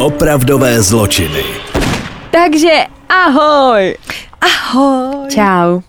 Opravdové 0.00 0.82
zločiny. 0.82 1.42
Takže 2.30 2.70
ahoj. 3.08 3.96
Ahoj. 4.40 5.28
Čau. 5.30 5.80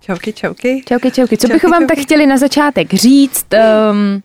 Čauky, 0.00 0.32
čauky. 0.32 0.82
Čauky, 0.88 1.10
čauky. 1.10 1.36
Co 1.36 1.46
Čauky, 1.46 1.52
bychom 1.56 1.70
vám 1.70 1.80
čauky. 1.82 1.94
tak 1.96 2.04
chtěli 2.04 2.26
na 2.26 2.36
začátek 2.36 2.94
říct, 2.94 3.46
um, 3.92 4.22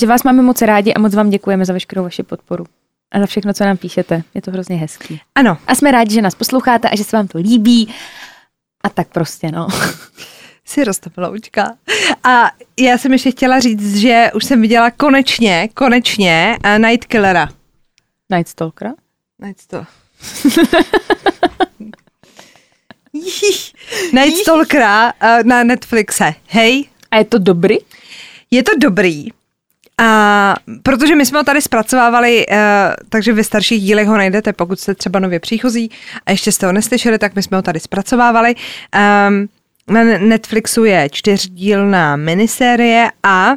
že 0.00 0.06
vás 0.06 0.22
máme 0.22 0.42
moc 0.42 0.62
rádi 0.62 0.94
a 0.94 0.98
moc 1.00 1.14
vám 1.14 1.30
děkujeme 1.30 1.64
za 1.64 1.72
veškerou 1.72 2.02
vaši 2.02 2.22
podporu. 2.22 2.64
A 3.14 3.20
za 3.20 3.26
všechno, 3.26 3.52
co 3.54 3.64
nám 3.64 3.76
píšete. 3.76 4.22
Je 4.34 4.42
to 4.42 4.50
hrozně 4.50 4.76
hezký. 4.76 5.20
Ano, 5.34 5.58
A 5.66 5.74
jsme 5.74 5.90
rádi, 5.90 6.14
že 6.14 6.22
nás 6.22 6.34
posloucháte 6.34 6.88
a 6.88 6.96
že 6.96 7.04
se 7.04 7.16
vám 7.16 7.28
to 7.28 7.38
líbí. 7.38 7.94
A 8.84 8.88
tak 8.88 9.08
prostě, 9.08 9.50
no. 9.52 9.68
si 10.64 10.84
roztopiloučka. 10.84 11.74
A 12.24 12.50
já 12.80 12.98
jsem 12.98 13.12
ještě 13.12 13.30
chtěla 13.30 13.60
říct, 13.60 13.96
že 13.96 14.30
už 14.34 14.44
jsem 14.44 14.60
viděla 14.60 14.90
konečně, 14.90 15.68
konečně 15.74 16.58
uh, 16.64 16.78
Night 16.78 17.04
Killera. 17.04 17.48
Night 18.30 18.48
Stalkera? 18.48 18.92
Night 19.38 19.60
Stalker. 19.60 19.86
Night 24.12 24.36
Stalkera 24.36 25.12
uh, 25.12 25.42
na 25.44 25.62
Netflixe. 25.64 26.34
Hej, 26.48 26.84
A 27.10 27.16
je 27.18 27.24
to 27.24 27.38
dobrý? 27.38 27.76
je 28.50 28.62
to 28.62 28.72
dobrý. 28.78 29.28
A 29.98 30.54
protože 30.82 31.14
my 31.16 31.26
jsme 31.26 31.38
ho 31.38 31.44
tady 31.44 31.62
zpracovávali, 31.62 32.46
uh, 32.46 32.56
takže 33.08 33.32
ve 33.32 33.44
starších 33.44 33.82
dílech 33.82 34.08
ho 34.08 34.16
najdete, 34.16 34.52
pokud 34.52 34.80
jste 34.80 34.94
třeba 34.94 35.18
nově 35.18 35.40
příchozí 35.40 35.90
a 36.26 36.30
ještě 36.30 36.52
jste 36.52 36.66
ho 36.66 36.72
neslyšeli, 36.72 37.18
tak 37.18 37.34
my 37.34 37.42
jsme 37.42 37.56
ho 37.56 37.62
tady 37.62 37.80
zpracovávali. 37.80 38.54
Um, 39.28 39.48
na 39.94 40.04
Netflixu 40.18 40.84
je 40.84 41.08
čtyřdílná 41.12 42.16
minisérie 42.16 43.10
a 43.22 43.54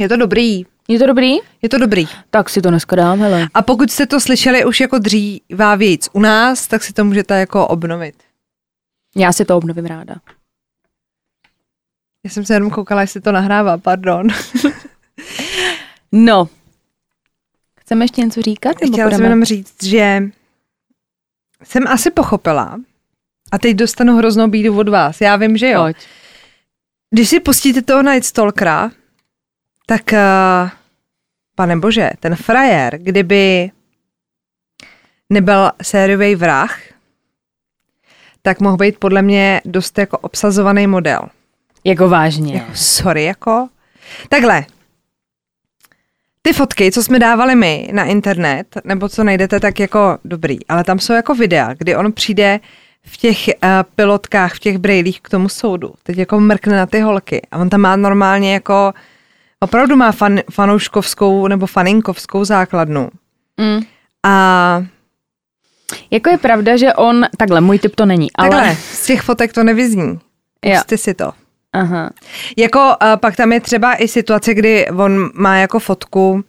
je 0.00 0.08
to 0.08 0.16
dobrý. 0.16 0.64
Je 0.88 0.98
to 0.98 1.06
dobrý? 1.06 1.36
Je 1.62 1.68
to 1.68 1.78
dobrý. 1.78 2.08
Tak 2.30 2.50
si 2.50 2.62
to 2.62 2.70
dneska 2.70 2.96
dám, 2.96 3.20
hele. 3.20 3.48
A 3.54 3.62
pokud 3.62 3.90
jste 3.90 4.06
to 4.06 4.20
slyšeli 4.20 4.64
už 4.64 4.80
jako 4.80 4.98
dřívá 4.98 5.74
víc 5.74 6.08
u 6.12 6.20
nás, 6.20 6.66
tak 6.66 6.82
si 6.82 6.92
to 6.92 7.04
můžete 7.04 7.38
jako 7.38 7.66
obnovit. 7.66 8.14
Já 9.16 9.32
si 9.32 9.44
to 9.44 9.56
obnovím 9.56 9.86
ráda. 9.86 10.14
Já 12.24 12.30
jsem 12.30 12.44
se 12.44 12.54
jenom 12.54 12.70
koukala, 12.70 13.00
jestli 13.00 13.20
to 13.20 13.32
nahrává, 13.32 13.78
pardon. 13.78 14.26
No. 16.12 16.48
Chceme 17.80 18.04
ještě 18.04 18.20
něco 18.20 18.42
říkat? 18.42 18.80
Nebo 18.80 18.92
Chtěla 18.92 19.10
jsem 19.10 19.24
jenom 19.24 19.44
říct, 19.44 19.82
že 19.82 20.22
jsem 21.62 21.86
asi 21.86 22.10
pochopila, 22.10 22.78
a 23.52 23.58
teď 23.58 23.76
dostanu 23.76 24.16
hroznou 24.16 24.48
bídu 24.48 24.78
od 24.78 24.88
vás. 24.88 25.20
Já 25.20 25.36
vím, 25.36 25.56
že 25.56 25.70
jo. 25.70 25.82
Pojď. 25.82 25.96
Když 27.10 27.28
si 27.28 27.40
pustíte 27.40 27.82
toho 27.82 28.02
Night 28.02 28.24
Stalkera, 28.24 28.90
tak 29.86 30.02
uh, 30.12 30.70
pane 31.56 31.76
bože, 31.76 32.10
ten 32.20 32.36
frajer, 32.36 32.98
kdyby 32.98 33.70
nebyl 35.30 35.70
sériový 35.82 36.34
vrah, 36.34 36.78
tak 38.42 38.60
mohl 38.60 38.76
být 38.76 38.98
podle 38.98 39.22
mě 39.22 39.60
dost 39.64 39.98
jako 39.98 40.18
obsazovaný 40.18 40.86
model. 40.86 41.20
Jako 41.84 42.08
vážně. 42.08 42.54
Jako, 42.54 42.70
sorry, 42.74 43.24
jako. 43.24 43.68
Takhle. 44.28 44.64
Ty 46.42 46.52
fotky, 46.52 46.92
co 46.92 47.02
jsme 47.02 47.18
dávali 47.18 47.54
my 47.54 47.88
na 47.92 48.04
internet, 48.04 48.66
nebo 48.84 49.08
co 49.08 49.24
najdete, 49.24 49.60
tak 49.60 49.80
jako 49.80 50.18
dobrý, 50.24 50.66
ale 50.66 50.84
tam 50.84 50.98
jsou 50.98 51.12
jako 51.12 51.34
videa, 51.34 51.74
kdy 51.74 51.96
on 51.96 52.12
přijde 52.12 52.60
v 53.02 53.16
těch 53.16 53.38
uh, 53.48 53.70
pilotkách, 53.96 54.54
v 54.54 54.58
těch 54.58 54.78
brejlích 54.78 55.20
k 55.20 55.28
tomu 55.28 55.48
soudu. 55.48 55.94
Teď 56.02 56.18
jako 56.18 56.40
mrkne 56.40 56.76
na 56.76 56.86
ty 56.86 57.00
holky 57.00 57.42
a 57.50 57.58
on 57.58 57.68
tam 57.68 57.80
má 57.80 57.96
normálně 57.96 58.52
jako, 58.52 58.92
opravdu 59.60 59.96
má 59.96 60.12
fan, 60.12 60.40
fanouškovskou 60.50 61.48
nebo 61.48 61.66
faninkovskou 61.66 62.44
základnu. 62.44 63.08
Mm. 63.60 63.80
A 64.24 64.84
Jako 66.10 66.30
je 66.30 66.38
pravda, 66.38 66.76
že 66.76 66.94
on, 66.94 67.26
takhle, 67.36 67.60
můj 67.60 67.78
typ 67.78 67.96
to 67.96 68.06
není, 68.06 68.32
ale... 68.34 68.50
takhle, 68.50 68.74
z 68.74 69.06
těch 69.06 69.22
fotek 69.22 69.52
to 69.52 69.64
nevyzní. 69.64 70.18
Jo. 70.64 70.74
Pusťte 70.74 70.98
si 70.98 71.14
to. 71.14 71.32
Aha. 71.72 72.10
Jako 72.56 72.78
uh, 72.78 73.16
pak 73.20 73.36
tam 73.36 73.52
je 73.52 73.60
třeba 73.60 73.94
i 73.94 74.08
situace, 74.08 74.54
kdy 74.54 74.88
on 74.88 75.30
má 75.34 75.56
jako 75.56 75.78
fotku, 75.78 76.44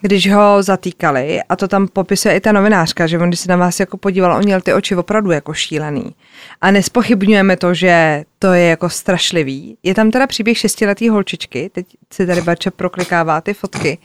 když 0.00 0.32
ho 0.32 0.62
zatýkali 0.62 1.42
a 1.48 1.56
to 1.56 1.68
tam 1.68 1.88
popisuje 1.88 2.36
i 2.36 2.40
ta 2.40 2.52
novinářka, 2.52 3.06
že 3.06 3.18
on 3.18 3.28
když 3.28 3.40
se 3.40 3.48
na 3.48 3.56
vás 3.56 3.80
jako 3.80 3.96
podíval, 3.96 4.36
on 4.36 4.44
měl 4.44 4.60
ty 4.60 4.72
oči 4.72 4.96
opravdu 4.96 5.30
jako 5.30 5.54
šílený. 5.54 6.14
A 6.60 6.70
nespochybňujeme 6.70 7.56
to, 7.56 7.74
že 7.74 8.24
to 8.38 8.52
je 8.52 8.64
jako 8.64 8.90
strašlivý. 8.90 9.78
Je 9.82 9.94
tam 9.94 10.10
teda 10.10 10.26
příběh 10.26 10.58
šestiletý 10.58 11.08
holčičky, 11.08 11.70
teď 11.74 11.86
si 12.12 12.26
tady 12.26 12.40
Barča 12.40 12.70
proklikává 12.70 13.40
ty 13.40 13.54
fotky. 13.54 13.98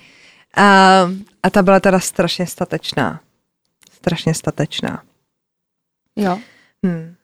A, 0.55 1.01
a 1.43 1.49
ta 1.49 1.61
byla 1.61 1.79
teda 1.79 1.99
strašně 1.99 2.47
statečná. 2.47 3.19
Strašně 3.91 4.33
statečná. 4.33 5.03
Jo. 6.15 6.39
Hmm. 6.83 7.15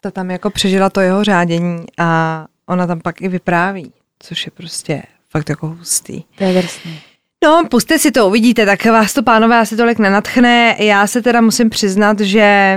Ta 0.00 0.10
tam 0.10 0.30
jako 0.30 0.50
přežila 0.50 0.90
to 0.90 1.00
jeho 1.00 1.24
řádění 1.24 1.84
a 1.98 2.46
ona 2.66 2.86
tam 2.86 3.00
pak 3.00 3.22
i 3.22 3.28
vypráví, 3.28 3.92
což 4.18 4.46
je 4.46 4.50
prostě 4.50 5.02
fakt 5.30 5.48
jako 5.48 5.66
hustý. 5.66 6.22
To 6.38 6.44
je 6.44 6.62
drsný. 6.62 7.00
No, 7.44 7.64
puste 7.70 7.98
si 7.98 8.10
to, 8.10 8.26
uvidíte, 8.26 8.66
tak 8.66 8.84
vás 8.84 9.12
to 9.12 9.22
pánové 9.22 9.58
asi 9.58 9.76
tolik 9.76 9.98
nenatchne. 9.98 10.76
Já 10.78 11.06
se 11.06 11.22
teda 11.22 11.40
musím 11.40 11.70
přiznat, 11.70 12.20
že 12.20 12.76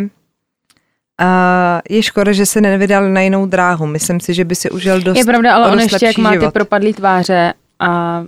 uh, 1.22 1.80
je 1.90 2.04
škoda, 2.04 2.32
že 2.32 2.46
se 2.46 2.62
nevydal 2.62 3.10
na 3.10 3.22
jinou 3.22 3.46
dráhu. 3.46 3.86
Myslím 3.86 4.20
si, 4.20 4.34
že 4.34 4.46
by 4.46 4.56
si 4.56 4.70
užil 4.70 5.02
dost 5.02 5.18
Je 5.18 5.26
pravda, 5.26 5.56
ale 5.56 5.72
on 5.72 5.80
ještě 5.80 6.06
jak 6.06 6.18
má 6.18 6.32
ty 6.32 6.48
propadlý 6.54 6.94
tváře 6.94 7.54
a... 7.80 8.24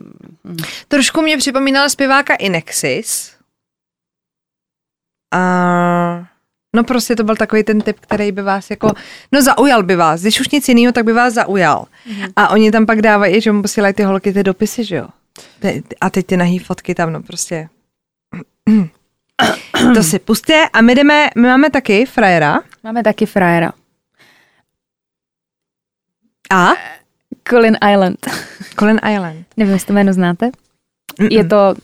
Trošku 0.88 1.22
mě 1.22 1.38
připomínal 1.38 1.90
zpěváka 1.90 2.36
Inexis. 2.36 3.32
A 5.34 6.26
no 6.76 6.84
prostě 6.84 7.16
to 7.16 7.24
byl 7.24 7.36
takový 7.36 7.64
ten 7.64 7.82
typ, 7.82 8.00
který 8.00 8.32
by 8.32 8.42
vás 8.42 8.70
jako, 8.70 8.92
no 9.32 9.42
zaujal 9.42 9.84
by 9.84 9.96
vás. 9.96 10.22
Když 10.22 10.40
už 10.40 10.50
nic 10.50 10.70
jiného, 10.70 10.94
tak 10.94 11.06
by 11.06 11.14
vás 11.14 11.34
zaujal. 11.34 11.86
A 12.36 12.50
oni 12.50 12.72
tam 12.72 12.86
pak 12.86 13.02
dávají, 13.02 13.42
že 13.42 13.52
mu 13.52 13.62
posílají 13.62 13.94
ty 13.94 14.04
holky 14.04 14.34
ty 14.34 14.44
dopisy, 14.44 14.84
že 14.84 14.96
jo. 14.96 15.08
A 16.02 16.10
teď 16.10 16.26
ty 16.26 16.38
nahý 16.38 16.60
fotky 16.60 16.96
tam, 16.96 17.14
no 17.14 17.24
prostě. 17.24 17.70
to 19.96 20.04
si 20.04 20.20
puste 20.20 20.70
a 20.74 20.82
my 20.82 20.96
jdeme, 20.96 21.30
my 21.36 21.48
máme 21.48 21.70
taky 21.70 22.06
frajera. 22.06 22.60
Máme 22.84 23.04
taky 23.04 23.26
frajera. 23.26 23.72
A? 26.52 26.70
Colin 27.50 27.78
Island. 27.92 28.20
Colin 28.80 29.00
Island. 29.14 29.48
Nevím, 29.58 29.74
jestli 29.74 29.88
to 29.88 29.94
jméno 29.94 30.14
znáte. 30.14 30.52
Mm-mm. 31.20 31.32
Je 31.32 31.44
to 31.44 31.76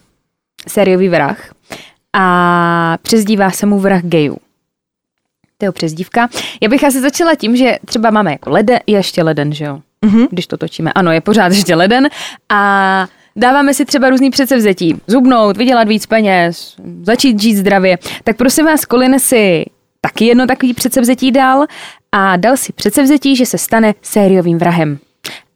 sériový 0.68 1.10
vrah 1.10 1.54
a 2.14 2.98
přezdívá 3.02 3.52
se 3.52 3.66
mu 3.66 3.80
vrah 3.80 4.02
gayů. 4.04 4.38
To 5.58 5.66
je 5.66 5.72
přezdívka. 5.72 6.30
Já 6.62 6.70
bych 6.70 6.84
asi 6.84 7.02
začala 7.02 7.36
tím, 7.36 7.56
že 7.56 7.78
třeba 7.86 8.12
máme 8.12 8.32
jako 8.32 8.50
leden, 8.50 8.80
je 8.88 8.98
ještě 8.98 9.24
leden, 9.24 9.54
že 9.54 9.66
jo? 9.66 9.82
Mhm. 10.06 10.28
Když 10.32 10.48
to 10.48 10.58
točíme. 10.58 10.94
Ano, 10.94 11.12
je 11.12 11.22
pořád 11.22 11.52
ještě 11.52 11.76
leden 11.76 12.10
a 12.50 13.08
dáváme 13.40 13.74
si 13.74 13.86
třeba 13.86 14.10
různý 14.10 14.30
předsevzetí. 14.30 14.96
Zubnout, 15.08 15.58
vydělat 15.58 15.88
víc 15.88 16.06
peněz, 16.06 16.76
začít 17.04 17.42
žít 17.42 17.56
zdravě. 17.56 17.98
Tak 18.24 18.38
prosím 18.38 18.66
vás, 18.66 18.82
Colin 18.82 19.20
si 19.20 19.66
taky 20.02 20.26
jedno 20.26 20.48
takový 20.48 20.74
předsevzetí 20.74 21.32
dal 21.32 21.66
a 22.12 22.38
dal 22.38 22.58
si 22.58 22.74
předsevzetí, 22.74 23.36
že 23.36 23.46
se 23.46 23.58
stane 23.58 23.94
sériovým 24.02 24.58
vrahem. 24.58 25.00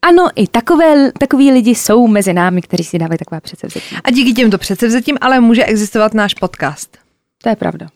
Ano, 0.02 0.30
i 0.36 0.48
takové, 0.48 1.12
takový 1.12 1.52
lidi 1.52 1.76
jsou 1.76 2.08
mezi 2.08 2.34
námi, 2.34 2.62
kteří 2.62 2.84
si 2.84 3.00
dávají 3.00 3.18
taková 3.18 3.42
předsevzetí. 3.42 3.96
A 4.04 4.12
díky 4.12 4.34
těmto 4.34 4.58
předsevzetím 4.58 5.18
ale 5.22 5.40
může 5.40 5.66
existovat 5.66 6.14
náš 6.14 6.34
podcast. 6.34 6.98
To 7.44 7.50
je 7.50 7.56
pravda. 7.56 7.88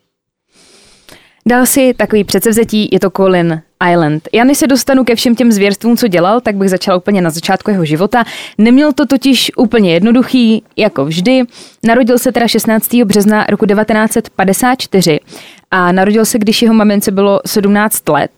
Dal 1.48 1.66
si 1.66 1.94
takový 1.94 2.24
předsevzetí, 2.24 2.90
je 2.92 3.00
to 3.00 3.12
Colin 3.12 3.62
Island. 3.92 4.30
Já 4.34 4.44
než 4.44 4.58
se 4.58 4.68
dostanu 4.68 5.04
ke 5.04 5.16
všem 5.16 5.36
těm 5.36 5.52
zvěrstvům, 5.52 5.98
co 5.98 6.08
dělal, 6.08 6.42
tak 6.42 6.56
bych 6.56 6.70
začala 6.70 6.98
úplně 6.98 7.22
na 7.22 7.30
začátku 7.30 7.72
jeho 7.72 7.86
života. 7.86 8.24
Neměl 8.58 8.94
to 8.94 9.06
totiž 9.06 9.52
úplně 9.58 9.94
jednoduchý, 9.94 10.64
jako 10.78 11.06
vždy. 11.06 11.44
Narodil 11.84 12.20
se 12.20 12.32
teda 12.32 12.48
16. 12.48 12.94
března 12.94 13.46
roku 13.50 13.66
1954 13.66 15.20
a 15.72 15.92
narodil 15.92 16.26
se, 16.26 16.40
když 16.40 16.62
jeho 16.62 16.74
mamince 16.74 17.12
bylo 17.12 17.40
17 17.46 18.10
let. 18.10 18.32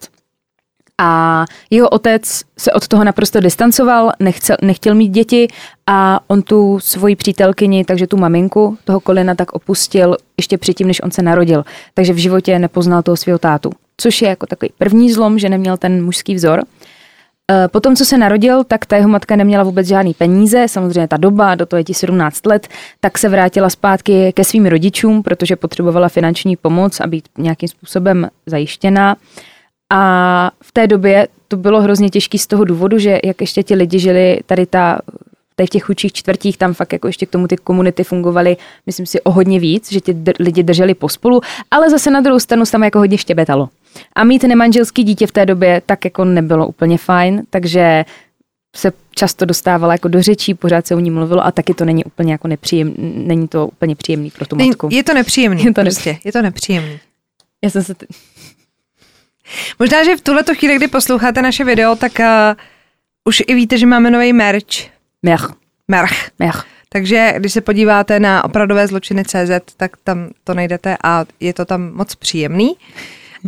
A 1.01 1.46
jeho 1.69 1.90
otec 1.90 2.42
se 2.57 2.72
od 2.72 2.88
toho 2.88 3.04
naprosto 3.04 3.40
distancoval, 3.40 4.12
nechcel, 4.19 4.57
nechtěl 4.62 4.96
mít 4.96 5.10
děti 5.10 5.48
a 5.88 6.19
on 6.28 6.42
tu 6.42 6.80
svoji 6.80 7.16
přítelkyni, 7.16 7.86
takže 7.86 8.07
tu 8.07 8.18
maminku 8.18 8.78
toho 8.84 9.00
kolena 9.00 9.36
tak 9.36 9.51
opustil 9.51 10.18
ještě 10.38 10.57
předtím, 10.57 10.88
než 10.88 11.01
on 11.01 11.12
se 11.12 11.22
narodil. 11.22 11.66
Takže 11.94 12.13
v 12.13 12.18
životě 12.18 12.60
nepoznal 12.60 13.01
toho 13.01 13.18
svého 13.18 13.40
tátu. 13.40 13.72
Což 13.98 14.22
je 14.22 14.30
jako 14.30 14.46
takový 14.46 14.72
první 14.78 15.12
zlom, 15.12 15.40
že 15.40 15.50
neměl 15.50 15.78
ten 15.78 16.06
mužský 16.06 16.36
vzor. 16.36 16.63
E, 17.51 17.68
Potom, 17.68 17.96
co 17.96 18.06
se 18.06 18.18
narodil, 18.18 18.63
tak 18.63 18.86
ta 18.86 18.96
jeho 18.96 19.10
matka 19.10 19.36
neměla 19.36 19.63
vůbec 19.63 19.88
žádný 19.88 20.13
peníze, 20.13 20.68
samozřejmě 20.68 21.07
ta 21.07 21.18
doba, 21.18 21.56
do 21.56 21.66
toho 21.66 21.78
je 21.78 21.84
ti 21.84 21.94
17 21.94 22.46
let, 22.46 22.68
tak 23.00 23.18
se 23.18 23.30
vrátila 23.30 23.69
zpátky 23.69 24.34
ke 24.34 24.44
svým 24.44 24.66
rodičům, 24.66 25.24
protože 25.24 25.56
potřebovala 25.56 26.10
finanční 26.10 26.56
pomoc 26.56 27.00
a 27.00 27.07
být 27.07 27.30
nějakým 27.38 27.69
způsobem 27.69 28.28
zajištěná. 28.46 29.16
A 29.89 30.51
v 30.63 30.71
té 30.71 30.88
době 30.88 31.27
to 31.47 31.57
bylo 31.57 31.81
hrozně 31.81 32.09
těžké 32.09 32.38
z 32.38 32.47
toho 32.47 32.63
důvodu, 32.63 33.00
že 33.00 33.19
jak 33.24 33.41
ještě 33.41 33.63
ti 33.63 33.75
lidi 33.75 34.00
žili 34.00 34.39
tady 34.45 34.65
ta 34.65 35.00
tady 35.56 35.68
v 35.68 35.69
těch 35.69 35.83
chudších 35.83 36.13
čtvrtích 36.13 36.57
tam 36.57 36.74
fakt 36.74 36.94
jako 36.94 37.07
ještě 37.07 37.25
k 37.25 37.30
tomu 37.30 37.47
ty 37.47 37.57
komunity 37.57 38.03
fungovaly, 38.03 38.57
myslím 38.86 39.06
si, 39.06 39.21
o 39.21 39.31
hodně 39.31 39.59
víc, 39.59 39.91
že 39.91 40.01
ti 40.01 40.13
dr- 40.13 40.33
lidi 40.39 40.63
drželi 40.63 40.94
pospolu, 40.94 41.41
ale 41.71 41.89
zase 41.89 42.12
na 42.12 42.21
druhou 42.21 42.39
stranu 42.39 42.65
se 42.65 42.71
tam 42.71 42.83
jako 42.83 43.00
hodně 43.00 43.18
štěbetalo. 43.18 43.69
A 44.15 44.24
mít 44.24 44.44
nemanželský 44.44 45.03
dítě 45.03 45.27
v 45.27 45.31
té 45.31 45.45
době 45.45 45.81
tak 45.86 46.06
jako 46.06 46.25
nebylo 46.25 46.68
úplně 46.68 46.97
fajn, 46.97 47.44
takže 47.50 48.06
se 48.75 48.91
často 49.15 49.45
dostávala 49.45 49.94
jako 49.94 50.07
do 50.07 50.21
řečí, 50.21 50.53
pořád 50.53 50.88
se 50.88 50.95
o 50.95 51.00
ní 51.00 51.12
mluvilo 51.12 51.45
a 51.45 51.51
taky 51.51 51.74
to 51.74 51.86
není 51.86 52.06
úplně 52.06 52.31
jako 52.31 52.47
nepříjemný, 52.47 52.95
není 53.27 53.47
to 53.47 53.68
úplně 53.68 53.95
příjemný 53.95 54.31
pro 54.31 54.45
tu 54.45 54.56
matku. 54.56 54.89
Je 54.91 55.03
to 55.03 55.13
nepříjemný, 55.13 55.63
je 55.65 55.74
to, 55.74 55.81
prostě, 55.81 56.18
je 56.24 56.31
to 56.31 56.41
nepříjemný. 56.41 57.00
Já 57.63 57.69
jsem 57.69 57.83
se... 57.83 57.94
T... 57.94 58.06
Možná, 59.80 60.04
že 60.04 60.18
v 60.18 60.22
tuhle 60.22 60.44
chvíli, 60.54 60.75
kdy 60.75 60.88
posloucháte 60.88 61.42
naše 61.42 61.63
video, 61.63 61.96
tak 61.96 62.12
uh, 62.19 62.25
už 63.24 63.44
i 63.48 63.56
víte, 63.56 63.78
že 63.78 63.86
máme 63.86 64.12
nový 64.12 64.34
merch. 64.34 64.90
Merch. 65.24 65.54
Merch. 65.88 66.30
Merch. 66.40 66.66
Takže 66.90 67.34
když 67.38 67.54
se 67.54 67.62
podíváte 67.62 68.19
na 68.19 68.44
opravdové 68.44 68.88
zločiny 68.88 69.25
CZ, 69.25 69.51
tak 69.78 69.92
tam 70.04 70.30
to 70.44 70.54
najdete 70.54 70.98
a 71.04 71.25
je 71.40 71.54
to 71.54 71.66
tam 71.66 71.94
moc 71.94 72.16
příjemný. 72.16 72.75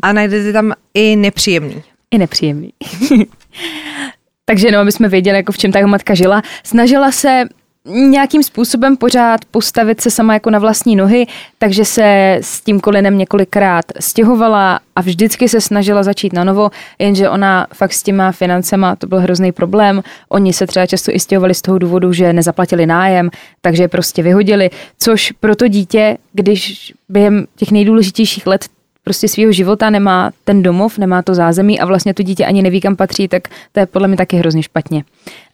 A 0.01 0.13
najdete 0.13 0.53
tam 0.53 0.74
i 0.94 1.15
nepříjemný. 1.15 1.83
I 2.12 2.18
nepříjemný. 2.18 2.74
Takže 4.45 4.71
no, 4.71 4.86
my 4.86 4.92
jsme 4.92 5.09
věděli, 5.09 5.38
jako 5.38 5.51
v 5.51 5.57
čem 5.57 5.71
ta 5.71 5.80
jeho 5.80 5.89
matka 5.89 6.13
žila. 6.13 6.42
Snažila 6.63 7.12
se 7.12 7.44
nějakým 7.85 8.43
způsobem 8.43 8.97
pořád 8.97 9.45
postavit 9.45 10.01
se 10.01 10.11
sama 10.11 10.33
jako 10.33 10.49
na 10.49 10.59
vlastní 10.59 10.95
nohy, 10.95 11.27
takže 11.57 11.85
se 11.85 12.37
s 12.41 12.61
tím 12.61 12.79
kolinem 12.79 13.17
několikrát 13.17 13.85
stěhovala 13.99 14.79
a 14.95 15.01
vždycky 15.01 15.49
se 15.49 15.61
snažila 15.61 16.03
začít 16.03 16.33
na 16.33 16.43
novo, 16.43 16.69
jenže 16.99 17.29
ona 17.29 17.67
fakt 17.73 17.93
s 17.93 18.03
těma 18.03 18.31
financema, 18.31 18.95
to 18.95 19.07
byl 19.07 19.19
hrozný 19.19 19.51
problém. 19.51 20.03
Oni 20.29 20.53
se 20.53 20.67
třeba 20.67 20.85
často 20.85 21.15
i 21.15 21.19
stěhovali 21.19 21.53
z 21.53 21.61
toho 21.61 21.77
důvodu, 21.77 22.13
že 22.13 22.33
nezaplatili 22.33 22.85
nájem, 22.85 23.29
takže 23.61 23.83
je 23.83 23.87
prostě 23.87 24.23
vyhodili, 24.23 24.69
což 24.99 25.31
pro 25.39 25.55
to 25.55 25.67
dítě, 25.67 26.17
když 26.33 26.93
během 27.09 27.45
těch 27.55 27.71
nejdůležitějších 27.71 28.47
let 28.47 28.65
prostě 29.03 29.27
svého 29.27 29.51
života 29.51 29.89
nemá 29.89 30.31
ten 30.43 30.63
domov, 30.63 30.97
nemá 30.97 31.21
to 31.21 31.35
zázemí 31.35 31.79
a 31.79 31.85
vlastně 31.85 32.13
to 32.13 32.23
dítě 32.23 32.45
ani 32.45 32.61
neví, 32.61 32.81
kam 32.81 32.95
patří, 32.95 33.27
tak 33.27 33.47
to 33.71 33.79
je 33.79 33.85
podle 33.85 34.07
mě 34.07 34.17
taky 34.17 34.37
hrozně 34.37 34.63
špatně. 34.63 35.03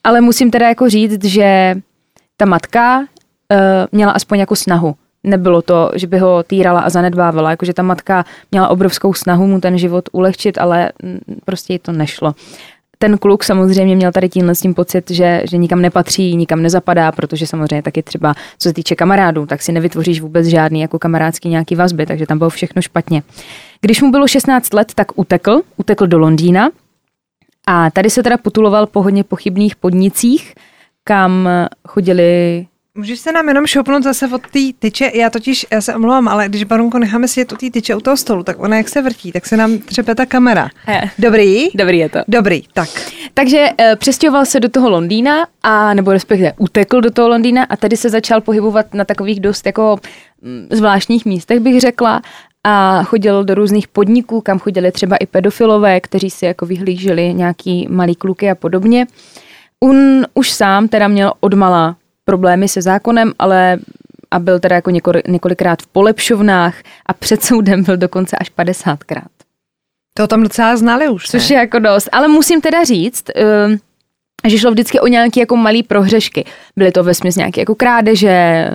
Ale 0.04 0.22
musím 0.22 0.52
teda 0.52 0.68
jako 0.68 0.90
říct, 0.90 1.24
že 1.24 1.76
ta 2.38 2.46
matka 2.46 3.00
uh, 3.00 3.06
měla 3.92 4.12
aspoň 4.12 4.40
jako 4.40 4.56
snahu. 4.56 4.96
Nebylo 5.24 5.62
to, 5.62 5.92
že 5.96 6.08
by 6.08 6.18
ho 6.18 6.44
týrala 6.44 6.80
a 6.80 6.90
zanedbávala, 6.90 7.52
jakože 7.52 7.74
ta 7.74 7.84
matka 7.84 8.26
měla 8.52 8.68
obrovskou 8.68 9.14
snahu 9.14 9.48
mu 9.48 9.62
ten 9.62 9.78
život 9.78 10.10
ulehčit, 10.12 10.58
ale 10.58 10.92
prostě 11.46 11.74
jí 11.74 11.80
to 11.80 11.92
nešlo. 11.92 12.36
Ten 13.00 13.18
kluk 13.18 13.44
samozřejmě 13.44 13.96
měl 13.96 14.12
tady 14.12 14.30
tímhle 14.30 14.56
s 14.56 14.60
tím 14.60 14.74
pocit, 14.74 15.12
že, 15.12 15.42
že 15.50 15.58
nikam 15.58 15.82
nepatří, 15.82 16.36
nikam 16.36 16.62
nezapadá, 16.62 17.12
protože 17.12 17.48
samozřejmě 17.48 17.82
taky 17.82 18.04
třeba, 18.04 18.34
co 18.60 18.70
se 18.70 18.74
týče 18.74 18.96
kamarádů, 18.96 19.46
tak 19.46 19.62
si 19.62 19.72
nevytvoříš 19.72 20.22
vůbec 20.22 20.46
žádný 20.48 20.82
jako 20.82 21.00
kamarádský 21.00 21.50
nějaký 21.50 21.76
vazby, 21.76 22.06
takže 22.06 22.26
tam 22.26 22.38
bylo 22.38 22.50
všechno 22.50 22.82
špatně. 22.82 23.24
Když 23.82 24.02
mu 24.02 24.12
bylo 24.12 24.28
16 24.28 24.74
let, 24.74 24.92
tak 24.96 25.08
utekl, 25.16 25.62
utekl 25.78 26.08
do 26.08 26.20
Londýna 26.20 26.70
a 27.68 27.92
tady 27.92 28.10
se 28.10 28.24
teda 28.24 28.38
putuloval 28.38 28.86
po 28.86 29.02
hodně 29.02 29.24
pochybných 29.24 29.76
podnicích, 29.76 30.54
kam 31.08 31.50
chodili 31.88 32.66
Můžeš 32.96 33.20
se 33.20 33.32
nám 33.32 33.48
jenom 33.48 33.68
šoupnout 33.68 34.04
zase 34.04 34.28
od 34.28 34.42
té 34.42 34.60
tyče, 34.80 35.12
já 35.14 35.30
totiž, 35.30 35.66
já 35.72 35.82
se 35.82 35.96
omlouvám, 35.96 36.28
ale 36.28 36.50
když 36.50 36.64
Barunko 36.64 37.00
necháme 37.00 37.28
si 37.28 37.46
u 37.46 37.56
té 37.56 37.70
tyče 37.70 37.96
u 37.96 38.00
toho 38.00 38.18
stolu, 38.18 38.44
tak 38.44 38.60
ona 38.60 38.78
jak 38.78 38.90
se 38.90 39.02
vrtí, 39.02 39.32
tak 39.32 39.46
se 39.46 39.58
nám 39.58 39.78
třepe 39.78 40.16
ta 40.16 40.26
kamera. 40.26 40.70
Dobrý? 41.20 41.68
Dobrý 41.76 41.98
je 41.98 42.10
to. 42.10 42.20
Dobrý, 42.28 42.64
tak. 42.74 42.90
Takže 43.34 43.70
e, 43.78 43.96
přestěhoval 43.96 44.46
se 44.46 44.60
do 44.60 44.70
toho 44.70 44.90
Londýna, 44.90 45.48
a 45.64 45.94
nebo 45.94 46.14
respektive 46.14 46.54
utekl 46.58 47.02
do 47.02 47.12
toho 47.12 47.30
Londýna 47.30 47.64
a 47.64 47.78
tady 47.78 47.98
se 47.98 48.10
začal 48.10 48.42
pohybovat 48.42 48.94
na 48.94 49.06
takových 49.06 49.40
dost 49.40 49.66
jako 49.66 50.00
m, 50.44 50.68
zvláštních 50.72 51.26
místech, 51.26 51.60
bych 51.60 51.82
řekla 51.82 52.22
a 52.64 53.04
chodil 53.04 53.44
do 53.44 53.56
různých 53.56 53.88
podniků, 53.88 54.42
kam 54.42 54.60
chodili 54.60 54.92
třeba 54.92 55.18
i 55.18 55.26
pedofilové, 55.26 56.02
kteří 56.02 56.30
si 56.30 56.46
jako 56.46 56.66
vyhlíželi 56.66 57.34
nějaký 57.34 57.88
malý 57.90 58.16
kluky 58.16 58.50
a 58.50 58.56
podobně. 58.56 59.08
On 59.84 60.26
už 60.34 60.52
sám 60.52 60.88
teda 60.88 61.08
měl 61.08 61.34
odmala 61.40 61.96
problémy 62.26 62.68
se 62.68 62.82
zákonem, 62.82 63.34
ale 63.40 63.80
a 64.32 64.40
byl 64.40 64.60
teda 64.60 64.76
jako 64.76 64.92
několikrát 65.28 65.82
v 65.82 65.88
polepšovnách 65.88 66.76
a 67.06 67.14
před 67.14 67.44
soudem 67.44 67.84
byl 67.84 67.98
dokonce 67.98 68.38
až 68.38 68.52
50krát. 68.58 69.28
To 70.14 70.28
tam 70.28 70.44
docela 70.44 70.78
znali 70.78 71.10
už, 71.10 71.32
ne? 71.32 71.40
Což 71.40 71.50
je 71.50 71.58
jako 71.58 71.80
dost. 71.80 72.10
Ale 72.12 72.28
musím 72.28 72.62
teda 72.62 72.84
říct, 72.84 73.24
uh, 73.36 73.76
že 74.48 74.58
šlo 74.58 74.72
vždycky 74.72 75.00
o 75.00 75.08
nějaké 75.08 75.40
jako 75.40 75.56
malé 75.56 75.84
prohřešky. 75.88 76.46
Byly 76.76 76.92
to 76.92 77.04
vesměs 77.04 77.36
nějaké 77.36 77.62
jako 77.62 77.76
krádeže, 77.76 78.70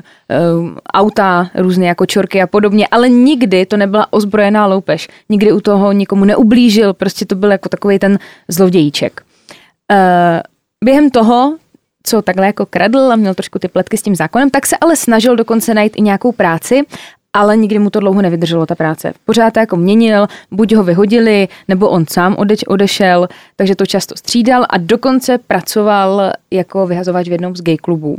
uh, 0.60 0.70
auta, 0.94 1.50
různé 1.54 1.86
jako 1.86 2.06
čorky 2.06 2.42
a 2.42 2.46
podobně, 2.46 2.86
ale 2.90 3.08
nikdy 3.08 3.66
to 3.66 3.76
nebyla 3.76 4.12
ozbrojená 4.12 4.66
loupež. 4.66 5.08
Nikdy 5.28 5.52
u 5.52 5.60
toho 5.60 5.92
nikomu 5.92 6.24
neublížil, 6.24 6.94
prostě 6.94 7.26
to 7.26 7.34
byl 7.34 7.52
jako 7.52 7.68
takový 7.68 7.98
ten 7.98 8.18
zlodějíček. 8.48 9.22
Během 10.82 11.10
toho 11.10 11.56
co 12.02 12.22
takhle 12.22 12.46
jako 12.46 12.66
kradl 12.66 13.12
a 13.12 13.16
měl 13.16 13.34
trošku 13.34 13.58
ty 13.58 13.68
pletky 13.68 13.96
s 13.96 14.02
tím 14.02 14.16
zákonem, 14.16 14.50
tak 14.50 14.66
se 14.66 14.76
ale 14.80 14.96
snažil 14.96 15.36
dokonce 15.36 15.74
najít 15.74 15.92
i 15.96 16.02
nějakou 16.02 16.32
práci, 16.32 16.82
ale 17.32 17.56
nikdy 17.56 17.78
mu 17.78 17.90
to 17.90 18.00
dlouho 18.00 18.22
nevydrželo, 18.22 18.66
ta 18.66 18.74
práce. 18.74 19.12
Pořád 19.24 19.54
to 19.54 19.60
jako 19.60 19.76
měnil, 19.76 20.26
buď 20.50 20.74
ho 20.74 20.82
vyhodili, 20.82 21.48
nebo 21.68 21.88
on 21.88 22.04
sám 22.06 22.36
odeč, 22.38 22.60
odešel, 22.66 23.28
takže 23.56 23.76
to 23.76 23.86
často 23.86 24.16
střídal 24.16 24.66
a 24.68 24.78
dokonce 24.78 25.38
pracoval 25.38 26.32
jako 26.50 26.86
vyhazovač 26.86 27.28
v 27.28 27.32
jednom 27.32 27.56
z 27.56 27.62
gay 27.62 27.76
klubů. 27.76 28.18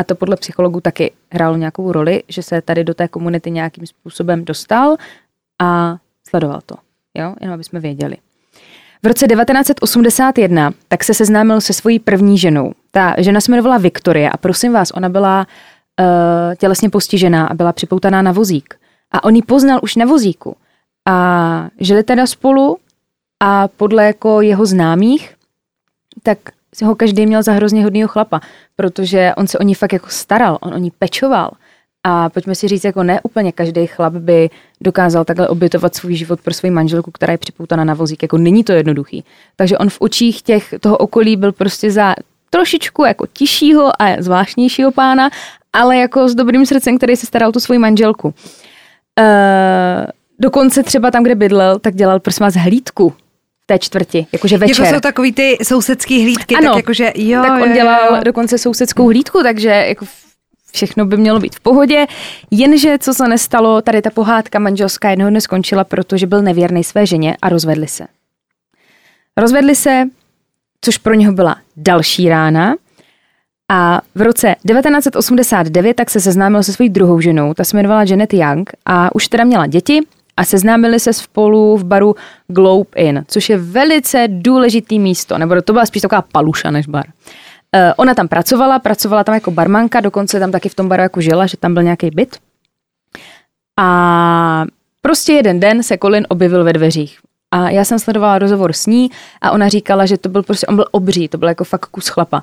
A 0.00 0.04
to 0.04 0.14
podle 0.14 0.36
psychologů 0.36 0.80
taky 0.80 1.12
hrálo 1.32 1.56
nějakou 1.56 1.92
roli, 1.92 2.22
že 2.28 2.42
se 2.42 2.62
tady 2.62 2.84
do 2.84 2.94
té 2.94 3.08
komunity 3.08 3.50
nějakým 3.50 3.86
způsobem 3.86 4.44
dostal 4.44 4.96
a 5.62 5.96
sledoval 6.28 6.60
to. 6.66 6.74
Jo, 7.18 7.34
jenom 7.40 7.54
aby 7.54 7.64
jsme 7.64 7.80
věděli. 7.80 8.16
V 9.04 9.06
roce 9.06 9.26
1981 9.26 10.72
tak 10.88 11.04
se 11.04 11.14
seznámil 11.14 11.60
se 11.60 11.72
svojí 11.72 11.98
první 11.98 12.38
ženou. 12.38 12.72
Ta 12.90 13.14
žena 13.18 13.40
se 13.40 13.50
jmenovala 13.50 13.78
Viktorie 13.78 14.30
a 14.30 14.36
prosím 14.36 14.72
vás, 14.72 14.90
ona 14.90 15.08
byla 15.08 15.46
uh, 16.00 16.54
tělesně 16.54 16.90
postižená 16.90 17.46
a 17.46 17.54
byla 17.54 17.72
připoutaná 17.72 18.22
na 18.22 18.32
vozík. 18.32 18.74
A 19.12 19.24
on 19.24 19.36
ji 19.36 19.42
poznal 19.42 19.80
už 19.82 19.96
na 19.96 20.06
vozíku. 20.06 20.56
A 21.08 21.68
žili 21.80 22.02
teda 22.02 22.26
spolu 22.26 22.76
a 23.42 23.68
podle 23.68 24.06
jako 24.06 24.40
jeho 24.40 24.66
známých, 24.66 25.34
tak 26.22 26.38
si 26.74 26.84
ho 26.84 26.94
každý 26.94 27.26
měl 27.26 27.42
za 27.42 27.52
hrozně 27.52 27.84
hodného 27.84 28.08
chlapa, 28.08 28.40
protože 28.76 29.32
on 29.36 29.46
se 29.46 29.58
o 29.58 29.62
ní 29.62 29.74
fakt 29.74 29.92
jako 29.92 30.08
staral, 30.08 30.58
on 30.60 30.74
o 30.74 30.78
ní 30.78 30.90
pečoval. 30.98 31.50
A 32.06 32.28
pojďme 32.28 32.54
si 32.54 32.68
říct, 32.68 32.84
jako 32.84 33.02
ne 33.02 33.20
úplně 33.22 33.52
každý 33.52 33.86
chlap 33.86 34.12
by 34.12 34.50
dokázal 34.80 35.24
takhle 35.24 35.48
obětovat 35.48 35.94
svůj 35.94 36.14
život 36.14 36.40
pro 36.40 36.54
svou 36.54 36.70
manželku, 36.70 37.10
která 37.10 37.32
je 37.32 37.38
připoutaná 37.38 37.84
na 37.84 37.94
vozík. 37.94 38.22
Jako 38.22 38.38
není 38.38 38.64
to 38.64 38.72
jednoduchý. 38.72 39.24
Takže 39.56 39.78
on 39.78 39.90
v 39.90 40.00
očích 40.00 40.42
těch 40.42 40.74
toho 40.80 40.96
okolí 40.96 41.36
byl 41.36 41.52
prostě 41.52 41.90
za 41.90 42.14
trošičku 42.50 43.04
jako 43.04 43.26
tišího 43.26 44.02
a 44.02 44.22
zvláštnějšího 44.22 44.92
pána, 44.92 45.30
ale 45.72 45.96
jako 45.96 46.28
s 46.28 46.34
dobrým 46.34 46.66
srdcem, 46.66 46.96
který 46.96 47.16
se 47.16 47.26
staral 47.26 47.52
tu 47.52 47.60
svoji 47.60 47.78
manželku. 47.78 48.28
Uh, 48.28 48.34
dokonce 50.38 50.82
třeba 50.82 51.10
tam, 51.10 51.22
kde 51.22 51.34
bydlel, 51.34 51.78
tak 51.78 51.94
dělal 51.94 52.20
prosím 52.20 52.44
vás 52.44 52.54
hlídku 52.54 53.10
v 53.62 53.66
té 53.66 53.78
čtvrti, 53.78 54.26
jakože 54.32 54.54
jako 54.54 54.66
večer. 54.66 54.84
Jako 54.84 54.94
jsou 54.96 55.00
takový 55.00 55.32
ty 55.32 55.56
sousedský 55.62 56.22
hlídky, 56.22 56.56
ano, 56.56 56.68
tak 56.68 56.76
jakože 56.76 57.12
jo, 57.14 57.42
tak 57.42 57.62
on 57.62 57.68
jo, 57.68 57.74
dělal 57.74 58.16
jo. 58.16 58.20
dokonce 58.24 58.58
sousedskou 58.58 59.06
hlídku, 59.06 59.42
takže 59.42 59.68
jako 59.68 60.06
všechno 60.74 61.06
by 61.06 61.16
mělo 61.16 61.40
být 61.40 61.56
v 61.56 61.60
pohodě, 61.60 62.06
jenže 62.50 62.98
co 62.98 63.14
se 63.14 63.28
nestalo, 63.28 63.82
tady 63.82 64.02
ta 64.02 64.10
pohádka 64.10 64.58
manželská 64.58 65.10
jednoho 65.10 65.30
dne 65.30 65.40
skončila, 65.40 65.84
protože 65.84 66.26
byl 66.26 66.42
nevěrný 66.42 66.84
své 66.84 67.06
ženě 67.06 67.36
a 67.42 67.48
rozvedli 67.48 67.88
se. 67.88 68.06
Rozvedli 69.36 69.74
se, 69.74 70.04
což 70.80 70.98
pro 70.98 71.14
něho 71.14 71.32
byla 71.32 71.56
další 71.76 72.28
rána 72.28 72.74
a 73.68 74.00
v 74.14 74.22
roce 74.22 74.54
1989 74.68 75.94
tak 75.94 76.10
se 76.10 76.20
seznámil 76.20 76.62
se 76.62 76.72
svojí 76.72 76.90
druhou 76.90 77.20
ženou, 77.20 77.54
ta 77.54 77.64
se 77.64 77.76
jmenovala 77.76 78.04
Janet 78.04 78.34
Young 78.34 78.70
a 78.86 79.14
už 79.14 79.28
teda 79.28 79.44
měla 79.44 79.66
děti 79.66 80.00
a 80.36 80.44
seznámili 80.44 81.00
se 81.00 81.12
spolu 81.12 81.76
v 81.76 81.84
baru 81.84 82.16
Globe 82.48 82.90
Inn, 82.96 83.24
což 83.28 83.48
je 83.48 83.58
velice 83.58 84.28
důležitý 84.28 84.98
místo, 84.98 85.38
nebo 85.38 85.62
to 85.62 85.72
byla 85.72 85.86
spíš 85.86 86.02
taková 86.02 86.22
paluša 86.22 86.70
než 86.70 86.86
bar. 86.86 87.06
Ona 87.96 88.14
tam 88.14 88.28
pracovala, 88.28 88.78
pracovala 88.78 89.24
tam 89.24 89.34
jako 89.34 89.50
barmanka, 89.50 90.00
dokonce 90.00 90.40
tam 90.40 90.52
taky 90.52 90.68
v 90.68 90.74
tom 90.74 90.88
baru 90.88 91.02
jako 91.02 91.20
žila, 91.20 91.46
že 91.46 91.56
tam 91.56 91.74
byl 91.74 91.82
nějaký 91.82 92.10
byt. 92.10 92.36
A 93.80 94.64
prostě 95.02 95.32
jeden 95.32 95.60
den 95.60 95.82
se 95.82 95.98
Colin 95.98 96.26
objevil 96.28 96.64
ve 96.64 96.72
dveřích. 96.72 97.18
A 97.50 97.70
já 97.70 97.84
jsem 97.84 97.98
sledovala 97.98 98.38
rozhovor 98.38 98.72
s 98.72 98.86
ní 98.86 99.10
a 99.40 99.50
ona 99.50 99.68
říkala, 99.68 100.06
že 100.06 100.18
to 100.18 100.28
byl 100.28 100.42
prostě, 100.42 100.66
on 100.66 100.76
byl 100.76 100.86
obří, 100.90 101.28
to 101.28 101.38
byl 101.38 101.48
jako 101.48 101.64
fakt 101.64 101.86
kus 101.86 102.08
chlapa. 102.08 102.42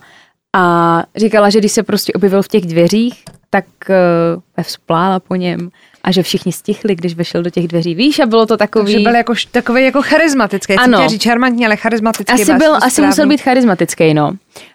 A 0.55 1.03
říkala, 1.15 1.50
že 1.50 1.59
když 1.59 1.71
se 1.71 1.83
prostě 1.83 2.13
objevil 2.13 2.41
v 2.41 2.47
těch 2.47 2.65
dveřích, 2.65 3.23
tak 3.50 3.65
uh, 3.89 4.63
vzplála 4.63 5.19
po 5.19 5.35
něm 5.35 5.69
a 6.03 6.12
že 6.12 6.24
všichni 6.24 6.51
stichli, 6.51 6.96
když 6.96 7.15
vešel 7.15 7.43
do 7.43 7.50
těch 7.50 7.67
dveří. 7.67 7.96
Víš, 7.96 8.20
a 8.20 8.25
bylo 8.25 8.46
to 8.46 8.58
takový... 8.58 8.93
Takže 8.93 9.03
byl 9.03 9.15
jako, 9.15 9.34
takový 9.51 9.84
jako 9.84 10.01
charismatický. 10.01 10.74
Ano. 10.74 11.10
Říct 11.10 11.22
šarmantní, 11.22 11.65
ale 11.65 11.75
charismatický. 11.75 12.41
Asi, 12.41 12.53
byl 12.53 12.75
asi 12.75 13.01
musel 13.01 13.27
být 13.27 13.41
charismatický, 13.41 14.13
no. 14.13 14.31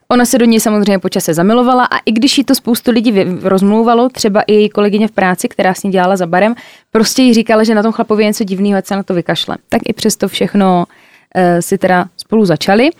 Ona 0.08 0.24
se 0.24 0.38
do 0.38 0.44
něj 0.44 0.60
samozřejmě 0.60 0.98
po 0.98 1.08
čase 1.08 1.34
zamilovala 1.34 1.84
a 1.84 1.98
i 1.98 2.12
když 2.12 2.38
jí 2.38 2.44
to 2.44 2.54
spoustu 2.54 2.90
lidí 2.90 3.24
rozmlouvalo, 3.42 4.08
třeba 4.08 4.42
i 4.42 4.52
její 4.52 4.68
kolegyně 4.68 5.08
v 5.08 5.10
práci, 5.10 5.48
která 5.48 5.74
s 5.74 5.82
ní 5.82 5.90
dělala 5.90 6.16
za 6.16 6.26
barem, 6.26 6.54
prostě 6.90 7.22
jí 7.22 7.34
říkala, 7.34 7.64
že 7.64 7.74
na 7.74 7.82
tom 7.82 7.92
chlapovi 7.92 8.22
je 8.22 8.26
něco 8.26 8.44
divného, 8.44 8.78
ať 8.78 8.86
se 8.86 8.96
na 8.96 9.02
to 9.02 9.14
vykašle. 9.14 9.56
Tak 9.68 9.82
i 9.88 9.92
přesto 9.92 10.28
všechno 10.28 10.84
uh, 10.84 11.42
si 11.60 11.78
teda 11.78 12.06
spolu 12.16 12.44
začali. 12.44 12.90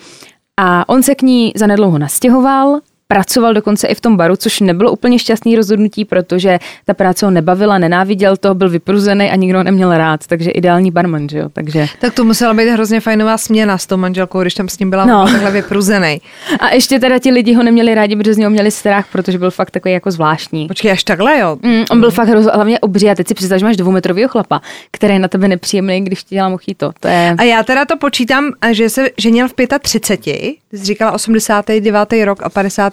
A 0.56 0.88
on 0.88 1.02
se 1.02 1.14
k 1.14 1.23
ní 1.23 1.52
zanedlouho 1.56 1.99
nastěhoval, 1.99 2.80
pracoval 3.08 3.54
dokonce 3.54 3.86
i 3.86 3.94
v 3.94 4.00
tom 4.00 4.16
baru, 4.16 4.36
což 4.36 4.60
nebylo 4.60 4.92
úplně 4.92 5.18
šťastný 5.18 5.56
rozhodnutí, 5.56 6.04
protože 6.04 6.58
ta 6.84 6.94
práce 6.94 7.26
ho 7.26 7.30
nebavila, 7.30 7.78
nenáviděl 7.78 8.36
to, 8.36 8.54
byl 8.54 8.70
vypruzený 8.70 9.30
a 9.30 9.36
nikdo 9.36 9.58
ho 9.58 9.64
neměl 9.64 9.96
rád, 9.98 10.26
takže 10.26 10.50
ideální 10.50 10.90
barman, 10.90 11.28
že 11.28 11.38
jo, 11.38 11.48
takže... 11.52 11.86
Tak 12.00 12.14
to 12.14 12.25
musela 12.25 12.54
být 12.54 12.68
hrozně 12.68 13.00
fajnová 13.00 13.38
směna 13.38 13.78
s 13.78 13.86
tou 13.86 13.96
manželkou, 13.96 14.40
když 14.40 14.54
tam 14.54 14.68
s 14.68 14.78
ním 14.78 14.90
byla 14.90 15.04
No. 15.04 15.26
takhle 15.32 15.50
vypruzený. 15.50 16.20
A 16.60 16.75
ještě 16.75 16.98
teda 17.00 17.18
ti 17.18 17.30
lidi 17.30 17.54
ho 17.54 17.62
neměli 17.62 17.94
rádi, 17.94 18.16
protože 18.16 18.34
z 18.34 18.38
něho 18.38 18.50
měli 18.50 18.70
strach, 18.70 19.06
protože 19.12 19.38
byl 19.38 19.50
fakt 19.50 19.70
takový 19.70 19.94
jako 19.94 20.10
zvláštní. 20.10 20.66
Počkej, 20.68 20.90
až 20.92 21.04
takhle, 21.04 21.38
jo. 21.38 21.58
Mm, 21.62 21.84
on 21.90 22.00
byl 22.00 22.10
fakt 22.10 22.28
hroz, 22.28 22.46
hlavně 22.54 22.78
obří 22.80 23.10
a 23.10 23.14
teď 23.14 23.28
si 23.28 23.34
představ, 23.34 23.58
že 23.58 23.64
máš 23.64 23.76
dvoumetrovýho 23.76 24.28
chlapa, 24.28 24.60
který 24.90 25.12
je 25.12 25.18
na 25.18 25.28
tebe 25.28 25.48
nepříjemný, 25.48 26.00
když 26.00 26.25
ti 26.25 26.34
dělá 26.34 26.48
mochito. 26.48 26.92
To 27.00 27.08
je... 27.08 27.34
A 27.38 27.42
já 27.42 27.62
teda 27.62 27.84
to 27.84 27.96
počítám, 27.96 28.44
že 28.70 28.90
se 28.90 29.08
ženil 29.18 29.48
v 29.48 29.54
35, 29.80 30.40
ty 30.70 30.78
jsi 30.78 30.84
říkala 30.84 31.12
89. 31.12 32.08
rok 32.25 32.42
a 32.42 32.48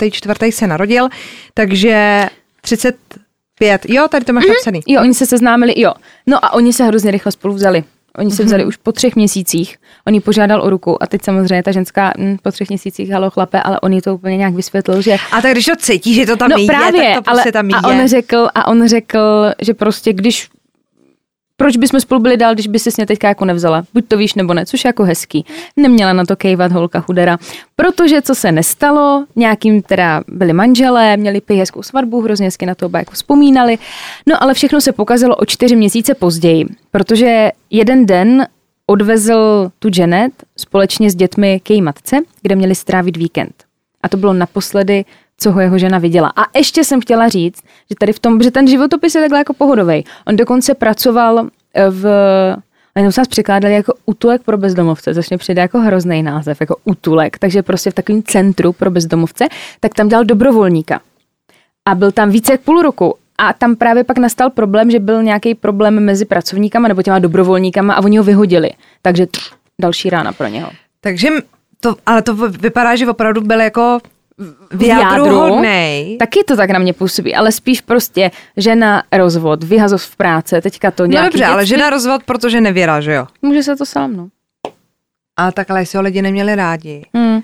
54. 0.09 0.51
se 0.51 0.67
narodil, 0.67 1.09
takže 1.53 2.25
35, 2.61 3.85
jo, 3.89 4.07
tady 4.07 4.25
to 4.25 4.33
máš 4.33 4.45
napsaný. 4.47 4.79
Jo, 4.87 5.01
oni 5.01 5.13
se 5.13 5.25
seznámili, 5.25 5.73
jo. 5.81 5.93
No 6.27 6.45
a 6.45 6.53
oni 6.53 6.73
se 6.73 6.83
hrozně 6.83 7.11
rychle 7.11 7.31
spolu 7.31 7.53
vzali. 7.53 7.83
Oni 8.17 8.31
se 8.31 8.43
vzali 8.43 8.65
už 8.65 8.77
po 8.77 8.91
třech 8.91 9.15
měsících. 9.15 9.77
On 10.07 10.13
jí 10.13 10.19
požádal 10.19 10.61
o 10.61 10.69
ruku 10.69 11.03
a 11.03 11.07
teď 11.07 11.23
samozřejmě 11.23 11.63
ta 11.63 11.71
ženská 11.71 12.13
hm, 12.17 12.37
po 12.41 12.51
třech 12.51 12.69
měsících 12.69 13.09
halo 13.09 13.29
chlape, 13.29 13.61
ale 13.61 13.79
on 13.79 13.93
jí 13.93 14.01
to 14.01 14.15
úplně 14.15 14.37
nějak 14.37 14.53
vysvětlil, 14.53 15.01
že 15.01 15.15
A 15.31 15.41
tak 15.41 15.51
když 15.51 15.65
to 15.65 15.75
cítí, 15.75 16.13
že 16.13 16.25
to 16.25 16.35
tam 16.35 16.49
no 16.49 16.57
je, 16.57 16.67
právě, 16.67 17.13
tak 17.13 17.23
to 17.23 17.29
ale 17.29 17.37
prostě 17.37 17.51
tam 17.51 17.69
je. 17.69 17.75
a 17.75 17.87
on 17.87 18.07
řekl, 18.07 18.47
a 18.55 18.67
on 18.67 18.87
řekl, 18.87 19.19
že 19.61 19.73
prostě 19.73 20.13
když 20.13 20.49
proč 21.57 21.77
bychom 21.77 21.99
spolu 21.99 22.21
byli 22.21 22.37
dál, 22.37 22.53
když 22.53 22.67
by 22.67 22.79
si 22.79 22.89
mě 22.97 23.05
teďka 23.05 23.27
jako 23.27 23.45
nevzala? 23.45 23.83
Buď 23.93 24.07
to 24.07 24.17
víš, 24.17 24.33
nebo 24.33 24.53
ne, 24.53 24.65
což 24.65 24.83
je 24.83 24.89
jako 24.89 25.03
hezký. 25.03 25.45
Neměla 25.77 26.13
na 26.13 26.25
to 26.25 26.35
kejvat 26.35 26.71
holka 26.71 27.01
chudera. 27.01 27.37
Protože 27.75 28.21
co 28.21 28.35
se 28.35 28.51
nestalo, 28.51 29.25
nějakým 29.35 29.81
teda 29.81 30.23
byli 30.27 30.53
manželé, 30.53 31.17
měli 31.17 31.41
pij 31.41 31.57
hezkou 31.57 31.83
svatbu, 31.83 32.21
hrozně 32.21 32.45
hezky 32.45 32.65
na 32.65 32.75
to 32.75 32.85
oba 32.85 32.99
jako 32.99 33.11
vzpomínali. 33.11 33.77
No 34.27 34.43
ale 34.43 34.53
všechno 34.53 34.81
se 34.81 34.91
pokazilo 34.91 35.35
o 35.35 35.45
čtyři 35.45 35.75
měsíce 35.75 36.15
později, 36.15 36.65
protože 36.91 37.51
jeden 37.69 38.05
den 38.05 38.47
odvezl 38.87 39.71
tu 39.79 39.89
Janet 39.97 40.33
společně 40.57 41.11
s 41.11 41.15
dětmi 41.15 41.59
k 41.63 41.69
její 41.69 41.81
matce, 41.81 42.19
kde 42.41 42.55
měli 42.55 42.75
strávit 42.75 43.17
víkend. 43.17 43.63
A 44.03 44.09
to 44.09 44.17
bylo 44.17 44.33
naposledy, 44.33 45.05
co 45.43 45.51
ho 45.51 45.59
jeho 45.59 45.77
žena 45.77 45.97
viděla. 45.97 46.33
A 46.35 46.57
ještě 46.57 46.83
jsem 46.83 47.01
chtěla 47.01 47.27
říct, 47.27 47.61
že 47.89 47.95
tady 47.99 48.13
v 48.13 48.19
tom, 48.19 48.41
že 48.41 48.51
ten 48.51 48.67
životopis 48.67 49.15
je 49.15 49.21
takhle 49.21 49.37
jako 49.37 49.53
pohodový. 49.53 50.05
On 50.27 50.35
dokonce 50.35 50.73
pracoval 50.73 51.47
eh, 51.73 51.89
v 51.89 52.05
Jenom 52.95 53.11
se 53.11 53.21
nás 53.21 53.27
překládali 53.27 53.73
jako 53.73 53.93
útulek 54.05 54.43
pro 54.43 54.57
bezdomovce, 54.57 55.13
což 55.13 55.29
mi 55.29 55.37
přijde 55.37 55.61
jako 55.61 55.79
hrozný 55.79 56.23
název, 56.23 56.61
jako 56.61 56.75
útulek, 56.83 57.37
takže 57.37 57.63
prostě 57.63 57.91
v 57.91 57.93
takovém 57.93 58.23
centru 58.23 58.73
pro 58.73 58.91
bezdomovce, 58.91 59.45
tak 59.79 59.93
tam 59.93 60.07
dělal 60.07 60.25
dobrovolníka. 60.25 61.01
A 61.85 61.95
byl 61.95 62.11
tam 62.11 62.29
více 62.29 62.51
jak 62.51 62.61
půl 62.61 62.81
roku. 62.81 63.15
A 63.37 63.53
tam 63.53 63.75
právě 63.75 64.03
pak 64.03 64.17
nastal 64.17 64.49
problém, 64.49 64.91
že 64.91 64.99
byl 64.99 65.23
nějaký 65.23 65.55
problém 65.55 66.05
mezi 66.05 66.25
pracovníkama 66.25 66.87
nebo 66.87 67.01
těma 67.01 67.19
dobrovolníkama 67.19 67.93
a 67.93 68.03
oni 68.03 68.17
ho 68.17 68.23
vyhodili. 68.23 68.69
Takže 69.01 69.27
tch, 69.27 69.41
další 69.81 70.09
rána 70.09 70.33
pro 70.33 70.47
něho. 70.47 70.69
Takže 71.01 71.29
to, 71.79 71.95
ale 72.05 72.21
to 72.21 72.35
vypadá, 72.35 72.95
že 72.95 73.07
opravdu 73.07 73.41
byl 73.41 73.61
jako 73.61 73.99
v 74.37 74.77
v 74.77 74.83
jádru 74.83 75.25
jádru, 75.25 75.39
hodnej. 75.39 76.17
Taky 76.17 76.43
to 76.43 76.55
tak 76.55 76.69
na 76.69 76.79
mě 76.79 76.93
působí, 76.93 77.35
ale 77.35 77.51
spíš 77.51 77.81
prostě 77.81 78.31
žena, 78.57 79.03
rozvod, 79.11 79.63
vyhazov 79.63 80.03
v 80.03 80.15
práce, 80.15 80.61
teďka 80.61 80.91
to 80.91 81.03
No 81.03 81.07
nějaký 81.07 81.25
dobře, 81.25 81.45
ale 81.45 81.65
žena 81.65 81.89
rozvod, 81.89 82.23
protože 82.23 82.61
nevěra, 82.61 83.01
že 83.01 83.13
jo? 83.13 83.27
Může 83.41 83.63
se 83.63 83.75
to 83.75 83.85
sám, 83.85 84.15
no. 84.15 84.27
A 85.37 85.51
takhle 85.51 85.81
jestli 85.81 85.97
ho 85.97 86.03
lidi 86.03 86.21
neměli 86.21 86.55
rádi. 86.55 87.05
Hmm. 87.13 87.41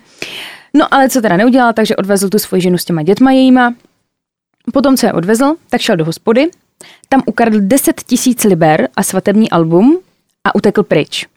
No 0.73 0.93
ale 0.93 1.09
co 1.09 1.21
teda 1.21 1.37
neudělal, 1.37 1.73
takže 1.73 1.95
odvezl 1.95 2.29
tu 2.29 2.39
svoji 2.39 2.61
ženu 2.61 2.77
s 2.77 2.85
těma 2.85 3.03
dětma 3.03 3.31
jejíma. 3.31 3.73
Potom, 4.73 4.97
co 4.97 5.05
je 5.05 5.13
odvezl, 5.13 5.55
tak 5.69 5.81
šel 5.81 5.95
do 5.95 6.05
hospody, 6.05 6.49
tam 7.09 7.23
ukradl 7.25 7.57
10 7.61 8.01
tisíc 8.03 8.43
liber 8.43 8.87
a 8.95 9.03
svatební 9.03 9.49
album 9.49 9.99
a 10.43 10.55
utekl 10.55 10.83
pryč. 10.83 11.27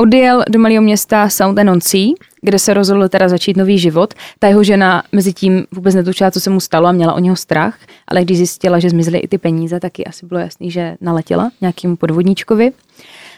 Odjel 0.00 0.44
do 0.50 0.58
malého 0.58 0.82
města 0.82 1.28
Sound-on-Sea, 1.28 2.14
kde 2.42 2.58
se 2.58 2.74
rozhodl 2.74 3.08
teda 3.08 3.28
začít 3.28 3.56
nový 3.56 3.78
život. 3.78 4.14
Ta 4.38 4.48
jeho 4.48 4.64
žena 4.64 5.02
mezi 5.12 5.32
tím 5.32 5.66
vůbec 5.72 5.94
netučila, 5.94 6.30
co 6.30 6.40
se 6.40 6.50
mu 6.50 6.60
stalo 6.60 6.86
a 6.86 6.92
měla 6.92 7.12
o 7.12 7.18
něho 7.18 7.36
strach, 7.36 7.78
ale 8.08 8.22
když 8.22 8.36
zjistila, 8.36 8.78
že 8.78 8.90
zmizely 8.90 9.18
i 9.18 9.28
ty 9.28 9.38
peníze, 9.38 9.80
taky 9.80 10.04
asi 10.04 10.26
bylo 10.26 10.40
jasný, 10.40 10.70
že 10.70 10.96
naletěla 11.00 11.50
nějakým 11.60 11.96
podvodníčkovi. 11.96 12.72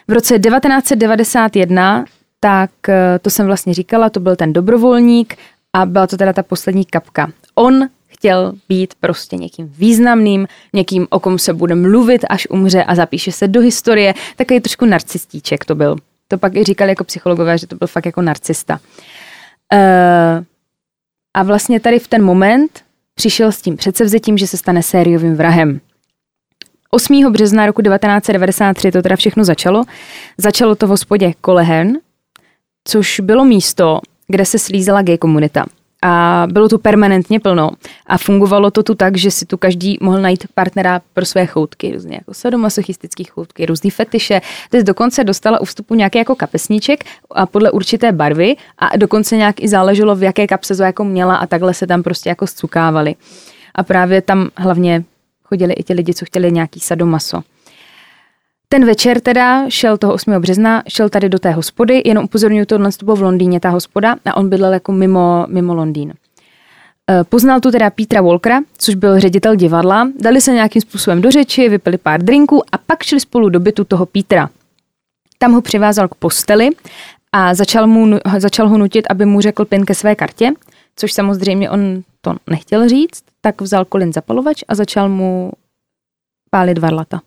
V 0.08 0.12
roce 0.12 0.38
1991, 0.38 2.04
tak 2.40 2.70
eh, 2.88 3.18
to 3.22 3.30
jsem 3.30 3.46
vlastně 3.46 3.74
říkala, 3.74 4.10
to 4.10 4.20
byl 4.20 4.36
ten 4.36 4.52
dobrovolník 4.52 5.36
a 5.72 5.86
byla 5.86 6.06
to 6.06 6.16
teda 6.16 6.32
ta 6.32 6.42
poslední 6.42 6.84
kapka. 6.84 7.32
On 7.54 7.88
chtěl 8.08 8.52
být 8.68 8.94
prostě 9.00 9.36
někým 9.36 9.68
významným, 9.78 10.46
někým, 10.72 11.06
o 11.10 11.20
kom 11.20 11.38
se 11.38 11.52
bude 11.52 11.74
mluvit, 11.74 12.24
až 12.28 12.46
umře 12.50 12.84
a 12.84 12.94
zapíše 12.94 13.32
se 13.32 13.48
do 13.48 13.60
historie. 13.60 14.14
Takový 14.36 14.60
trošku 14.60 14.86
narcistíček 14.86 15.64
to 15.64 15.74
byl. 15.74 15.96
To 16.32 16.38
pak 16.38 16.56
i 16.56 16.64
říkali 16.64 16.90
jako 16.90 17.04
psychologové, 17.04 17.58
že 17.58 17.66
to 17.66 17.76
byl 17.76 17.88
fakt 17.88 18.06
jako 18.06 18.22
narcista. 18.22 18.80
Uh, 19.72 20.44
a 21.34 21.42
vlastně 21.42 21.80
tady 21.80 21.98
v 21.98 22.08
ten 22.08 22.24
moment 22.24 22.80
přišel 23.14 23.52
s 23.52 23.62
tím 23.62 23.76
předsevzetím, 23.76 24.38
že 24.38 24.46
se 24.46 24.56
stane 24.56 24.82
sériovým 24.82 25.36
vrahem. 25.36 25.80
8. 26.90 27.32
března 27.32 27.66
roku 27.66 27.82
1993 27.82 28.92
to 28.92 29.02
teda 29.02 29.16
všechno 29.16 29.44
začalo. 29.44 29.84
Začalo 30.38 30.74
to 30.74 30.86
v 30.86 30.90
hospodě 30.90 31.32
Colehern, 31.44 31.92
což 32.84 33.20
bylo 33.20 33.44
místo, 33.44 34.00
kde 34.28 34.44
se 34.44 34.58
slízela 34.58 35.02
gay 35.02 35.18
komunita. 35.18 35.64
A 36.02 36.46
bylo 36.52 36.68
tu 36.68 36.78
permanentně 36.78 37.40
plno. 37.40 37.70
A 38.06 38.18
fungovalo 38.18 38.70
to 38.70 38.82
tu 38.82 38.94
tak, 38.94 39.16
že 39.16 39.30
si 39.30 39.46
tu 39.46 39.56
každý 39.56 39.98
mohl 40.00 40.20
najít 40.20 40.46
partnera 40.54 41.00
pro 41.14 41.24
své 41.24 41.46
choutky, 41.46 41.92
různě 41.92 42.14
jako 42.14 42.34
sadomasochistické 42.34 43.24
choutky, 43.24 43.66
různý 43.66 43.90
fetiše. 43.90 44.40
Teď 44.70 44.86
dokonce 44.86 45.24
dostala 45.24 45.60
u 45.60 45.64
vstupu 45.64 45.94
nějaký 45.94 46.18
jako 46.18 46.34
kapesníček 46.34 47.04
a 47.30 47.46
podle 47.46 47.70
určité 47.70 48.12
barvy 48.12 48.56
a 48.78 48.96
dokonce 48.96 49.36
nějak 49.36 49.60
i 49.60 49.68
záleželo, 49.68 50.16
v 50.16 50.22
jaké 50.22 50.46
kapse 50.46 50.76
to 50.76 50.82
jako 50.82 51.04
měla 51.04 51.36
a 51.36 51.46
takhle 51.46 51.74
se 51.74 51.86
tam 51.86 52.02
prostě 52.02 52.28
jako 52.28 52.46
zcukávali. 52.46 53.14
A 53.74 53.82
právě 53.82 54.22
tam 54.22 54.48
hlavně 54.56 55.04
chodili 55.44 55.72
i 55.72 55.82
ti 55.82 55.92
lidi, 55.92 56.14
co 56.14 56.24
chtěli 56.24 56.52
nějaký 56.52 56.80
sadomaso. 56.80 57.42
Ten 58.72 58.84
večer 58.84 59.20
teda 59.20 59.70
šel 59.70 59.98
toho 59.98 60.12
8. 60.12 60.32
března, 60.32 60.82
šel 60.88 61.08
tady 61.08 61.28
do 61.28 61.38
té 61.38 61.50
hospody, 61.50 62.02
jenom 62.04 62.24
upozorňuji, 62.24 62.66
to 62.66 62.78
to 62.98 63.04
bylo 63.04 63.16
v 63.16 63.22
Londýně 63.22 63.60
ta 63.60 63.68
hospoda 63.68 64.16
a 64.24 64.36
on 64.36 64.48
bydlel 64.48 64.72
jako 64.72 64.92
mimo, 64.92 65.46
mimo 65.48 65.74
Londýn. 65.74 66.12
Eh, 67.10 67.24
Poznal 67.24 67.60
tu 67.60 67.70
teda 67.70 67.90
Petra 67.90 68.22
Walkera, 68.22 68.60
což 68.78 68.94
byl 68.94 69.20
ředitel 69.20 69.56
divadla, 69.56 70.08
dali 70.20 70.40
se 70.40 70.52
nějakým 70.52 70.82
způsobem 70.82 71.20
do 71.20 71.30
řeči, 71.30 71.68
vypili 71.68 71.98
pár 71.98 72.22
drinků 72.22 72.62
a 72.72 72.78
pak 72.78 73.02
šli 73.02 73.20
spolu 73.20 73.48
do 73.48 73.60
bytu 73.60 73.84
toho 73.84 74.06
Petra. 74.06 74.50
Tam 75.38 75.52
ho 75.52 75.60
přivázal 75.62 76.08
k 76.08 76.14
posteli 76.14 76.68
a 77.32 77.54
začal, 77.54 77.86
mu, 77.86 78.18
začal 78.38 78.68
ho 78.68 78.78
nutit, 78.78 79.06
aby 79.10 79.26
mu 79.26 79.40
řekl 79.40 79.64
pin 79.64 79.84
ke 79.84 79.94
své 79.94 80.14
kartě, 80.14 80.52
což 80.96 81.12
samozřejmě 81.12 81.70
on 81.70 82.02
to 82.20 82.34
nechtěl 82.50 82.88
říct, 82.88 83.22
tak 83.40 83.60
vzal 83.60 83.84
kolin 83.84 84.12
zapalovač 84.12 84.62
a 84.68 84.74
začal 84.74 85.08
mu 85.08 85.52
pálit 86.50 86.78
varlata. 86.78 87.20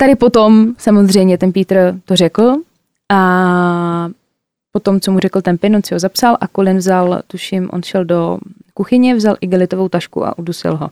Tady 0.00 0.16
potom 0.16 0.74
samozřejmě 0.78 1.38
ten 1.38 1.52
Peter 1.52 1.94
to 2.04 2.16
řekl 2.16 2.56
a 3.12 4.08
potom, 4.72 5.00
co 5.00 5.12
mu 5.12 5.18
řekl 5.18 5.42
ten 5.42 5.58
pin, 5.58 5.76
on 5.76 5.82
si 5.82 5.94
ho 5.94 5.98
zapsal 5.98 6.36
a 6.40 6.48
Colin 6.48 6.76
vzal, 6.76 7.22
tuším, 7.26 7.68
on 7.72 7.82
šel 7.82 8.04
do 8.04 8.38
kuchyně, 8.74 9.14
vzal 9.14 9.36
igelitovou 9.40 9.88
tašku 9.88 10.26
a 10.26 10.38
udusil 10.38 10.76
ho. 10.76 10.90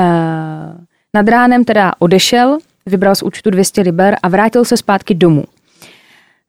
Uh, 0.00 0.84
nad 1.14 1.28
ránem 1.28 1.64
teda 1.64 1.92
odešel, 1.98 2.58
vybral 2.86 3.14
z 3.14 3.22
účtu 3.22 3.50
200 3.50 3.80
liber 3.80 4.16
a 4.22 4.28
vrátil 4.28 4.64
se 4.64 4.76
zpátky 4.76 5.14
domů. 5.14 5.44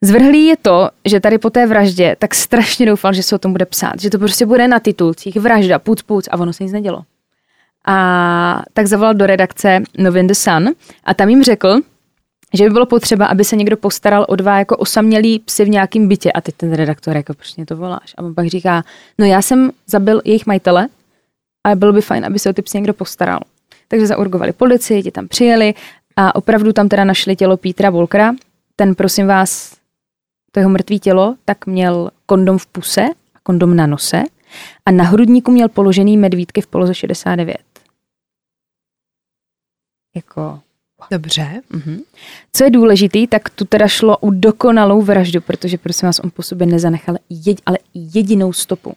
Zvrhlý 0.04 0.46
je 0.46 0.58
to, 0.58 0.90
že 1.06 1.20
tady 1.20 1.38
po 1.38 1.50
té 1.50 1.68
vraždě 1.68 2.16
tak 2.20 2.36
strašně 2.36 2.86
doufal, 2.86 3.14
že 3.14 3.24
se 3.24 3.36
o 3.36 3.40
tom 3.40 3.52
bude 3.52 3.66
psát, 3.66 4.00
že 4.00 4.10
to 4.10 4.20
prostě 4.20 4.46
bude 4.46 4.68
na 4.68 4.80
titulcích, 4.80 5.36
vražda, 5.36 5.80
puc, 5.80 6.02
puc 6.02 6.28
a 6.32 6.38
ono 6.38 6.54
se 6.54 6.64
nic 6.64 6.74
nedělo. 6.74 7.04
A 7.88 8.64
tak 8.74 8.88
zavolal 8.88 9.14
do 9.14 9.26
redakce 9.26 9.84
novin 9.98 10.28
The 10.28 10.34
Sun 10.34 10.70
a 11.04 11.14
tam 11.14 11.30
jim 11.30 11.44
řekl, 11.44 11.80
že 12.54 12.64
by 12.64 12.70
bylo 12.70 12.86
potřeba, 12.86 13.26
aby 13.26 13.44
se 13.44 13.56
někdo 13.56 13.78
postaral 13.78 14.26
o 14.30 14.36
dva 14.36 14.60
jako 14.60 14.78
osamělý 14.78 15.40
psy 15.40 15.66
v 15.66 15.70
nějakém 15.70 16.08
bytě. 16.08 16.32
A 16.32 16.42
teď 16.42 16.56
ten 16.56 16.74
redaktor 16.74 17.16
jako, 17.16 17.34
proč 17.34 17.56
mě 17.56 17.66
to 17.66 17.78
voláš? 17.78 18.14
A 18.18 18.24
on 18.24 18.36
pak 18.36 18.48
říká, 18.48 18.84
no 19.18 19.26
já 19.26 19.42
jsem 19.42 19.72
zabil 19.88 20.22
jejich 20.26 20.46
majitele, 20.46 20.88
ale 21.64 21.76
bylo 21.76 21.94
by 21.94 22.02
fajn, 22.02 22.26
aby 22.26 22.40
se 22.40 22.50
o 22.50 22.54
ty 22.54 22.62
psy 22.62 22.78
někdo 22.78 22.94
postaral. 22.94 23.40
takže 23.88 24.08
zaurgovali 24.08 24.54
policii, 24.54 25.04
ti 25.04 25.12
tam 25.12 25.28
přijeli 25.28 25.74
a 26.16 26.36
opravdu 26.36 26.74
tam 26.74 26.90
teda 26.90 27.04
našli 27.04 27.36
tělo 27.36 27.58
Petra 27.58 27.90
Volkera. 27.90 28.36
Ten, 28.76 28.96
prosím 28.96 29.28
vás, 29.28 29.76
to 30.52 30.60
jeho 30.60 30.70
mrtvý 30.70 31.00
tělo, 31.00 31.36
tak 31.46 31.66
měl 31.66 32.10
kondom 32.26 32.58
v 32.58 32.66
puse 32.66 33.04
a 33.36 33.40
kondom 33.44 33.76
na 33.76 33.88
nose 33.88 34.24
a 34.86 34.92
na 34.92 35.04
hrudníku 35.04 35.52
měl 35.52 35.70
položený 35.70 36.18
medvídky 36.18 36.62
v 36.62 36.68
poloze 36.68 36.94
69. 36.94 37.58
Jako 40.18 40.60
Dobře. 41.12 41.62
Mhm. 41.70 42.00
Co 42.54 42.64
je 42.64 42.70
důležitý, 42.70 43.28
tak 43.28 43.50
tu 43.50 43.66
teda 43.66 43.88
šlo 43.88 44.18
o 44.18 44.30
dokonalou 44.30 45.02
vraždu, 45.02 45.42
protože 45.42 45.78
prosím 45.78 46.06
vás, 46.06 46.20
on 46.20 46.32
po 46.34 46.44
sobě 46.44 46.68
nezanechal 46.68 47.16
jed, 47.30 47.62
ale 47.66 47.78
jedinou 47.94 48.54
stopu. 48.54 48.94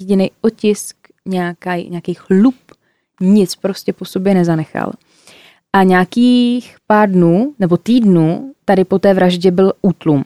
Jediný 0.00 0.30
otisk, 0.40 0.96
nějaký, 1.26 1.90
nějaký 1.90 2.14
chlup, 2.14 2.54
nic 3.20 3.56
prostě 3.56 3.92
po 3.92 4.04
sobě 4.04 4.34
nezanechal. 4.34 4.92
A 5.72 5.82
nějakých 5.82 6.76
pár 6.86 7.10
dnů 7.10 7.54
nebo 7.58 7.76
týdnů 7.76 8.54
tady 8.64 8.84
po 8.84 8.98
té 8.98 9.14
vraždě 9.14 9.50
byl 9.50 9.72
útlum. 9.82 10.24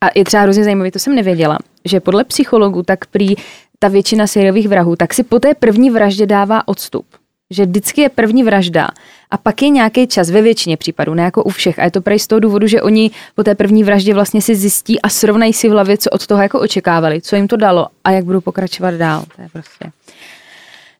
A 0.00 0.06
je 0.14 0.24
třeba 0.24 0.42
hrozně 0.42 0.64
zajímavý, 0.64 0.90
to 0.90 0.98
jsem 0.98 1.14
nevěděla, 1.14 1.58
že 1.84 2.00
podle 2.00 2.24
psychologů 2.24 2.82
tak 2.82 3.06
prý 3.06 3.34
ta 3.78 3.88
většina 3.88 4.26
sériových 4.26 4.68
vrahů, 4.68 4.96
tak 4.96 5.14
si 5.14 5.22
po 5.22 5.40
té 5.40 5.54
první 5.54 5.90
vraždě 5.90 6.26
dává 6.26 6.68
odstup 6.68 7.06
že 7.50 7.66
vždycky 7.66 8.00
je 8.00 8.08
první 8.08 8.42
vražda 8.42 8.88
a 9.30 9.36
pak 9.36 9.62
je 9.62 9.68
nějaký 9.68 10.06
čas 10.06 10.30
ve 10.30 10.42
většině 10.42 10.76
případů, 10.76 11.14
ne 11.14 11.22
jako 11.22 11.44
u 11.44 11.50
všech. 11.50 11.78
A 11.78 11.84
je 11.84 11.90
to 11.90 12.00
prej 12.00 12.18
z 12.18 12.26
toho 12.26 12.40
důvodu, 12.40 12.66
že 12.66 12.82
oni 12.82 13.10
po 13.34 13.44
té 13.44 13.54
první 13.54 13.84
vraždě 13.84 14.14
vlastně 14.14 14.42
si 14.42 14.54
zjistí 14.54 15.02
a 15.02 15.08
srovnají 15.08 15.52
si 15.52 15.68
v 15.68 15.72
hlavě, 15.72 15.98
co 15.98 16.10
od 16.10 16.26
toho 16.26 16.42
jako 16.42 16.60
očekávali, 16.60 17.20
co 17.22 17.36
jim 17.36 17.48
to 17.48 17.56
dalo 17.56 17.86
a 18.04 18.10
jak 18.10 18.24
budou 18.24 18.40
pokračovat 18.40 18.94
dál. 18.94 19.24
To 19.36 19.42
je 19.42 19.48
prostě. 19.52 19.90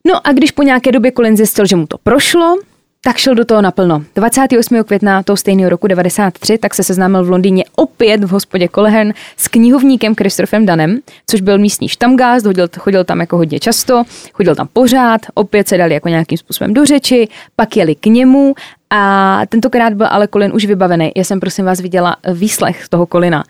No 0.07 0.27
a 0.27 0.31
když 0.31 0.51
po 0.51 0.63
nějaké 0.63 0.91
době 0.91 1.11
Colin 1.11 1.37
zjistil, 1.37 1.65
že 1.65 1.75
mu 1.75 1.87
to 1.87 1.97
prošlo, 1.97 2.57
tak 3.01 3.17
šel 3.17 3.35
do 3.35 3.45
toho 3.45 3.61
naplno. 3.61 4.03
28. 4.15 4.83
května 4.83 5.23
toho 5.23 5.37
stejného 5.37 5.69
roku 5.69 5.87
93 5.87 6.57
tak 6.57 6.73
se 6.73 6.83
seznámil 6.83 7.23
v 7.23 7.29
Londýně 7.29 7.63
opět 7.75 8.23
v 8.23 8.29
hospodě 8.29 8.67
Colehern 8.75 9.13
s 9.37 9.47
knihovníkem 9.47 10.15
Christophem 10.15 10.65
Danem, 10.65 10.99
což 11.27 11.41
byl 11.41 11.57
místní 11.57 11.89
štamgást, 11.89 12.45
chodil, 12.45 12.67
chodil 12.77 13.03
tam 13.03 13.19
jako 13.19 13.37
hodně 13.37 13.59
často, 13.59 14.03
chodil 14.33 14.55
tam 14.55 14.67
pořád, 14.73 15.21
opět 15.33 15.67
se 15.67 15.77
dali 15.77 15.93
jako 15.93 16.09
nějakým 16.09 16.37
způsobem 16.37 16.73
do 16.73 16.85
řeči, 16.85 17.27
pak 17.55 17.77
jeli 17.77 17.95
k 17.95 18.05
němu 18.05 18.55
a 18.89 19.41
tentokrát 19.49 19.93
byl 19.93 20.07
ale 20.09 20.27
Colin 20.27 20.51
už 20.53 20.65
vybavený. 20.65 21.11
Já 21.15 21.23
jsem 21.23 21.39
prosím 21.39 21.65
vás 21.65 21.79
viděla 21.79 22.15
výslech 22.33 22.89
toho 22.89 23.05
Colina. 23.05 23.43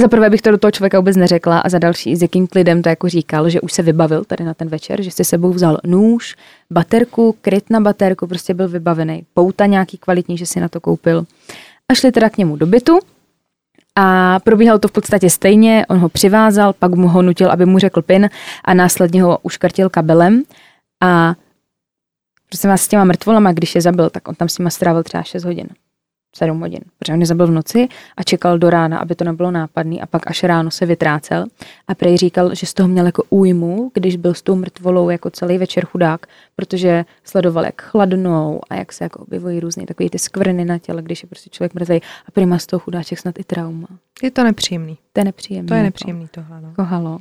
Za 0.00 0.08
prvé 0.08 0.30
bych 0.30 0.42
to 0.42 0.50
do 0.50 0.58
toho 0.58 0.70
člověka 0.70 0.98
vůbec 0.98 1.16
neřekla 1.16 1.58
a 1.58 1.68
za 1.68 1.78
další, 1.78 2.16
s 2.16 2.22
jakým 2.22 2.46
klidem 2.46 2.82
to 2.82 2.88
jako 2.88 3.08
říkal, 3.08 3.50
že 3.50 3.60
už 3.60 3.72
se 3.72 3.82
vybavil 3.82 4.24
tady 4.24 4.44
na 4.44 4.54
ten 4.54 4.68
večer, 4.68 5.02
že 5.02 5.10
si 5.10 5.24
sebou 5.24 5.52
vzal 5.52 5.78
nůž, 5.84 6.36
baterku, 6.70 7.36
kryt 7.40 7.70
na 7.70 7.80
baterku, 7.80 8.26
prostě 8.26 8.54
byl 8.54 8.68
vybavený. 8.68 9.26
Pouta 9.34 9.66
nějaký 9.66 9.98
kvalitní, 9.98 10.38
že 10.38 10.46
si 10.46 10.60
na 10.60 10.68
to 10.68 10.80
koupil. 10.80 11.26
A 11.88 11.94
šli 11.94 12.12
teda 12.12 12.30
k 12.30 12.38
němu 12.38 12.56
do 12.56 12.66
bytu 12.66 12.98
a 13.96 14.38
probíhalo 14.40 14.78
to 14.78 14.88
v 14.88 14.92
podstatě 14.92 15.30
stejně, 15.30 15.86
on 15.88 15.98
ho 15.98 16.08
přivázal, 16.08 16.72
pak 16.72 16.94
mu 16.94 17.08
ho 17.08 17.22
nutil, 17.22 17.50
aby 17.50 17.66
mu 17.66 17.78
řekl 17.78 18.02
pin 18.02 18.30
a 18.64 18.74
následně 18.74 19.22
ho 19.22 19.38
uškrtil 19.42 19.90
kabelem 19.90 20.42
a 21.02 21.34
prosím 22.48 22.70
vás 22.70 22.82
s 22.82 22.88
těma 22.88 23.04
mrtvolama, 23.04 23.52
když 23.52 23.74
je 23.74 23.80
zabil, 23.80 24.10
tak 24.10 24.28
on 24.28 24.34
tam 24.34 24.48
s 24.48 24.58
nima 24.58 24.70
strávil 24.70 25.02
třeba 25.02 25.22
6 25.22 25.44
hodin. 25.44 25.66
7 26.36 26.60
hodin, 26.60 26.80
protože 26.98 27.12
on 27.12 27.20
je 27.20 27.26
zabil 27.26 27.46
v 27.46 27.50
noci 27.50 27.88
a 28.16 28.22
čekal 28.22 28.58
do 28.58 28.70
rána, 28.70 28.98
aby 28.98 29.14
to 29.14 29.24
nebylo 29.24 29.50
nápadný 29.50 30.02
a 30.02 30.06
pak 30.06 30.30
až 30.30 30.44
ráno 30.44 30.70
se 30.70 30.86
vytrácel 30.86 31.46
a 31.88 31.94
prej 31.94 32.16
říkal, 32.16 32.54
že 32.54 32.66
z 32.66 32.74
toho 32.74 32.88
měl 32.88 33.06
jako 33.06 33.22
újmu, 33.30 33.90
když 33.94 34.16
byl 34.16 34.34
s 34.34 34.42
tou 34.42 34.54
mrtvolou 34.54 35.10
jako 35.10 35.30
celý 35.30 35.58
večer 35.58 35.86
chudák, 35.86 36.26
protože 36.56 37.04
sledoval, 37.24 37.64
jak 37.64 37.82
chladnou 37.82 38.60
a 38.70 38.74
jak 38.74 38.92
se 38.92 39.04
jako 39.04 39.18
objevují 39.22 39.60
různé 39.60 39.86
takové 39.86 40.10
ty 40.10 40.18
skvrny 40.18 40.64
na 40.64 40.78
těle, 40.78 41.02
když 41.02 41.22
je 41.22 41.28
prostě 41.28 41.50
člověk 41.50 41.74
mrtvý 41.74 41.96
a 42.26 42.30
prima 42.32 42.58
z 42.58 42.66
toho 42.66 42.80
chudáček 42.80 43.18
snad 43.18 43.38
i 43.38 43.44
trauma. 43.44 43.88
Je 44.22 44.30
to 44.30 44.44
nepříjemný. 44.44 44.98
To 45.12 45.20
je 45.20 45.24
nepříjemný. 45.24 45.68
To 45.68 45.74
je 45.74 45.78
jako. 45.78 45.86
nepříjemný 45.86 46.28
tohle. 46.30 46.60
No. 46.60 46.68
Jako 46.68 46.84
halo. 46.84 47.18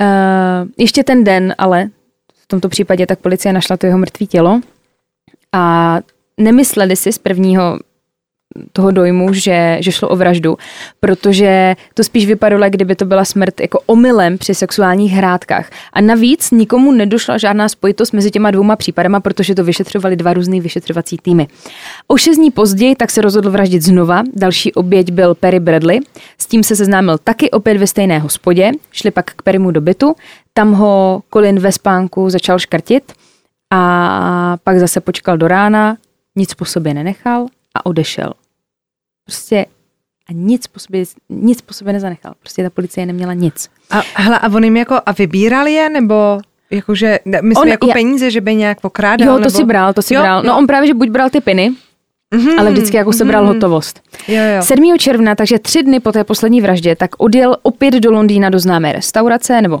Uh, 0.00 0.68
ještě 0.78 1.04
ten 1.04 1.24
den, 1.24 1.54
ale 1.58 1.88
v 2.34 2.46
tomto 2.46 2.68
případě 2.68 3.06
tak 3.06 3.18
policie 3.18 3.52
našla 3.52 3.76
to 3.76 3.86
jeho 3.86 3.98
mrtvé 3.98 4.26
tělo 4.26 4.60
a 5.52 5.98
nemysleli 6.40 6.96
si 6.96 7.12
z 7.12 7.18
prvního 7.18 7.78
toho 8.72 8.90
dojmu, 8.90 9.32
že, 9.32 9.76
že 9.80 9.92
šlo 9.92 10.08
o 10.08 10.16
vraždu, 10.16 10.56
protože 11.00 11.76
to 11.94 12.04
spíš 12.04 12.26
vypadalo, 12.26 12.70
kdyby 12.70 12.96
to 12.96 13.04
byla 13.04 13.24
smrt 13.24 13.60
jako 13.60 13.80
omylem 13.86 14.38
při 14.38 14.54
sexuálních 14.54 15.12
hrádkách. 15.12 15.70
A 15.92 16.00
navíc 16.00 16.50
nikomu 16.50 16.92
nedošla 16.92 17.38
žádná 17.38 17.68
spojitost 17.68 18.12
mezi 18.12 18.30
těma 18.30 18.50
dvouma 18.50 18.76
případama, 18.76 19.20
protože 19.20 19.54
to 19.54 19.64
vyšetřovali 19.64 20.16
dva 20.16 20.32
různý 20.32 20.60
vyšetřovací 20.60 21.16
týmy. 21.22 21.48
O 22.06 22.16
šest 22.16 22.36
dní 22.36 22.50
později 22.50 22.96
tak 22.96 23.10
se 23.10 23.20
rozhodl 23.20 23.50
vraždit 23.50 23.82
znova. 23.82 24.22
Další 24.34 24.72
oběť 24.72 25.10
byl 25.10 25.34
Perry 25.34 25.60
Bradley. 25.60 26.00
S 26.38 26.46
tím 26.46 26.62
se 26.62 26.76
seznámil 26.76 27.18
taky 27.18 27.50
opět 27.50 27.78
ve 27.78 27.86
stejné 27.86 28.18
hospodě. 28.18 28.72
Šli 28.92 29.10
pak 29.10 29.30
k 29.36 29.42
Perrymu 29.42 29.70
do 29.70 29.80
bytu. 29.80 30.14
Tam 30.52 30.72
ho 30.72 31.22
Colin 31.32 31.60
ve 31.60 31.72
spánku 31.72 32.30
začal 32.30 32.58
škrtit 32.58 33.12
a 33.72 34.56
pak 34.64 34.78
zase 34.78 35.00
počkal 35.00 35.36
do 35.36 35.48
rána, 35.48 35.96
nic 36.36 36.54
po 36.54 36.64
sobě 36.64 36.94
nenechal 36.94 37.46
a 37.74 37.86
odešel. 37.86 38.32
Prostě 39.24 39.66
a 40.28 40.32
nic 40.32 40.66
po 40.66 40.78
sobě, 40.80 41.04
nic 41.28 41.60
po 41.62 41.74
sobě 41.74 41.92
nezanechal. 41.92 42.34
Prostě 42.40 42.62
ta 42.62 42.70
policie 42.70 43.06
neměla 43.06 43.32
nic. 43.34 43.68
A, 43.90 44.02
hele, 44.14 44.38
a 44.38 44.48
on 44.48 44.64
jim 44.64 44.76
jako, 44.76 44.94
a 45.06 45.12
vybíral 45.12 45.66
je, 45.66 45.90
nebo 45.90 46.40
jakože, 46.70 47.18
myslím 47.24 47.62
On- 47.62 47.68
jako 47.68 47.86
já- 47.86 47.92
peníze, 47.92 48.30
že 48.30 48.40
by 48.40 48.54
nějak 48.54 48.80
pokrádal? 48.80 49.28
jo, 49.28 49.34
to 49.34 49.38
nebo... 49.40 49.50
si 49.50 49.64
bral, 49.64 49.92
to 49.92 50.02
si 50.02 50.14
Jo, 50.14 50.20
bral. 50.20 50.42
No 50.42 50.52
jo. 50.52 50.58
on 50.58 50.66
právě, 50.66 50.86
že 50.86 50.94
buď 50.94 51.08
bral 51.08 51.30
ty 51.30 51.40
piny, 51.40 51.72
Mhm, 52.34 52.58
ale 52.58 52.70
vždycky 52.72 52.96
jako 52.96 53.12
sebral 53.12 53.44
mhm. 53.44 53.54
hotovost. 53.54 54.00
Jo, 54.28 54.42
jo. 54.56 54.62
7. 54.62 54.98
června, 54.98 55.34
takže 55.34 55.58
tři 55.58 55.82
dny 55.82 56.00
po 56.00 56.12
té 56.12 56.24
poslední 56.24 56.60
vraždě, 56.60 56.96
tak 56.96 57.10
odjel 57.18 57.56
opět 57.62 57.94
do 57.94 58.12
Londýna 58.12 58.50
do 58.50 58.58
známé 58.58 58.92
restaurace, 58.92 59.62
nebo 59.62 59.80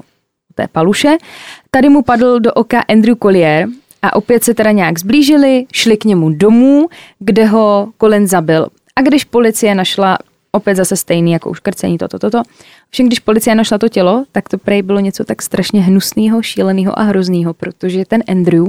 té 0.54 0.68
paluše. 0.72 1.16
Tady 1.70 1.88
mu 1.88 2.02
padl 2.02 2.40
do 2.40 2.52
oka 2.52 2.80
Andrew 2.88 3.16
Collier 3.22 3.68
a 4.04 4.16
opět 4.16 4.44
se 4.44 4.54
teda 4.54 4.70
nějak 4.70 4.98
zblížili, 4.98 5.66
šli 5.72 5.96
k 5.96 6.04
němu 6.04 6.30
domů, 6.30 6.88
kde 7.18 7.46
ho 7.46 7.88
Colin 8.00 8.26
zabil. 8.26 8.68
A 8.96 9.02
když 9.02 9.24
policie 9.24 9.74
našla 9.74 10.18
opět 10.52 10.74
zase 10.74 10.96
stejný 10.96 11.32
jako 11.32 11.50
uškrcení, 11.50 11.98
toto, 11.98 12.18
toto. 12.18 12.42
Všem, 12.90 13.06
když 13.06 13.18
policie 13.18 13.54
našla 13.54 13.78
to 13.78 13.88
tělo, 13.88 14.24
tak 14.32 14.48
to 14.48 14.58
prej 14.58 14.82
bylo 14.82 15.00
něco 15.00 15.24
tak 15.24 15.42
strašně 15.42 15.82
hnusného, 15.82 16.42
šíleného 16.42 16.98
a 16.98 17.02
hroznýho, 17.02 17.54
protože 17.54 18.04
ten 18.04 18.22
Andrew 18.28 18.66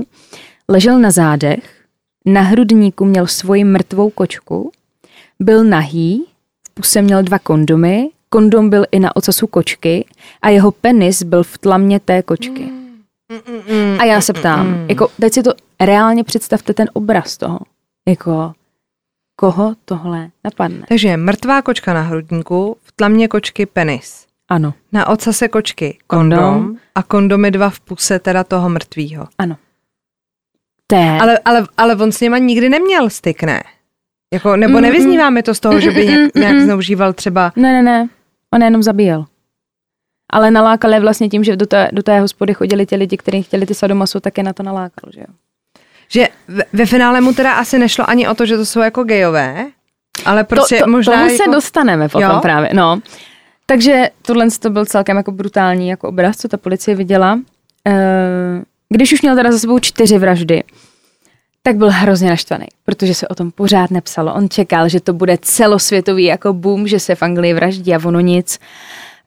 ležel 0.69 0.99
na 0.99 1.11
zádech, 1.11 1.83
na 2.25 2.41
hrudníku 2.41 3.05
měl 3.05 3.27
svoji 3.27 3.63
mrtvou 3.63 4.09
kočku, 4.09 4.71
byl 5.39 5.63
nahý, 5.63 6.25
v 6.67 6.73
puse 6.73 7.01
měl 7.01 7.23
dva 7.23 7.39
kondomy, 7.39 8.09
kondom 8.29 8.69
byl 8.69 8.85
i 8.91 8.99
na 8.99 9.15
ocasu 9.15 9.47
kočky 9.47 10.05
a 10.41 10.49
jeho 10.49 10.71
penis 10.71 11.23
byl 11.23 11.43
v 11.43 11.57
tlamě 11.57 11.99
té 11.99 12.21
kočky. 12.21 12.84
A 13.99 14.03
já 14.03 14.21
se 14.21 14.33
ptám, 14.33 14.85
jako 14.89 15.07
teď 15.19 15.33
si 15.33 15.43
to 15.43 15.53
reálně 15.79 16.23
představte 16.23 16.73
ten 16.73 16.89
obraz 16.93 17.37
toho. 17.37 17.59
Jako, 18.07 18.53
koho 19.35 19.75
tohle 19.85 20.29
napadne? 20.43 20.85
Takže 20.89 21.17
mrtvá 21.17 21.61
kočka 21.61 21.93
na 21.93 22.01
hrudníku, 22.01 22.77
v 22.83 22.91
tlamě 22.91 23.27
kočky 23.27 23.65
penis. 23.65 24.25
Ano, 24.49 24.73
Na 24.91 25.07
ocase 25.07 25.47
kočky 25.47 25.97
kondom, 26.07 26.39
Kondom. 26.39 26.77
a 26.95 27.03
kondomy 27.03 27.51
dva 27.51 27.69
v 27.69 27.79
puse 27.79 28.19
teda 28.19 28.43
toho 28.43 28.69
mrtvýho. 28.69 29.27
ano. 29.37 29.57
Je, 30.93 31.17
Ale, 31.21 31.39
ale, 31.45 31.67
ale 31.77 31.95
on 31.95 32.11
s 32.11 32.21
něma 32.21 32.37
nikdy 32.37 32.69
neměl 32.69 33.09
styk, 33.09 33.43
ne? 33.43 33.63
Jako, 34.33 34.55
nebo 34.55 34.73
Mm, 34.77 34.81
nevyzníváme 34.81 35.43
to 35.43 35.53
z 35.55 35.59
toho, 35.59 35.79
že 35.79 35.91
by 35.91 36.01
Mm, 36.05 36.07
nějak, 36.11 36.35
mm, 36.35 36.41
nějak 36.41 36.55
mm. 36.55 36.61
zneužíval 36.63 37.13
třeba... 37.13 37.51
Ne, 37.55 37.73
ne, 37.73 37.81
ne, 37.83 38.09
on 38.53 38.61
jenom 38.63 38.83
zabíjel. 38.83 39.25
Ale 40.29 40.51
nalákal 40.51 40.93
je 40.93 40.99
vlastně 40.99 41.29
tím, 41.29 41.43
že 41.43 41.55
do 41.55 41.65
té, 41.65 41.89
do 41.91 42.03
té 42.03 42.19
hospody 42.19 42.53
chodili 42.53 42.85
ti 42.85 42.95
lidi, 42.95 43.17
kteří 43.17 43.43
chtěli 43.43 43.65
ty 43.65 43.73
sadomaso, 43.73 44.19
tak 44.19 44.37
je 44.37 44.43
na 44.43 44.53
to 44.53 44.63
nalákal, 44.63 45.09
že 45.13 45.19
jo. 45.19 45.33
Že 46.09 46.27
ve, 46.47 46.63
ve 46.73 46.85
finále 46.85 47.21
mu 47.21 47.33
teda 47.33 47.53
asi 47.53 47.79
nešlo 47.79 48.09
ani 48.09 48.27
o 48.27 48.35
to, 48.35 48.45
že 48.45 48.57
to 48.57 48.65
jsou 48.65 48.79
jako 48.79 49.03
gejové, 49.03 49.65
ale 50.25 50.43
prostě 50.43 50.77
to, 50.77 50.85
to, 50.85 50.91
možná 50.91 51.13
tomu 51.13 51.25
jako... 51.25 51.43
se 51.43 51.51
dostaneme 51.51 52.09
potom 52.09 52.29
Jo? 52.29 52.39
právě, 52.41 52.69
no. 52.73 52.99
Takže 53.65 54.09
tohle 54.21 54.47
to 54.59 54.69
byl 54.69 54.85
celkem 54.85 55.17
jako 55.17 55.31
brutální 55.31 55.89
jako 55.89 56.07
obraz, 56.09 56.37
co 56.37 56.47
ta 56.47 56.57
policie 56.57 56.95
viděla. 56.95 57.39
Eh, 57.87 58.61
Když 58.89 59.13
už 59.13 59.21
měl 59.21 59.35
teda 59.35 59.51
za 59.51 59.59
sebou 59.59 59.79
čtyři 59.79 60.17
vraždy, 60.17 60.63
tak 61.63 61.75
byl 61.75 61.89
hrozně 61.91 62.29
naštvaný, 62.29 62.65
protože 62.85 63.13
se 63.13 63.27
o 63.27 63.35
tom 63.35 63.51
pořád 63.51 63.91
nepsalo. 63.91 64.33
On 64.33 64.49
čekal, 64.49 64.89
že 64.89 64.99
to 64.99 65.13
bude 65.13 65.37
celosvětový 65.41 66.23
jako 66.23 66.53
boom, 66.53 66.87
že 66.87 66.99
se 66.99 67.15
v 67.15 67.21
Anglii 67.21 67.53
vraždí 67.53 67.95
a 67.95 67.99
ono 68.05 68.19
nic. 68.19 68.59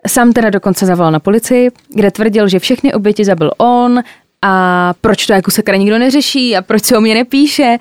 Sám 0.06 0.32
teda 0.32 0.50
dokonce 0.50 0.87
zavolal 0.87 1.12
na 1.12 1.20
policii, 1.20 1.70
kde 1.94 2.11
tvrdil, 2.11 2.48
že 2.48 2.58
všechny 2.58 2.94
oběti 2.94 3.24
zabil 3.24 3.50
on 3.58 4.02
a 4.42 4.94
proč 5.00 5.26
to 5.26 5.32
jako 5.32 5.50
sakra 5.50 5.76
nikdo 5.76 5.98
neřeší 5.98 6.56
a 6.56 6.62
proč 6.62 6.84
se 6.84 6.96
o 6.98 7.00
mě 7.00 7.14
nepíše. 7.14 7.78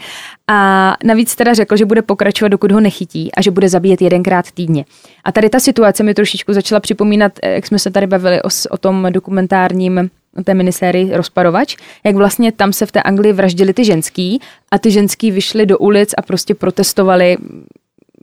A 0.48 0.96
navíc 1.04 1.36
teda 1.36 1.54
řekl, 1.54 1.78
že 1.78 1.86
bude 1.86 2.02
pokračovat, 2.02 2.50
dokud 2.50 2.72
ho 2.72 2.80
nechytí 2.80 3.32
a 3.38 3.42
že 3.42 3.52
bude 3.52 3.70
zabíjet 3.70 4.02
jedenkrát 4.02 4.52
týdně. 4.52 4.86
A 5.24 5.32
tady 5.32 5.50
ta 5.50 5.60
situace 5.60 6.04
mi 6.04 6.14
trošičku 6.14 6.54
začala 6.54 6.80
připomínat, 6.80 7.32
eh, 7.44 7.54
jak 7.54 7.68
jsme 7.68 7.80
se 7.80 7.92
tady 7.92 8.08
bavili 8.08 8.42
o, 8.42 8.48
o 8.70 8.78
tom 8.78 9.08
dokumentárním 9.10 10.10
té 10.44 10.54
minisérii 10.54 11.16
Rozparovač, 11.16 11.76
jak 12.04 12.16
vlastně 12.16 12.52
tam 12.52 12.74
se 12.74 12.86
v 12.86 12.92
té 12.92 13.02
Anglii 13.02 13.34
vraždili 13.34 13.74
ty 13.74 13.86
ženský 13.86 14.42
a 14.72 14.78
ty 14.80 14.92
ženský 14.92 15.32
vyšly 15.32 15.66
do 15.66 15.78
ulic 15.78 16.14
a 16.18 16.22
prostě 16.22 16.56
protestovali 16.56 17.38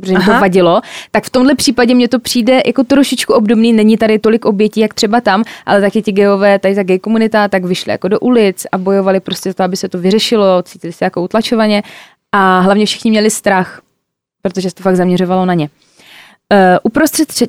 že 0.02 0.12
jim 0.12 0.22
to 0.22 0.32
vadilo, 0.40 0.80
tak 1.10 1.24
v 1.24 1.30
tomhle 1.30 1.54
případě 1.54 1.94
mně 1.94 2.08
to 2.08 2.18
přijde 2.18 2.62
jako 2.66 2.84
trošičku 2.84 3.32
obdobný, 3.32 3.72
není 3.72 3.96
tady 3.96 4.18
tolik 4.18 4.44
obětí, 4.44 4.80
jak 4.80 4.94
třeba 4.94 5.20
tam, 5.20 5.44
ale 5.66 5.80
taky 5.80 6.02
ti 6.02 6.12
gejové, 6.12 6.58
tady 6.58 6.74
ta 6.74 6.82
gay 6.82 6.98
komunita, 6.98 7.48
tak 7.48 7.64
vyšli 7.64 7.92
jako 7.92 8.08
do 8.08 8.20
ulic 8.20 8.66
a 8.72 8.78
bojovali 8.78 9.20
prostě 9.20 9.50
za 9.50 9.54
to, 9.54 9.62
aby 9.62 9.76
se 9.76 9.88
to 9.88 9.98
vyřešilo, 9.98 10.62
cítili 10.62 10.92
se 10.92 11.04
jako 11.04 11.22
utlačovaně 11.22 11.82
a 12.32 12.60
hlavně 12.60 12.86
všichni 12.86 13.10
měli 13.10 13.30
strach, 13.30 13.80
protože 14.42 14.70
se 14.70 14.76
to 14.76 14.82
fakt 14.82 14.96
zaměřovalo 14.96 15.46
na 15.46 15.54
ně. 15.54 15.68
Uh, 16.52 16.58
uprostřed 16.82 17.28
tři... 17.28 17.48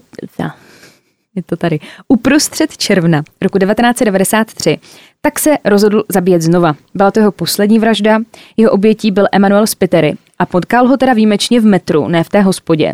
je 1.35 1.43
to 1.43 1.55
tady. 1.55 1.79
Uprostřed 2.07 2.77
června 2.77 3.23
roku 3.41 3.59
1993 3.59 4.79
tak 5.25 5.39
se 5.39 5.57
rozhodl 5.65 6.03
zabíjet 6.09 6.41
znova. 6.41 6.75
Byla 6.93 7.11
to 7.11 7.19
jeho 7.19 7.31
poslední 7.31 7.79
vražda, 7.79 8.19
jeho 8.57 8.71
obětí 8.71 9.11
byl 9.11 9.27
Emanuel 9.31 9.67
Spitery 9.67 10.15
a 10.39 10.45
potkal 10.45 10.87
ho 10.87 10.97
teda 10.97 11.13
výjimečně 11.13 11.59
v 11.59 11.65
metru, 11.65 12.07
ne 12.07 12.23
v 12.23 12.29
té 12.29 12.41
hospodě. 12.41 12.93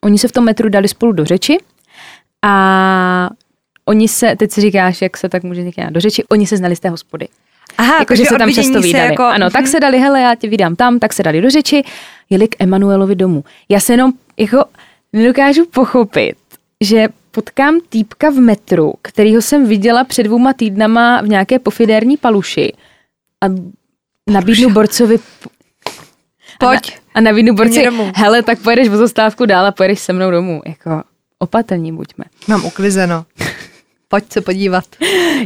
Oni 0.00 0.18
se 0.18 0.28
v 0.28 0.32
tom 0.32 0.44
metru 0.44 0.68
dali 0.68 0.88
spolu 0.88 1.12
do 1.12 1.24
řeči 1.24 1.58
a 2.42 3.30
oni 3.84 4.08
se, 4.08 4.36
teď 4.36 4.50
si 4.50 4.60
říkáš, 4.60 5.02
jak 5.02 5.16
se 5.16 5.28
tak 5.28 5.42
může 5.42 5.64
říkat 5.64 5.90
do 5.90 6.00
řeči, 6.00 6.24
oni 6.28 6.46
se 6.46 6.56
znali 6.56 6.76
z 6.76 6.80
té 6.80 6.88
hospody. 6.88 7.28
Aha, 7.78 7.96
Jako, 7.98 8.16
že 8.16 8.24
se 8.24 8.38
tam 8.38 8.52
často 8.52 8.80
vídali. 8.80 9.08
Jako, 9.10 9.22
Ano, 9.22 9.50
tak 9.50 9.66
se 9.66 9.80
dali, 9.80 9.98
hele, 9.98 10.20
já 10.20 10.34
tě 10.34 10.48
vydám 10.48 10.76
tam, 10.76 10.98
tak 10.98 11.12
se 11.12 11.22
dali 11.22 11.40
do 11.40 11.50
řeči, 11.50 11.82
jeli 12.30 12.48
k 12.48 12.56
Emanuelovi 12.58 13.14
domů. 13.14 13.44
Já 13.68 13.80
se 13.80 13.92
jenom 13.92 14.12
jako 14.36 14.64
nedokážu 15.12 15.66
pochopit, 15.66 16.36
že 16.80 17.08
potkám 17.32 17.78
týpka 17.88 18.30
v 18.30 18.34
metru, 18.34 18.92
kterýho 19.02 19.42
jsem 19.42 19.66
viděla 19.66 20.04
před 20.04 20.22
dvouma 20.22 20.52
týdnama 20.52 21.20
v 21.22 21.28
nějaké 21.28 21.58
pofidérní 21.58 22.16
paluši 22.16 22.72
a 23.40 23.46
nabídnu 24.30 24.70
borcovi 24.70 25.18
Pojď. 26.58 26.98
a 27.14 27.20
nabídnu 27.20 27.54
borci, 27.54 27.72
Mě 27.78 27.84
domů. 27.84 28.12
hele, 28.14 28.42
tak 28.42 28.58
pojedeš 28.58 28.88
o 28.88 28.96
zastávku 28.96 29.46
dál 29.46 29.66
a 29.66 29.72
pojedeš 29.72 30.00
se 30.00 30.12
mnou 30.12 30.30
domů. 30.30 30.62
Jako 30.66 31.02
opatrní 31.38 31.92
buďme. 31.92 32.24
Mám 32.48 32.64
uklizeno. 32.64 33.24
Pojď 34.08 34.32
se 34.32 34.40
podívat. 34.40 34.84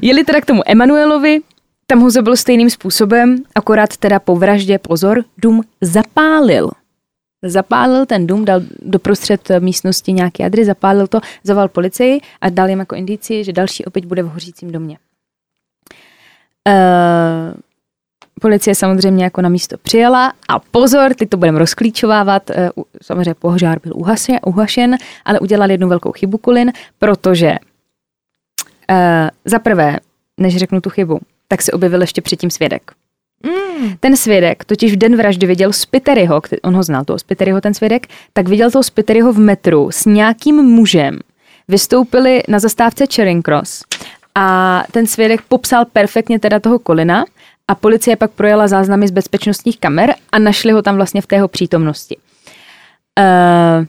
Jeli 0.02 0.24
teda 0.24 0.40
k 0.40 0.44
tomu 0.44 0.62
Emanuelovi, 0.66 1.40
tam 1.86 2.00
ho 2.00 2.10
zabil 2.10 2.36
stejným 2.36 2.70
způsobem, 2.70 3.36
akorát 3.54 3.96
teda 3.96 4.18
po 4.20 4.36
vraždě, 4.36 4.78
pozor, 4.78 5.24
dům 5.38 5.62
zapálil. 5.80 6.70
Zapálil 7.42 8.06
ten 8.06 8.26
dům, 8.26 8.44
dal 8.44 8.60
doprostřed 8.82 9.48
místnosti 9.58 10.12
nějaký 10.12 10.44
adry, 10.44 10.64
zapálil 10.64 11.06
to, 11.06 11.20
zaval 11.44 11.68
policii 11.68 12.20
a 12.40 12.48
dal 12.48 12.68
jim 12.68 12.78
jako 12.78 12.94
indici, 12.94 13.44
že 13.44 13.52
další 13.52 13.84
opět 13.84 14.04
bude 14.04 14.22
v 14.22 14.28
hořícím 14.28 14.72
domě. 14.72 14.98
Uh, 16.68 17.54
policie 18.40 18.74
samozřejmě 18.74 19.24
jako 19.24 19.40
na 19.40 19.48
místo 19.48 19.76
přijela 19.78 20.32
a 20.48 20.58
pozor, 20.58 21.14
teď 21.14 21.28
to 21.28 21.36
budeme 21.36 21.58
rozklíčovávat, 21.58 22.50
eh, 22.50 22.70
samozřejmě 23.02 23.34
požár 23.34 23.80
byl 23.82 23.92
uhase- 23.92 24.38
uhašen, 24.46 24.96
ale 25.24 25.40
udělal 25.40 25.70
jednu 25.70 25.88
velkou 25.88 26.12
chybu 26.12 26.38
Kulin, 26.38 26.72
protože 26.98 27.56
uh, 28.90 28.96
za 29.44 29.58
prvé, 29.58 29.96
než 30.40 30.56
řeknu 30.56 30.80
tu 30.80 30.90
chybu, 30.90 31.18
tak 31.48 31.62
se 31.62 31.72
objevil 31.72 32.00
ještě 32.00 32.22
předtím 32.22 32.50
svědek. 32.50 32.92
Mm. 33.46 33.96
Ten 34.00 34.16
svědek 34.16 34.64
totiž 34.64 34.92
v 34.92 34.96
den 34.96 35.16
vraždy 35.16 35.46
viděl 35.46 35.72
Spiteryho, 35.72 36.42
on 36.62 36.74
ho 36.74 36.82
znal, 36.82 37.04
toho 37.04 37.18
Spiteryho, 37.18 37.60
ten 37.60 37.74
svědek, 37.74 38.06
tak 38.32 38.48
viděl 38.48 38.70
toho 38.70 38.82
Spiteryho 38.82 39.32
v 39.32 39.38
metru 39.38 39.90
s 39.90 40.04
nějakým 40.04 40.56
mužem. 40.56 41.18
Vystoupili 41.68 42.42
na 42.48 42.58
zastávce 42.58 43.04
Charing 43.14 43.44
Cross 43.44 43.84
a 44.34 44.82
ten 44.90 45.06
svědek 45.06 45.42
popsal 45.48 45.84
perfektně 45.84 46.38
teda 46.38 46.60
toho 46.60 46.78
Kolina 46.78 47.24
a 47.68 47.74
policie 47.74 48.16
pak 48.16 48.30
projela 48.30 48.68
záznamy 48.68 49.08
z 49.08 49.10
bezpečnostních 49.10 49.80
kamer 49.80 50.14
a 50.32 50.38
našli 50.38 50.72
ho 50.72 50.82
tam 50.82 50.96
vlastně 50.96 51.22
v 51.22 51.26
tého 51.26 51.48
přítomnosti. 51.48 52.16
Uh, 53.18 53.86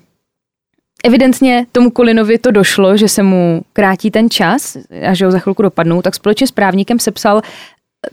Evidentně 1.04 1.65
tomu 1.72 1.91
Kolinovi 1.91 2.38
to 2.38 2.52
došlo, 2.52 2.98
že 2.98 3.08
se 3.08 3.24
mu 3.24 3.62
krátí 3.74 4.12
ten 4.12 4.30
čas 4.30 4.78
a 5.10 5.13
že 5.13 5.26
ho 5.26 5.32
za 5.32 5.39
chvilku 5.39 5.62
dopadnou, 5.62 6.02
tak 6.02 6.15
společně 6.15 6.48
s 6.48 6.52
právníkem 6.52 7.00
sepsal 7.00 7.41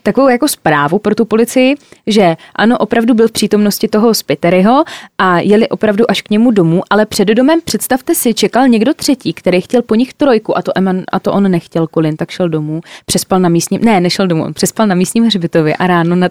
takovou 0.02 0.28
jako 0.28 0.48
zprávu 0.48 0.98
pro 0.98 1.14
tu 1.14 1.24
policii, 1.24 1.74
že 2.06 2.36
ano, 2.56 2.78
opravdu 2.78 3.14
byl 3.14 3.28
v 3.28 3.32
přítomnosti 3.32 3.88
toho 3.88 4.14
Spiteryho 4.14 4.84
a 5.18 5.40
jeli 5.40 5.68
opravdu 5.68 6.10
až 6.10 6.22
k 6.22 6.30
němu 6.30 6.50
domů, 6.50 6.82
ale 6.90 7.06
před 7.06 7.28
domem, 7.28 7.60
představte 7.64 8.14
si, 8.14 8.34
čekal 8.34 8.68
někdo 8.68 8.94
třetí, 8.94 9.32
který 9.32 9.60
chtěl 9.60 9.82
po 9.82 9.94
nich 9.94 10.14
trojku 10.14 10.58
a 10.58 10.62
to, 10.62 10.72
Eman, 10.74 11.02
a 11.12 11.20
to 11.20 11.32
on 11.32 11.50
nechtěl, 11.50 11.86
Colin, 11.94 12.16
tak 12.16 12.30
šel 12.30 12.48
domů, 12.48 12.80
přespal 13.06 13.40
na 13.40 13.48
místním, 13.48 13.80
ne, 13.84 14.00
nešel 14.00 14.26
domů, 14.26 14.44
on 14.44 14.54
přespal 14.54 14.86
na 14.86 14.94
místním 14.94 15.24
hřbitově 15.24 15.76
a 15.76 15.86
ráno 15.86 16.16
na, 16.16 16.28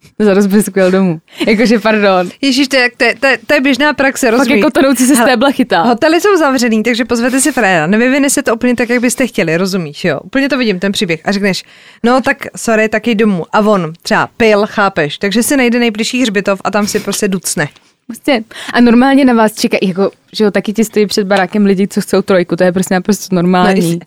za 0.18 0.34
jel 0.76 0.90
domů. 0.90 1.20
Jakože, 1.46 1.78
pardon. 1.78 2.30
Ježíš, 2.40 2.68
to 2.68 2.76
je, 2.76 2.90
to, 2.96 3.04
to, 3.20 3.26
to 3.46 3.54
je 3.54 3.60
běžná 3.60 3.92
praxe, 3.92 4.26
Pak 4.26 4.38
rozumíš? 4.38 4.58
jako 4.58 4.70
tonoucí 4.70 5.06
se 5.06 5.16
stébla 5.16 5.50
chytá. 5.50 5.82
Hotely 5.82 6.20
jsou 6.20 6.36
zavřený, 6.36 6.82
takže 6.82 7.04
pozvete 7.04 7.40
si 7.40 7.52
fréra. 7.52 7.86
Nevyvine 7.86 8.30
se 8.30 8.42
to 8.42 8.54
úplně 8.54 8.76
tak, 8.76 8.88
jak 8.88 9.00
byste 9.00 9.26
chtěli, 9.26 9.56
rozumíš, 9.56 10.04
jo? 10.04 10.20
Úplně 10.24 10.48
to 10.48 10.58
vidím, 10.58 10.78
ten 10.78 10.92
příběh. 10.92 11.20
A 11.24 11.32
řekneš, 11.32 11.64
no 12.04 12.20
tak 12.20 12.36
sorry, 12.56 12.88
taky 12.88 13.14
domů. 13.14 13.44
A 13.52 13.60
on 13.60 13.92
třeba 14.02 14.28
pil, 14.36 14.66
chápeš? 14.66 15.18
Takže 15.18 15.42
si 15.42 15.56
najde 15.56 15.78
nejbližší 15.78 16.22
hřbitov 16.22 16.60
a 16.64 16.70
tam 16.70 16.86
si 16.86 17.00
prostě 17.00 17.28
ducne. 17.28 17.68
Prostě. 18.06 18.44
A 18.72 18.80
normálně 18.80 19.24
na 19.24 19.34
vás 19.34 19.54
čekají, 19.54 19.88
jako, 19.88 20.10
že 20.32 20.44
jo, 20.44 20.50
taky 20.50 20.72
ti 20.72 20.84
stojí 20.84 21.06
před 21.06 21.26
barákem 21.26 21.66
lidi, 21.66 21.88
co 21.88 22.00
chcou 22.00 22.22
trojku, 22.22 22.56
to 22.56 22.64
je 22.64 22.72
prostě 22.72 22.94
naprosto 22.94 23.34
normální. 23.34 24.00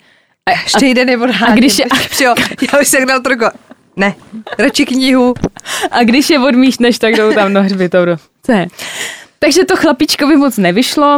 A 0.46 0.52
ještě 0.52 0.86
jeden 0.86 1.08
nebo 1.08 1.24
a 1.48 1.52
když 1.54 1.80
je- 1.80 1.86
jo, 2.26 2.36
já 2.74 2.80
bych 2.80 2.88
se 2.88 3.06
dal 3.06 3.20
trojku. 3.20 3.46
Ne, 3.96 4.16
radši 4.60 4.86
knihu. 4.86 5.34
A 5.92 6.04
když 6.04 6.30
je 6.30 6.40
odmíšneš, 6.40 7.00
tak 7.00 7.16
jdou 7.16 7.34
tam. 7.34 7.54
Do... 7.54 7.60
Co 8.44 8.52
je? 8.52 8.68
Takže 9.40 9.66
to 9.66 9.76
chlapíčkovi 9.76 10.36
moc 10.38 10.58
nevyšlo. 10.58 11.18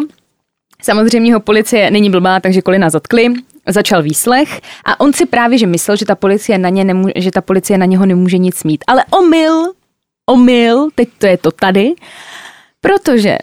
Samozřejmě 0.82 1.34
ho 1.34 1.40
policie 1.40 1.92
není 1.92 2.10
blbá, 2.10 2.40
takže 2.40 2.62
Kolina 2.62 2.90
zatkli. 2.90 3.34
Začal 3.70 4.04
výslech 4.04 4.62
a 4.86 5.00
on 5.00 5.14
si 5.14 5.26
právě, 5.26 5.58
že 5.58 5.68
myslel, 5.68 5.98
že 5.98 6.06
ta 6.06 6.16
policie 6.16 6.58
na, 6.58 6.70
ně 6.70 6.86
nemů- 6.86 7.12
že 7.16 7.32
ta 7.32 7.42
policie 7.42 7.78
na 7.78 7.86
něho 7.86 8.06
nemůže 8.06 8.38
nic 8.38 8.64
mít. 8.64 8.84
Ale 8.88 9.04
omyl, 9.12 9.72
omyl, 10.30 10.90
teď 10.96 11.10
to 11.18 11.26
je 11.26 11.38
to 11.38 11.52
tady, 11.52 11.94
protože 12.82 13.38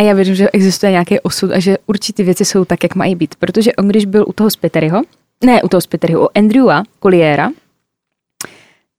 a 0.00 0.02
já 0.02 0.14
věřím, 0.14 0.34
že 0.34 0.50
existuje 0.50 0.92
nějaký 0.92 1.20
osud 1.20 1.50
a 1.50 1.58
že 1.58 1.78
určitě 1.86 2.24
věci 2.24 2.44
jsou 2.44 2.64
tak, 2.64 2.82
jak 2.82 2.94
mají 2.94 3.14
být. 3.14 3.34
Protože 3.34 3.72
on, 3.72 3.88
když 3.88 4.04
byl 4.04 4.24
u 4.28 4.32
toho 4.32 4.50
Spiteryho, 4.50 5.02
ne 5.44 5.62
u 5.62 5.68
toho 5.68 5.80
Spiteryho, 5.80 6.24
u 6.24 6.28
Andrewa 6.34 6.82
Colliera, 7.02 7.50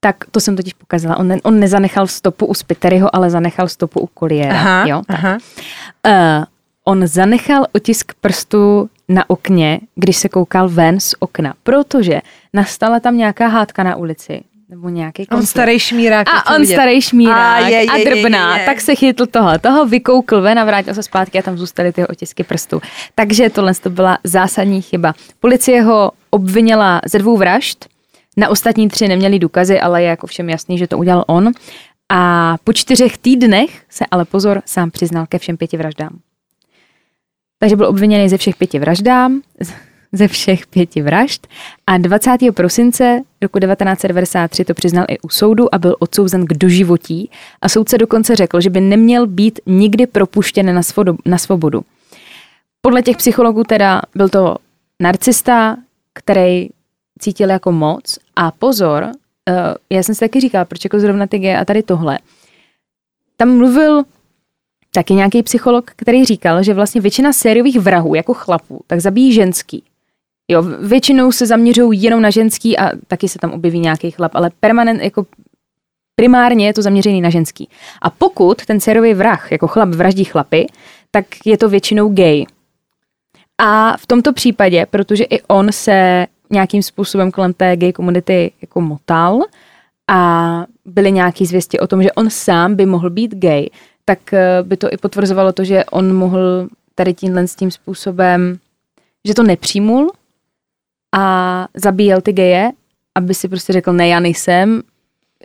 tak 0.04 0.16
to 0.32 0.40
jsem 0.40 0.56
totiž 0.56 0.74
pokazila. 0.74 1.18
On, 1.18 1.28
ne, 1.28 1.38
on 1.44 1.60
nezanechal 1.60 2.08
stopu 2.08 2.46
u 2.46 2.54
Spiteryho, 2.54 3.16
ale 3.16 3.30
zanechal 3.30 3.68
stopu 3.68 4.00
u 4.00 4.10
Colliera. 4.20 4.56
Aha, 4.56 4.86
jo? 4.88 5.02
Tak. 5.08 5.18
aha. 5.20 5.38
Uh, 6.08 6.46
on 6.86 7.08
zanechal 7.08 7.66
otisk 7.72 8.14
prstu 8.22 8.90
na 9.10 9.30
okně, 9.30 9.80
když 9.96 10.18
se 10.18 10.30
koukal 10.30 10.70
ven 10.70 11.00
z 11.00 11.16
okna, 11.20 11.54
protože 11.64 12.22
nastala 12.54 13.00
tam 13.00 13.18
nějaká 13.18 13.48
hádka 13.48 13.84
na 13.84 13.96
ulici, 13.96 14.44
nebo 14.70 14.90
nějaký 14.90 15.28
On 15.28 15.46
starý 15.46 15.80
šmírák. 15.80 16.28
A 16.28 16.56
on 16.56 16.62
vidět. 16.62 16.74
starý 16.74 17.02
šmírák 17.02 17.64
A 17.64 17.68
je, 17.68 17.84
je, 17.84 17.90
a 17.90 17.98
je, 17.98 18.06
drbná, 18.06 18.56
je, 18.56 18.62
je. 18.62 18.66
tak 18.66 18.82
se 18.82 18.96
chytl 18.96 19.26
toho, 19.26 19.60
toho 19.60 19.86
vykoukl 19.86 20.42
ven 20.42 20.60
a 20.60 20.66
vrátil 20.66 20.94
se 20.94 21.04
zpátky 21.04 21.40
a 21.40 21.42
tam 21.42 21.58
zůstaly 21.58 21.94
ty 21.94 22.08
otisky 22.08 22.44
prstů. 22.44 22.82
Takže 23.16 23.50
tohle 23.50 23.74
to 23.74 23.90
byla 23.90 24.18
zásadní 24.24 24.82
chyba. 24.82 25.14
Policie 25.40 25.82
ho 25.82 26.12
obvinila 26.30 27.02
ze 27.06 27.20
dvou 27.20 27.38
vražd, 27.38 27.93
na 28.38 28.50
ostatní 28.50 28.88
tři 28.88 29.08
neměli 29.08 29.40
důkazy, 29.40 29.80
ale 29.80 30.04
je 30.04 30.10
jako 30.10 30.28
všem 30.28 30.50
jasný, 30.50 30.78
že 30.78 30.88
to 30.88 30.98
udělal 30.98 31.24
on. 31.28 31.52
A 32.10 32.56
po 32.64 32.74
čtyřech 32.74 33.18
týdnech 33.18 33.82
se 33.90 34.06
ale 34.12 34.26
pozor 34.26 34.62
sám 34.66 34.92
přiznal 34.92 35.26
ke 35.30 35.40
všem 35.40 35.58
pěti 35.58 35.78
vraždám. 35.78 36.20
Takže 37.60 37.76
byl 37.76 37.88
obviněný 37.88 38.30
ze 38.30 38.38
všech 38.38 38.56
pěti 38.56 38.80
vraždám, 38.80 39.42
ze 40.14 40.28
všech 40.28 40.68
pěti 40.68 41.02
vražd 41.02 41.48
a 41.88 41.98
20. 41.98 42.38
prosince 42.54 43.22
roku 43.42 43.60
1993 43.60 44.66
to 44.66 44.74
přiznal 44.74 45.06
i 45.10 45.20
u 45.20 45.30
soudu 45.30 45.76
a 45.76 45.78
byl 45.78 45.96
odsouzen 46.00 46.46
k 46.46 46.54
doživotí 46.54 47.30
a 47.62 47.70
soudce 47.70 47.98
dokonce 47.98 48.36
řekl, 48.36 48.62
že 48.62 48.70
by 48.70 48.82
neměl 48.82 49.28
být 49.28 49.60
nikdy 49.66 50.08
propuštěn 50.08 50.82
na, 51.26 51.38
svobodu. 51.38 51.82
Podle 52.82 53.02
těch 53.02 53.18
psychologů 53.18 53.64
teda 53.64 54.02
byl 54.16 54.30
to 54.30 54.56
narcista, 55.02 55.78
který 56.14 56.70
cítil 57.20 57.50
jako 57.50 57.72
moc 57.72 58.20
a 58.36 58.52
pozor, 58.52 59.04
uh, 59.04 59.56
já 59.90 60.04
jsem 60.04 60.16
si 60.16 60.20
taky 60.20 60.40
říkala, 60.40 60.66
proč 60.66 60.84
jako 60.84 61.00
zrovna 61.00 61.28
ty 61.28 61.56
a 61.56 61.66
tady 61.66 61.84
tohle. 61.84 62.20
Tam 63.38 63.58
mluvil 63.58 64.04
taky 64.94 65.14
nějaký 65.14 65.44
psycholog, 65.44 65.92
který 65.96 66.26
říkal, 66.26 66.64
že 66.64 66.74
vlastně 66.74 67.02
většina 67.02 67.34
sériových 67.34 67.80
vrahů 67.80 68.16
jako 68.16 68.34
chlapů, 68.34 68.82
tak 68.88 69.00
zabíjí 69.00 69.34
ženský. 69.34 69.84
Jo, 70.48 70.62
většinou 70.62 71.32
se 71.32 71.46
zaměřují 71.46 72.04
jenom 72.04 72.22
na 72.22 72.30
ženský 72.30 72.78
a 72.78 72.92
taky 73.08 73.30
se 73.30 73.40
tam 73.40 73.52
objeví 73.52 73.80
nějaký 73.80 74.12
chlap, 74.12 74.36
ale 74.36 74.52
permanent, 74.60 75.02
jako 75.02 75.26
primárně 76.16 76.68
je 76.68 76.74
to 76.74 76.82
zaměřený 76.82 77.22
na 77.22 77.30
ženský. 77.30 77.70
A 78.02 78.10
pokud 78.10 78.66
ten 78.66 78.80
sériový 78.80 79.14
vrah, 79.14 79.52
jako 79.52 79.68
chlap 79.68 79.90
vraždí 79.90 80.24
chlapy, 80.24 80.68
tak 81.12 81.26
je 81.46 81.58
to 81.58 81.70
většinou 81.70 82.10
gay. 82.10 82.46
A 83.58 83.98
v 83.98 84.08
tomto 84.08 84.34
případě, 84.34 84.86
protože 84.90 85.24
i 85.24 85.42
on 85.42 85.72
se 85.72 86.28
nějakým 86.50 86.84
způsobem 86.84 87.32
kolem 87.32 87.54
té 87.54 87.78
gay 87.78 87.94
komunity 87.94 88.52
jako 88.62 88.82
motal 88.82 89.40
a 90.08 90.66
byly 90.86 91.12
nějaký 91.12 91.46
zvěsti 91.46 91.80
o 91.80 91.88
tom, 91.88 92.04
že 92.04 92.12
on 92.12 92.30
sám 92.30 92.76
by 92.76 92.86
mohl 92.86 93.10
být 93.10 93.36
gay, 93.36 93.70
tak 94.06 94.34
eh, 94.34 94.64
by 94.64 94.78
to 94.78 94.94
i 94.94 94.98
potvrzovalo 94.98 95.54
to, 95.54 95.64
že 95.64 95.86
on 95.86 96.16
mohl 96.16 96.68
tady 96.96 97.14
tímhle 97.14 97.48
s 97.48 97.56
tím 97.56 97.72
způsobem, 97.72 98.58
že 99.26 99.34
to 99.34 99.44
nepřijmul 99.44 100.12
a 101.16 101.68
zabíjel 101.74 102.22
ty 102.22 102.34
geje, 102.34 102.72
aby 103.16 103.34
si 103.34 103.48
prostě 103.48 103.74
řekl, 103.74 103.94
ne, 103.94 104.08
já 104.08 104.20
nejsem, 104.20 104.82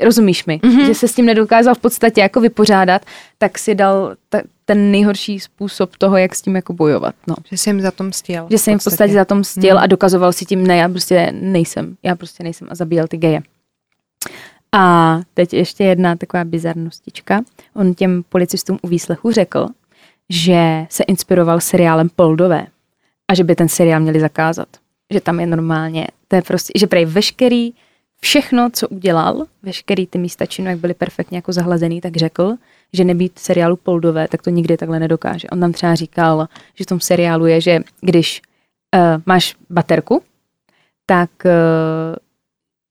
rozumíš 0.01 0.47
mi, 0.47 0.59
mm-hmm. 0.59 0.87
že 0.87 0.95
se 0.95 1.09
s 1.09 1.15
tím 1.15 1.27
nedokázal 1.27 1.75
v 1.75 1.79
podstatě 1.79 2.21
jako 2.21 2.41
vypořádat, 2.41 3.03
tak 3.39 3.59
si 3.59 3.75
dal 3.75 4.15
ta, 4.29 4.41
ten 4.69 4.91
nejhorší 4.91 5.41
způsob 5.41 5.97
toho, 5.97 6.17
jak 6.17 6.35
s 6.35 6.43
tím 6.43 6.57
jako 6.57 6.73
bojovat. 6.73 7.15
No. 7.27 7.35
Že 7.51 7.57
jsem 7.57 7.77
jim 7.77 7.83
za 7.83 7.91
tom 7.91 8.13
stěl. 8.13 8.47
Že 8.51 8.59
jsem 8.59 8.73
jim 8.73 8.79
v 8.79 8.85
podstatě 8.85 9.13
za 9.13 9.25
tom 9.25 9.45
stěl 9.45 9.77
mm. 9.77 9.83
a 9.83 9.87
dokazoval 9.87 10.33
si 10.33 10.45
tím, 10.45 10.67
ne, 10.67 10.77
já 10.77 10.89
prostě 10.89 11.33
nejsem, 11.33 11.97
já 12.03 12.17
prostě 12.17 12.43
nejsem 12.43 12.69
a 12.71 12.75
zabíjel 12.75 13.09
ty 13.09 13.17
geje. 13.17 13.43
A 14.73 15.21
teď 15.35 15.53
ještě 15.53 15.85
jedna 15.85 16.17
taková 16.17 16.45
bizarnostička. 16.45 17.41
On 17.75 17.95
těm 17.95 18.23
policistům 18.29 18.79
u 18.83 18.89
výslechu 18.89 19.31
řekl, 19.31 19.67
že 20.29 20.87
se 20.91 21.03
inspiroval 21.03 21.61
seriálem 21.61 22.09
Poldové 22.17 22.67
a 23.29 23.35
že 23.35 23.45
by 23.45 23.55
ten 23.55 23.69
seriál 23.69 24.01
měli 24.01 24.21
zakázat. 24.21 24.69
Že 25.13 25.21
tam 25.21 25.41
je 25.41 25.47
normálně, 25.47 26.07
to 26.29 26.37
je 26.37 26.43
prostě, 26.43 26.73
že 26.77 26.87
prej 26.87 27.05
veškerý, 27.05 27.73
všechno, 28.21 28.69
co 28.73 28.89
udělal, 28.89 29.47
veškerý 29.63 30.07
ty 30.07 30.19
místa 30.19 30.47
činu, 30.47 30.71
jak 30.71 30.79
byly 30.79 30.95
perfektně 30.95 31.39
jako 31.39 31.53
zahlazený, 31.53 32.01
tak 32.01 32.17
řekl, 32.17 32.57
že 32.93 33.05
nebýt 33.05 33.39
seriálu 33.39 33.77
Poldové, 33.77 34.29
tak 34.29 34.43
to 34.43 34.51
nikdy 34.51 34.77
takhle 34.77 35.01
nedokáže. 35.01 35.49
On 35.49 35.61
tam 35.61 35.73
třeba 35.73 35.95
říkal, 35.95 36.49
že 36.75 36.85
v 36.85 36.87
tom 36.87 37.01
seriálu 37.01 37.47
je, 37.47 37.61
že 37.61 37.81
když 38.01 38.43
uh, 38.95 39.23
máš 39.27 39.57
baterku, 39.71 40.23
tak 41.07 41.31
uh, 41.45 41.51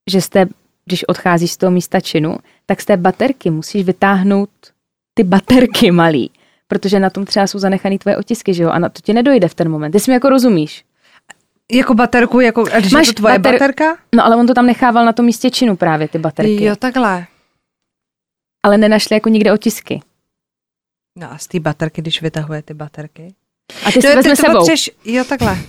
že 0.09 0.21
jste, 0.21 0.45
když 0.85 1.03
odcházíš 1.03 1.51
z 1.51 1.57
toho 1.57 1.71
místa 1.71 1.99
činu, 1.99 2.37
tak 2.65 2.81
z 2.81 2.85
té 2.85 2.97
baterky 2.97 3.49
musíš 3.49 3.83
vytáhnout 3.83 4.49
ty 5.13 5.23
baterky 5.23 5.91
malý, 5.91 6.31
protože 6.67 6.99
na 6.99 7.09
tom 7.09 7.25
třeba 7.25 7.47
jsou 7.47 7.59
zanechaný 7.59 7.99
tvoje 7.99 8.17
otisky, 8.17 8.53
že 8.53 8.63
jo? 8.63 8.69
A 8.69 8.79
na 8.79 8.89
to 8.89 9.01
ti 9.01 9.13
nedojde 9.13 9.47
v 9.47 9.53
ten 9.53 9.69
moment. 9.69 9.91
Ty 9.91 9.99
si 9.99 10.11
mi 10.11 10.13
jako 10.13 10.29
rozumíš. 10.29 10.85
Jako 11.71 11.93
baterku, 11.93 12.39
jako, 12.39 12.65
a 12.73 12.79
když 12.79 12.91
Máš 12.91 13.07
je 13.07 13.13
to 13.13 13.17
tvoje 13.17 13.39
bater... 13.39 13.53
baterka? 13.53 13.97
No 14.15 14.25
ale 14.25 14.35
on 14.35 14.47
to 14.47 14.53
tam 14.53 14.65
nechával 14.65 15.05
na 15.05 15.13
tom 15.13 15.25
místě 15.25 15.49
činu 15.49 15.75
právě, 15.75 16.07
ty 16.07 16.17
baterky. 16.17 16.63
Jo, 16.63 16.75
takhle. 16.75 17.25
Ale 18.67 18.77
nenašli 18.77 19.13
jako 19.13 19.29
nikde 19.29 19.53
otisky. 19.53 20.01
No 21.15 21.31
a 21.31 21.37
z 21.37 21.47
té 21.47 21.59
baterky, 21.59 22.01
když 22.01 22.21
vytahuje 22.21 22.61
ty 22.61 22.73
baterky? 22.73 23.35
A 23.85 23.91
ty 23.91 23.97
no, 23.97 24.01
si 24.01 24.15
vezme 24.15 24.23
ty 24.23 24.35
sebou. 24.35 24.57
Potřeš... 24.57 24.91
Jo, 25.05 25.23
takhle. 25.23 25.57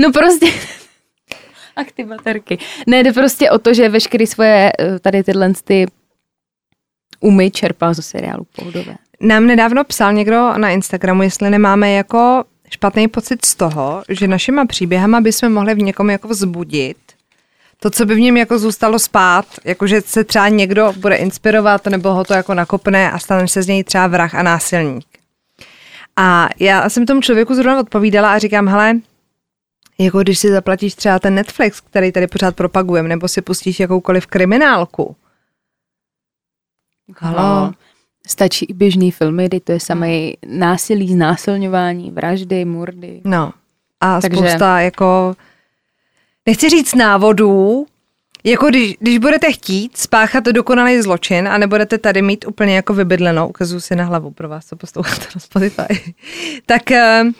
No 0.00 0.12
prostě... 0.12 0.46
Ach, 1.76 1.92
ty 1.92 2.04
baterky. 2.04 2.58
Ne, 2.86 3.02
jde 3.02 3.12
prostě 3.12 3.50
o 3.50 3.58
to, 3.58 3.74
že 3.74 3.88
veškerý 3.88 4.26
svoje 4.26 4.72
eh, 4.78 4.98
tady 4.98 5.24
tyhle 5.24 5.52
ty 5.64 5.86
umy 7.20 7.50
čerpal 7.50 7.94
ze 7.94 8.02
seriálu 8.02 8.46
Poudové. 8.56 8.96
Nám 9.20 9.46
nedávno 9.46 9.84
psal 9.84 10.12
někdo 10.12 10.58
na 10.58 10.70
Instagramu, 10.70 11.22
jestli 11.22 11.50
nemáme 11.50 11.92
jako 11.92 12.44
špatný 12.70 13.08
pocit 13.08 13.44
z 13.44 13.54
toho, 13.54 14.02
že 14.08 14.28
našima 14.28 14.66
příběhama 14.66 15.20
bychom 15.20 15.52
mohli 15.52 15.74
v 15.74 15.78
někom 15.78 16.10
jako 16.10 16.28
vzbudit 16.28 16.96
to, 17.84 17.90
co 17.90 18.06
by 18.06 18.14
v 18.14 18.20
něm 18.20 18.36
jako 18.36 18.58
zůstalo 18.58 18.98
spát, 18.98 19.46
jakože 19.64 20.00
se 20.00 20.24
třeba 20.24 20.48
někdo 20.48 20.92
bude 20.96 21.16
inspirovat 21.16 21.86
nebo 21.86 22.14
ho 22.14 22.24
to 22.24 22.34
jako 22.34 22.54
nakopne 22.54 23.10
a 23.10 23.18
stane 23.18 23.48
se 23.48 23.62
z 23.62 23.66
něj 23.66 23.84
třeba 23.84 24.06
vrah 24.06 24.34
a 24.34 24.42
násilník. 24.42 25.06
A 26.16 26.48
já 26.60 26.88
jsem 26.88 27.06
tomu 27.06 27.20
člověku 27.20 27.54
zrovna 27.54 27.80
odpovídala 27.80 28.32
a 28.32 28.38
říkám, 28.38 28.68
hele, 28.68 29.00
jako 29.98 30.20
když 30.20 30.38
si 30.38 30.50
zaplatíš 30.50 30.94
třeba 30.94 31.18
ten 31.18 31.34
Netflix, 31.34 31.80
který 31.80 32.12
tady 32.12 32.26
pořád 32.26 32.56
propagujeme, 32.56 33.08
nebo 33.08 33.28
si 33.28 33.42
pustíš 33.42 33.80
jakoukoliv 33.80 34.26
kriminálku. 34.26 35.16
Halo. 37.18 37.72
Stačí 38.26 38.64
i 38.64 38.74
běžný 38.74 39.10
filmy, 39.10 39.46
kdy 39.46 39.60
to 39.60 39.72
je 39.72 39.80
samé 39.80 40.08
násilí, 40.46 41.12
znásilňování, 41.12 42.10
vraždy, 42.10 42.64
murdy. 42.64 43.20
No. 43.24 43.52
A 44.00 44.20
Takže... 44.20 44.36
spousta 44.36 44.80
jako, 44.80 45.36
nechci 46.46 46.70
říct 46.70 46.94
návodů, 46.94 47.86
jako 48.44 48.66
když, 48.66 48.96
když 49.00 49.18
budete 49.18 49.52
chtít 49.52 49.96
spáchat 49.96 50.44
dokonalý 50.44 51.02
zločin 51.02 51.48
a 51.48 51.58
nebudete 51.58 51.98
tady 51.98 52.22
mít 52.22 52.44
úplně 52.48 52.76
jako 52.76 52.94
vybydlenou, 52.94 53.48
ukazuju 53.48 53.80
si 53.80 53.96
na 53.96 54.04
hlavu 54.04 54.30
pro 54.30 54.48
vás, 54.48 54.66
co 54.66 54.76
posloucháte 54.76 55.26
na 55.34 55.40
Spotify, 55.40 56.14
tak 56.66 56.82
uh, 56.90 57.30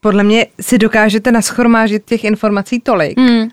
podle 0.00 0.22
mě 0.22 0.46
si 0.60 0.78
dokážete 0.78 1.32
naschromážit 1.32 2.04
těch 2.04 2.24
informací 2.24 2.80
tolik, 2.80 3.18
mm. 3.18 3.48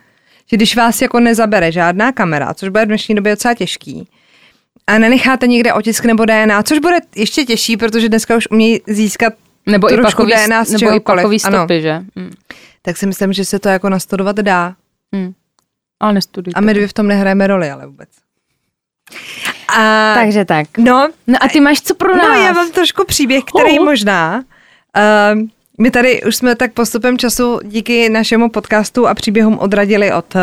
že 0.45 0.57
když 0.57 0.75
vás 0.75 1.01
jako 1.01 1.19
nezabere 1.19 1.71
žádná 1.71 2.11
kamera, 2.11 2.53
což 2.53 2.69
bude 2.69 2.85
v 2.85 2.87
dnešní 2.87 3.15
době 3.15 3.31
docela 3.31 3.53
těžký, 3.53 4.07
a 4.87 4.97
nenecháte 4.97 5.47
někde 5.47 5.73
otisk 5.73 6.05
nebo 6.05 6.25
DNA, 6.25 6.63
což 6.63 6.79
bude 6.79 6.97
ještě 7.15 7.45
těžší, 7.45 7.77
protože 7.77 8.09
dneska 8.09 8.35
už 8.37 8.47
umějí 8.51 8.81
získat 8.87 9.33
nebo 9.65 9.93
i 9.93 10.01
pakový, 10.01 10.33
DNA 10.47 10.65
z 10.65 10.71
nebo 10.71 10.95
i 10.95 10.99
pakový 10.99 11.39
stopy, 11.39 11.73
ano. 11.73 11.81
že? 11.81 12.03
Mm. 12.15 12.31
Tak 12.81 12.97
si 12.97 13.05
myslím, 13.05 13.33
že 13.33 13.45
se 13.45 13.59
to 13.59 13.69
jako 13.69 13.89
nastudovat 13.89 14.35
dá. 14.35 14.75
Mm. 15.11 15.33
Ale 15.99 16.13
nestudujte. 16.13 16.57
A 16.57 16.61
my 16.61 16.73
dvě 16.73 16.87
v 16.87 16.93
tom 16.93 17.07
nehrajeme 17.07 17.47
roli, 17.47 17.71
ale 17.71 17.87
vůbec. 17.87 18.09
A, 19.77 20.13
Takže 20.13 20.45
tak. 20.45 20.77
No, 20.77 21.09
no 21.27 21.35
a 21.41 21.47
ty 21.47 21.59
máš 21.59 21.81
co 21.81 21.95
pro 21.95 22.17
nás? 22.17 22.27
No 22.27 22.33
já 22.33 22.51
mám 22.53 22.71
trošku 22.71 23.05
příběh, 23.05 23.43
který 23.43 23.79
uh. 23.79 23.85
možná... 23.85 24.43
Uh, 25.37 25.41
my 25.79 25.91
tady 25.91 26.23
už 26.23 26.35
jsme 26.35 26.55
tak 26.55 26.73
postupem 26.73 27.17
času 27.17 27.59
díky 27.63 28.09
našemu 28.09 28.49
podcastu 28.49 29.07
a 29.07 29.13
příběhům 29.13 29.59
odradili 29.59 30.13
od 30.13 30.35
uh, 30.35 30.41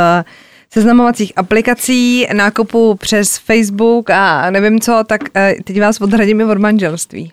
seznamovacích 0.71 1.33
aplikací, 1.37 2.27
nákupu 2.33 2.95
přes 2.95 3.39
Facebook 3.39 4.11
a 4.11 4.51
nevím 4.51 4.81
co, 4.81 5.05
tak 5.07 5.23
uh, 5.23 5.63
teď 5.65 5.81
vás 5.81 6.01
odradíme 6.01 6.45
od 6.45 6.59
manželství. 6.59 7.33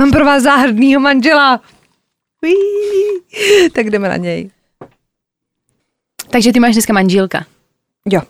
Mám 0.00 0.10
pro 0.10 0.24
vás 0.24 0.42
záhadnýho 0.42 1.00
manžela. 1.00 1.60
Tak 3.72 3.90
jdeme 3.90 4.08
na 4.08 4.16
něj. 4.16 4.50
Takže 6.30 6.52
ty 6.52 6.60
máš 6.60 6.72
dneska 6.72 6.92
manželka. 6.92 7.46
Jo. 8.10 8.20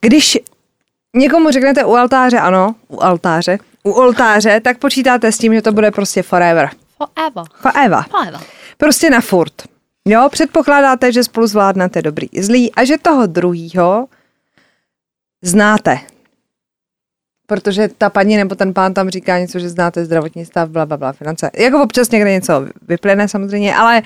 Když 0.00 0.38
někomu 1.16 1.50
řeknete 1.50 1.84
u 1.84 1.94
altáře 1.94 2.38
ano, 2.38 2.74
u 2.88 3.02
altáře, 3.02 3.58
u 3.82 3.90
oltáře, 3.90 4.60
tak 4.60 4.78
počítáte 4.78 5.32
s 5.32 5.38
tím, 5.38 5.54
že 5.54 5.62
to 5.62 5.72
bude 5.72 5.90
prostě 5.90 6.22
forever. 6.22 6.70
Forever. 6.96 7.44
Forever. 7.54 8.04
Forever. 8.10 8.40
Prostě 8.76 9.10
na 9.10 9.20
furt. 9.20 9.52
Jo, 10.08 10.28
předpokládáte, 10.32 11.12
že 11.12 11.24
spolu 11.24 11.46
zvládnete 11.46 12.02
dobrý 12.02 12.28
i 12.32 12.42
zlý 12.42 12.72
a 12.72 12.84
že 12.84 12.98
toho 12.98 13.26
druhýho 13.26 14.06
znáte. 15.42 15.98
Protože 17.46 17.88
ta 17.98 18.10
paní 18.10 18.36
nebo 18.36 18.54
ten 18.54 18.74
pán 18.74 18.94
tam 18.94 19.10
říká 19.10 19.38
něco, 19.38 19.58
že 19.58 19.68
znáte 19.68 20.04
zdravotní 20.04 20.44
stav, 20.44 20.68
bla, 20.68 20.86
bla, 20.86 20.96
bla, 20.96 21.12
finance. 21.12 21.50
Jako 21.58 21.82
občas 21.82 22.10
někde 22.10 22.30
něco 22.32 22.66
vyplyne 22.88 23.28
samozřejmě, 23.28 23.74
ale, 23.74 24.02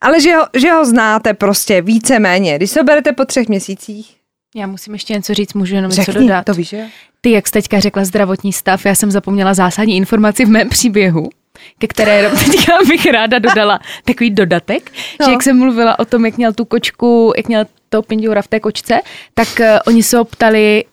ale 0.00 0.20
že, 0.20 0.34
ho, 0.34 0.46
že 0.56 0.72
ho 0.72 0.84
znáte 0.84 1.34
prostě 1.34 1.82
více-méně. 1.82 2.56
Když 2.56 2.70
se 2.70 2.82
berete 2.82 3.12
po 3.12 3.24
třech 3.24 3.48
měsících, 3.48 4.16
já 4.56 4.66
musím 4.66 4.92
ještě 4.92 5.12
něco 5.12 5.34
říct, 5.34 5.54
můžu 5.54 5.74
jenom 5.74 5.90
Řekni, 5.90 6.12
něco 6.12 6.20
dodat. 6.20 6.44
to 6.44 6.54
víš, 6.54 6.68
že? 6.68 6.86
Ty, 7.20 7.30
jak 7.30 7.46
jsi 7.46 7.52
teďka 7.52 7.80
řekla 7.80 8.04
zdravotní 8.04 8.52
stav, 8.52 8.86
já 8.86 8.94
jsem 8.94 9.10
zapomněla 9.10 9.54
zásadní 9.54 9.96
informaci 9.96 10.44
v 10.44 10.48
mém 10.48 10.68
příběhu 10.68 11.30
ke 11.78 11.86
které 11.86 12.30
teďka 12.44 12.72
bych 12.88 13.06
ráda 13.06 13.38
dodala 13.38 13.80
takový 14.04 14.30
dodatek, 14.30 14.92
no. 15.20 15.26
že 15.26 15.32
jak 15.32 15.42
jsem 15.42 15.58
mluvila 15.58 15.98
o 15.98 16.04
tom, 16.04 16.26
jak 16.26 16.36
měl 16.36 16.52
tu 16.52 16.64
kočku, 16.64 17.32
jak 17.36 17.48
měl 17.48 17.64
to 17.88 18.02
pindoura 18.02 18.42
v 18.42 18.48
té 18.48 18.60
kočce, 18.60 19.00
tak 19.34 19.48
uh, 19.60 19.66
oni 19.86 20.02
se 20.02 20.20
optali, 20.20 20.84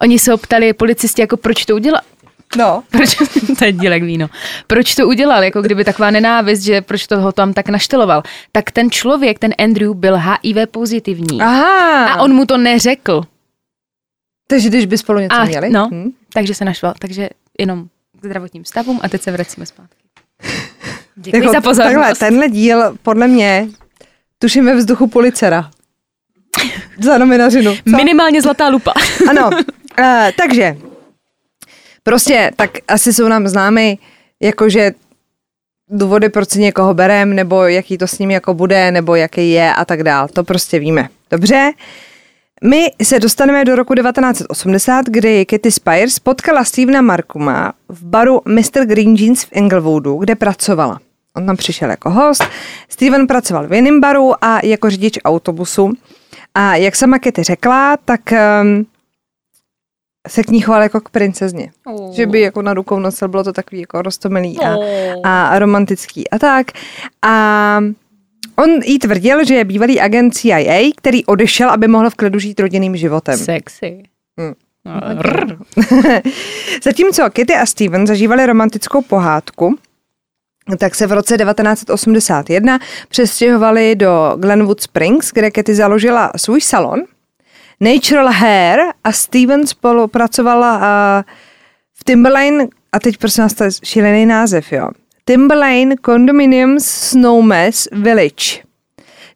oni 0.00 0.18
se 0.18 0.34
optali 0.34 0.72
policisti, 0.72 1.20
jako 1.20 1.36
proč 1.36 1.64
to 1.64 1.74
udělal. 1.74 2.00
No. 2.56 2.82
Proč, 2.90 3.16
to 3.58 3.64
je 3.64 3.72
dílek 3.72 4.02
víno. 4.02 4.26
Proč 4.66 4.94
to 4.94 5.06
udělal, 5.06 5.42
jako 5.42 5.62
kdyby 5.62 5.84
taková 5.84 6.10
nenávist, 6.10 6.62
že 6.62 6.82
proč 6.82 7.06
to 7.06 7.20
ho 7.20 7.32
tam 7.32 7.52
tak 7.52 7.68
našteloval. 7.68 8.22
Tak 8.52 8.70
ten 8.70 8.90
člověk, 8.90 9.38
ten 9.38 9.54
Andrew, 9.58 9.94
byl 9.94 10.16
HIV 10.16 10.56
pozitivní. 10.70 11.40
Aha. 11.40 12.06
A 12.06 12.22
on 12.22 12.32
mu 12.32 12.46
to 12.46 12.58
neřekl. 12.58 13.22
Takže 14.46 14.68
když 14.68 14.86
by 14.86 14.98
spolu 14.98 15.18
něco 15.18 15.36
a, 15.36 15.44
měli? 15.44 15.70
No, 15.70 15.88
hmm. 15.88 16.12
takže 16.32 16.54
se 16.54 16.64
našval. 16.64 16.94
Takže 16.98 17.28
jenom 17.58 17.86
k 18.20 18.24
zdravotním 18.24 18.64
stavům 18.64 19.00
a 19.02 19.08
teď 19.08 19.22
se 19.22 19.32
vracíme 19.32 19.66
zpátky. 19.66 20.04
Děkuji 21.16 21.42
jako, 21.42 21.52
za 21.52 21.60
pozornost. 21.60 22.18
Takhle, 22.18 22.28
tenhle 22.28 22.48
díl 22.48 22.96
podle 23.02 23.28
mě 23.28 23.68
tuším 24.38 24.64
ve 24.64 24.74
vzduchu 24.74 25.06
policera. 25.06 25.70
za 27.02 27.18
nominařinu. 27.18 27.74
Co? 27.74 27.96
Minimálně 27.96 28.42
zlatá 28.42 28.68
lupa. 28.68 28.92
ano, 29.30 29.50
uh, 29.98 30.30
takže 30.38 30.76
prostě 32.02 32.50
tak 32.56 32.70
asi 32.88 33.12
jsou 33.12 33.28
nám 33.28 33.48
známy 33.48 33.98
jakože 34.42 34.92
důvody, 35.90 36.28
proč 36.28 36.50
si 36.50 36.60
někoho 36.60 36.94
berem, 36.94 37.34
nebo 37.34 37.62
jaký 37.62 37.98
to 37.98 38.06
s 38.06 38.18
ním 38.18 38.30
jako 38.30 38.54
bude, 38.54 38.90
nebo 38.90 39.14
jaký 39.14 39.50
je 39.50 39.74
a 39.74 39.84
tak 39.84 40.02
dál. 40.02 40.28
To 40.28 40.44
prostě 40.44 40.78
víme. 40.78 41.08
Dobře? 41.30 41.72
My 42.64 42.90
se 43.02 43.20
dostaneme 43.20 43.64
do 43.64 43.76
roku 43.76 43.94
1980, 43.94 45.06
kdy 45.06 45.46
Katy 45.46 45.70
Spires 45.70 46.18
potkala 46.18 46.64
Stevena 46.64 47.00
Markuma 47.00 47.72
v 47.88 48.04
baru 48.04 48.40
Mr. 48.48 48.84
Green 48.84 49.14
Jeans 49.14 49.44
v 49.44 49.48
Englewoodu, 49.52 50.16
kde 50.16 50.34
pracovala. 50.34 51.00
On 51.36 51.46
tam 51.46 51.56
přišel 51.56 51.90
jako 51.90 52.10
host. 52.10 52.44
Steven 52.88 53.26
pracoval 53.26 53.68
v 53.68 53.72
jiném 53.72 54.00
baru 54.00 54.44
a 54.44 54.60
jako 54.66 54.90
řidič 54.90 55.18
autobusu. 55.24 55.92
A 56.54 56.76
jak 56.76 56.96
sama 56.96 57.18
Kitty 57.18 57.42
řekla, 57.42 57.96
tak 58.04 58.20
um, 58.32 58.86
se 60.28 60.42
k 60.42 60.48
ní 60.50 60.60
choval 60.60 60.82
jako 60.82 61.00
k 61.00 61.08
princezně. 61.08 61.70
Oh. 61.86 62.12
Že 62.14 62.26
by 62.26 62.40
jako 62.40 62.62
na 62.62 62.74
rukou 62.74 62.98
nosil, 62.98 63.28
bylo 63.28 63.44
to 63.44 63.52
takový 63.52 63.80
jako 63.80 64.02
rostomilý 64.02 64.58
a, 64.60 64.76
Oh. 64.76 64.84
a 65.24 65.58
romantický 65.58 66.30
a 66.30 66.38
tak. 66.38 66.66
A 67.22 67.80
on 68.56 68.70
jí 68.84 68.98
tvrdil, 68.98 69.44
že 69.44 69.54
je 69.54 69.64
bývalý 69.64 70.00
agent 70.00 70.34
CIA, 70.36 70.90
který 70.96 71.24
odešel, 71.24 71.70
aby 71.70 71.88
mohl 71.88 72.10
v 72.10 72.14
klidu 72.14 72.38
žít 72.38 72.60
rodinným 72.60 72.96
životem. 72.96 73.36
Sexy. 73.38 74.02
Hmm. 74.38 74.52
No, 74.84 75.00
rrr. 75.22 75.56
Zatímco 76.84 77.30
Kitty 77.30 77.54
a 77.54 77.66
Steven 77.66 78.06
zažívali 78.06 78.46
romantickou 78.46 79.02
pohádku, 79.02 79.76
tak 80.78 80.94
se 80.94 81.06
v 81.06 81.12
roce 81.12 81.36
1981 81.38 82.78
přestěhovali 83.08 83.96
do 83.96 84.36
Glenwood 84.38 84.80
Springs, 84.80 85.32
kde 85.32 85.50
Kitty 85.50 85.74
založila 85.74 86.32
svůj 86.36 86.60
salon. 86.60 87.02
Natural 87.80 88.28
Hair 88.32 88.80
a 89.04 89.12
Steven 89.12 89.66
spolupracovala 89.66 90.76
uh, 90.76 90.84
v 91.94 92.04
Timberlane, 92.04 92.66
a 92.92 93.00
teď 93.00 93.16
prosím 93.16 93.44
vás, 93.44 93.54
to 93.54 93.64
je 93.64 93.70
šílený 93.84 94.26
název, 94.26 94.72
jo. 94.72 94.88
Timberlane 95.24 95.94
Condominiums 96.06 96.86
Snowmass 96.86 97.88
Village. 97.92 98.64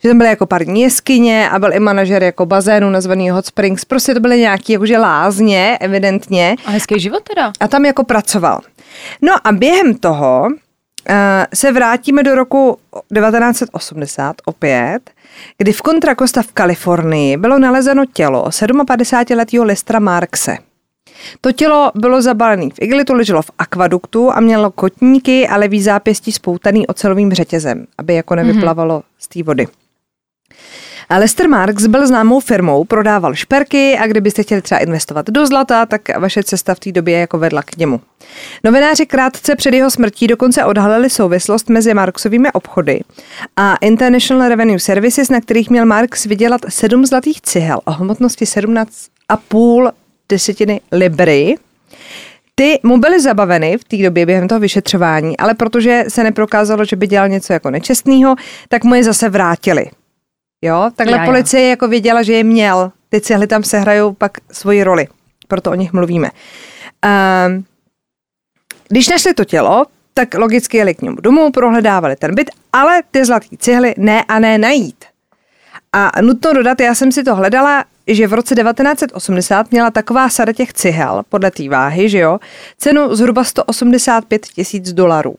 Že 0.02 0.08
tam 0.08 0.18
byly 0.18 0.30
jako 0.30 0.46
parní 0.46 0.82
jeskyně 0.82 1.50
a 1.50 1.58
byl 1.58 1.72
i 1.72 1.80
manažer 1.80 2.22
jako 2.22 2.46
bazénu 2.46 2.90
nazvaný 2.90 3.30
Hot 3.30 3.46
Springs. 3.46 3.84
Prostě 3.84 4.14
to 4.14 4.20
byly 4.20 4.40
nějaký 4.40 4.72
jakože 4.72 4.98
lázně, 4.98 5.78
evidentně 5.80 6.56
A 6.64 6.70
hezký 6.70 7.00
život 7.00 7.22
teda. 7.22 7.52
a 7.60 7.68
tam 7.68 7.84
jako 7.84 8.04
pracoval. 8.04 8.60
No 9.22 9.34
a 9.44 9.52
během 9.52 9.94
toho 9.94 10.48
se 11.54 11.72
vrátíme 11.72 12.22
do 12.22 12.34
roku 12.34 12.78
1980 13.14 14.36
opět, 14.44 15.10
kdy 15.58 15.72
v 15.72 15.82
Contra 15.82 16.14
Costa 16.14 16.42
v 16.42 16.52
Kalifornii 16.52 17.36
bylo 17.36 17.58
nalezeno 17.58 18.04
tělo 18.12 18.44
57-letého 18.44 19.64
Lestra 19.64 19.98
Markse. 19.98 20.56
To 21.40 21.52
tělo 21.52 21.92
bylo 21.94 22.22
zabalené 22.22 22.70
v 22.70 22.82
igelitu, 22.82 23.14
leželo 23.14 23.42
v 23.42 23.50
akvaduktu 23.58 24.32
a 24.32 24.40
mělo 24.40 24.70
kotníky 24.70 25.48
a 25.48 25.56
levý 25.56 25.82
zápěstí 25.82 26.32
spoutaný 26.32 26.86
ocelovým 26.86 27.32
řetězem, 27.32 27.86
aby 27.98 28.14
jako 28.14 28.34
nevyplavalo 28.34 29.02
z 29.18 29.28
té 29.28 29.42
vody. 29.42 29.66
Lester 31.16 31.48
Marks 31.48 31.86
byl 31.86 32.06
známou 32.06 32.40
firmou, 32.40 32.84
prodával 32.84 33.34
šperky 33.34 33.98
a 33.98 34.06
kdybyste 34.06 34.42
chtěli 34.42 34.62
třeba 34.62 34.78
investovat 34.78 35.26
do 35.30 35.46
zlata, 35.46 35.86
tak 35.86 36.18
vaše 36.18 36.42
cesta 36.42 36.74
v 36.74 36.80
té 36.80 36.92
době 36.92 37.18
jako 37.18 37.38
vedla 37.38 37.62
k 37.62 37.76
němu. 37.76 38.00
Novináři 38.64 39.06
krátce 39.06 39.56
před 39.56 39.74
jeho 39.74 39.90
smrtí 39.90 40.26
dokonce 40.26 40.64
odhalili 40.64 41.10
souvislost 41.10 41.68
mezi 41.68 41.94
Marksovými 41.94 42.52
obchody 42.52 43.00
a 43.56 43.76
International 43.76 44.48
Revenue 44.48 44.78
Services, 44.78 45.30
na 45.30 45.40
kterých 45.40 45.70
měl 45.70 45.86
Marks 45.86 46.24
vydělat 46.26 46.60
7 46.68 47.06
zlatých 47.06 47.40
cihel 47.40 47.80
o 47.84 47.92
hmotnosti 47.92 48.44
17,5 48.44 49.92
desetiny 50.28 50.80
libry. 50.92 51.54
Ty 52.54 52.78
mu 52.82 52.98
byly 52.98 53.20
zabaveny 53.20 53.78
v 53.78 53.84
té 53.84 53.96
době 53.96 54.26
během 54.26 54.48
toho 54.48 54.60
vyšetřování, 54.60 55.36
ale 55.36 55.54
protože 55.54 56.04
se 56.08 56.24
neprokázalo, 56.24 56.84
že 56.84 56.96
by 56.96 57.06
dělal 57.06 57.28
něco 57.28 57.52
jako 57.52 57.70
nečestného, 57.70 58.36
tak 58.68 58.84
mu 58.84 58.94
je 58.94 59.04
zase 59.04 59.28
vrátili. 59.28 59.90
Jo, 60.62 60.90
takhle 60.96 61.16
Já, 61.16 61.22
já. 61.22 61.30
policie 61.30 61.68
jako 61.68 61.88
věděla, 61.88 62.22
že 62.22 62.32
je 62.32 62.44
měl. 62.44 62.92
Ty 63.08 63.20
cihly 63.20 63.46
tam 63.46 63.62
sehrajou 63.62 64.12
pak 64.12 64.32
svoji 64.52 64.84
roli. 64.84 65.08
Proto 65.48 65.70
o 65.70 65.74
nich 65.74 65.92
mluvíme. 65.92 66.30
Um, 67.46 67.64
když 68.88 69.08
našli 69.08 69.34
to 69.34 69.44
tělo, 69.44 69.86
tak 70.14 70.34
logicky 70.34 70.76
jeli 70.76 70.94
k 70.94 71.02
němu 71.02 71.16
domů, 71.16 71.50
prohledávali 71.52 72.16
ten 72.16 72.34
byt, 72.34 72.50
ale 72.72 73.02
ty 73.10 73.24
zlatý 73.24 73.56
cihly 73.56 73.94
ne 73.98 74.24
a 74.24 74.38
ne 74.38 74.58
najít. 74.58 75.04
A 75.92 76.20
nutno 76.20 76.52
dodat, 76.52 76.80
já 76.80 76.94
jsem 76.94 77.12
si 77.12 77.24
to 77.24 77.34
hledala, 77.34 77.84
že 78.06 78.26
v 78.26 78.32
roce 78.32 78.54
1980 78.54 79.70
měla 79.70 79.90
taková 79.90 80.28
sada 80.28 80.52
těch 80.52 80.72
cihel, 80.72 81.22
podle 81.28 81.50
té 81.50 81.68
váhy, 81.68 82.08
že 82.08 82.18
jo, 82.18 82.38
cenu 82.78 83.14
zhruba 83.14 83.44
185 83.44 84.46
tisíc 84.46 84.92
dolarů. 84.92 85.34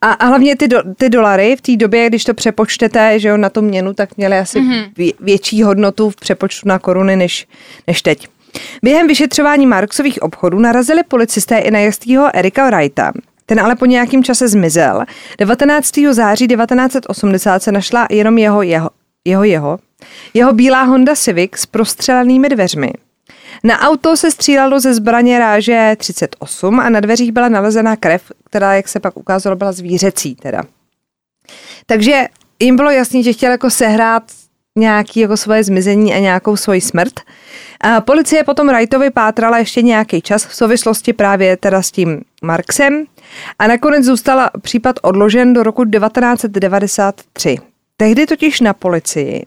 A, 0.00 0.12
a 0.12 0.26
hlavně 0.26 0.56
ty, 0.56 0.68
do, 0.68 0.82
ty 0.96 1.10
dolary 1.10 1.56
v 1.56 1.60
té 1.60 1.76
době, 1.76 2.08
když 2.08 2.24
to 2.24 2.34
přepočtete, 2.34 3.18
že 3.18 3.28
jo, 3.28 3.36
na 3.36 3.50
tu 3.50 3.62
měnu, 3.62 3.94
tak 3.94 4.16
měly 4.16 4.38
asi 4.38 4.60
mm-hmm. 4.60 4.90
vě, 4.96 5.12
větší 5.20 5.62
hodnotu 5.62 6.10
v 6.10 6.16
přepočtu 6.16 6.68
na 6.68 6.78
koruny 6.78 7.16
než, 7.16 7.46
než 7.86 8.02
teď. 8.02 8.28
Během 8.82 9.06
vyšetřování 9.06 9.66
Marksových 9.66 10.22
obchodů 10.22 10.58
narazili 10.58 11.02
policisté 11.02 11.58
i 11.58 11.70
na 11.70 11.78
jistýho 11.78 12.36
Erika 12.36 12.66
Wrighta. 12.66 13.12
Ten 13.46 13.60
ale 13.60 13.76
po 13.76 13.86
nějakém 13.86 14.24
čase 14.24 14.48
zmizel. 14.48 15.04
19. 15.38 15.98
září 16.10 16.48
1980 16.48 17.62
se 17.62 17.72
našla 17.72 18.06
jenom 18.10 18.38
jeho, 18.38 18.62
jeho, 18.62 18.90
jeho, 19.24 19.44
jeho, 19.44 19.78
jeho 20.34 20.52
bílá 20.52 20.82
Honda 20.82 21.14
Civic 21.16 21.56
s 21.56 21.66
prostřelenými 21.66 22.48
dveřmi. 22.48 22.92
Na 23.64 23.80
auto 23.80 24.16
se 24.16 24.30
střílelo 24.30 24.80
ze 24.80 24.94
zbraně 24.94 25.38
ráže 25.38 25.96
38 25.98 26.80
a 26.80 26.88
na 26.88 27.00
dveřích 27.00 27.32
byla 27.32 27.48
nalezená 27.48 27.96
krev, 27.96 28.32
která, 28.44 28.74
jak 28.74 28.88
se 28.88 29.00
pak 29.00 29.16
ukázalo, 29.16 29.56
byla 29.56 29.72
zvířecí 29.72 30.34
teda. 30.34 30.62
Takže 31.86 32.28
jim 32.60 32.76
bylo 32.76 32.90
jasný, 32.90 33.22
že 33.22 33.32
chtěl 33.32 33.50
jako 33.50 33.70
sehrát 33.70 34.22
nějaký 34.78 35.20
jako 35.20 35.36
svoje 35.36 35.64
zmizení 35.64 36.14
a 36.14 36.18
nějakou 36.18 36.56
svoji 36.56 36.80
smrt. 36.80 37.12
A 37.80 38.00
policie 38.00 38.44
potom 38.44 38.68
Wrightovi 38.68 39.10
pátrala 39.10 39.58
ještě 39.58 39.82
nějaký 39.82 40.20
čas 40.20 40.46
v 40.46 40.54
souvislosti 40.54 41.12
právě 41.12 41.56
teda 41.56 41.82
s 41.82 41.90
tím 41.90 42.20
Marksem 42.42 43.04
a 43.58 43.66
nakonec 43.66 44.04
zůstal 44.04 44.50
případ 44.62 44.96
odložen 45.02 45.52
do 45.52 45.62
roku 45.62 45.84
1993. 45.84 47.58
Tehdy 47.96 48.26
totiž 48.26 48.60
na 48.60 48.72
policii 48.72 49.46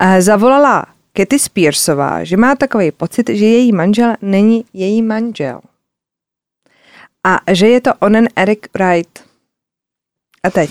eh, 0.00 0.22
zavolala 0.22 0.86
Katy 1.18 1.38
Spearsová, 1.38 2.24
že 2.24 2.36
má 2.36 2.54
takový 2.54 2.90
pocit, 2.92 3.28
že 3.28 3.44
její 3.44 3.72
manžel 3.72 4.14
není 4.22 4.64
její 4.72 5.02
manžel. 5.02 5.60
A 7.26 7.38
že 7.52 7.68
je 7.68 7.80
to 7.80 7.94
onen 7.94 8.28
Eric 8.36 8.66
Wright. 8.74 9.24
A 10.42 10.50
teď. 10.50 10.70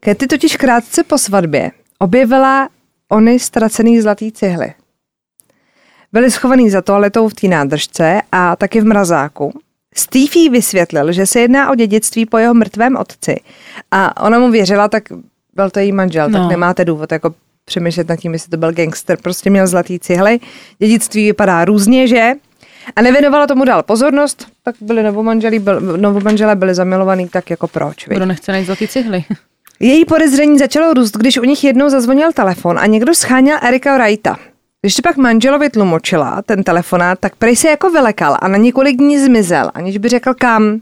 Katy 0.00 0.26
totiž 0.26 0.56
krátce 0.56 1.04
po 1.04 1.18
svatbě 1.18 1.70
objevila 1.98 2.68
ony 3.08 3.38
ztracený 3.38 4.00
zlatý 4.00 4.32
cihly. 4.32 4.74
Byly 6.12 6.30
schovaný 6.30 6.70
za 6.70 6.82
toaletou 6.82 7.28
v 7.28 7.34
té 7.34 7.48
nádržce 7.48 8.20
a 8.32 8.56
taky 8.56 8.80
v 8.80 8.84
mrazáku. 8.84 9.60
Steve 9.94 10.32
jí 10.34 10.48
vysvětlil, 10.48 11.12
že 11.12 11.26
se 11.26 11.40
jedná 11.40 11.70
o 11.70 11.74
dědictví 11.74 12.26
po 12.26 12.38
jeho 12.38 12.54
mrtvém 12.54 12.96
otci. 12.96 13.36
A 13.90 14.22
ona 14.22 14.38
mu 14.38 14.50
věřila, 14.50 14.88
tak 14.88 15.02
byl 15.54 15.70
to 15.70 15.78
její 15.78 15.92
manžel. 15.92 16.28
No. 16.28 16.38
tak 16.38 16.50
nemáte 16.50 16.84
důvod 16.84 17.12
jako 17.12 17.34
přemýšlet 17.68 18.08
nad 18.08 18.16
tím, 18.16 18.32
jestli 18.32 18.50
to 18.50 18.56
byl 18.56 18.72
gangster. 18.72 19.18
Prostě 19.22 19.50
měl 19.50 19.66
zlatý 19.66 19.98
cihly. 19.98 20.40
Dědictví 20.78 21.24
vypadá 21.26 21.64
různě, 21.64 22.06
že? 22.06 22.32
A 22.96 23.02
nevěnovala 23.02 23.46
tomu 23.46 23.64
dál 23.64 23.82
pozornost, 23.82 24.46
tak 24.62 24.74
byli 24.80 25.02
novomanželí, 25.02 25.58
byl, 25.58 25.80
novomanželé 25.80 26.56
byli 26.56 26.74
zamilovaní, 26.74 27.28
tak 27.28 27.50
jako 27.50 27.68
proč? 27.68 28.04
Kdo 28.08 28.26
nechce 28.26 28.52
najít 28.52 28.66
zlatý 28.66 28.88
cihly? 28.88 29.24
Její 29.80 30.04
podezření 30.04 30.58
začalo 30.58 30.94
růst, 30.94 31.16
když 31.16 31.38
u 31.38 31.44
nich 31.44 31.64
jednou 31.64 31.88
zazvonil 31.88 32.32
telefon 32.32 32.78
a 32.78 32.86
někdo 32.86 33.14
scháněl 33.14 33.58
Erika 33.62 33.98
Wrighta. 33.98 34.36
Když 34.82 34.94
to 34.94 35.02
pak 35.02 35.16
manželovi 35.16 35.70
tlumočila 35.70 36.42
ten 36.42 36.62
telefonát, 36.62 37.18
tak 37.18 37.36
prej 37.36 37.56
se 37.56 37.68
jako 37.68 37.90
vylekal 37.90 38.36
a 38.40 38.48
na 38.48 38.56
několik 38.56 38.96
dní 38.96 39.18
zmizel, 39.18 39.70
aniž 39.74 39.98
by 39.98 40.08
řekl 40.08 40.34
kam. 40.34 40.80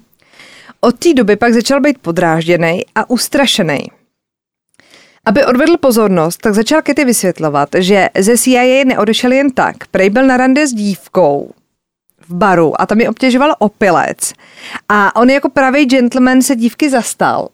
Od 0.80 0.98
té 0.98 1.14
doby 1.14 1.36
pak 1.36 1.52
začal 1.52 1.80
být 1.80 1.98
podrážděný 1.98 2.82
a 2.94 3.10
ustrašený. 3.10 3.78
Aby 5.26 5.44
odvedl 5.44 5.76
pozornost, 5.76 6.36
tak 6.36 6.54
začal 6.54 6.82
Katy 6.82 7.04
vysvětlovat, 7.04 7.68
že 7.78 8.08
ze 8.18 8.38
CIA 8.38 8.84
neodešel 8.84 9.32
jen 9.32 9.50
tak. 9.50 9.76
Prej 9.90 10.10
byl 10.10 10.26
na 10.26 10.36
rande 10.36 10.66
s 10.66 10.72
dívkou 10.72 11.50
v 12.28 12.34
baru 12.34 12.80
a 12.80 12.86
tam 12.86 13.00
je 13.00 13.08
obtěžoval 13.08 13.54
opilec. 13.58 14.32
A 14.88 15.16
on 15.16 15.30
jako 15.30 15.48
pravý 15.48 15.84
gentleman 15.84 16.42
se 16.42 16.56
dívky 16.56 16.90
zastal. 16.90 17.48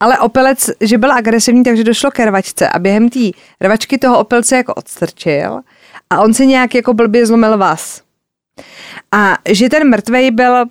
Ale 0.00 0.18
opilec, 0.18 0.70
že 0.80 0.98
byl 0.98 1.12
agresivní, 1.12 1.64
takže 1.64 1.84
došlo 1.84 2.10
ke 2.10 2.26
rvačce 2.26 2.68
a 2.68 2.78
během 2.78 3.08
té 3.08 3.30
rvačky 3.60 3.98
toho 3.98 4.18
opilce 4.18 4.56
jako 4.56 4.74
odstrčil 4.74 5.60
a 6.10 6.20
on 6.20 6.34
se 6.34 6.46
nějak 6.46 6.74
jako 6.74 6.94
blbě 6.94 7.26
zlomil 7.26 7.58
vás. 7.58 8.02
A 9.12 9.38
že 9.48 9.68
ten 9.68 9.88
mrtvej 9.88 10.30
byl 10.30 10.64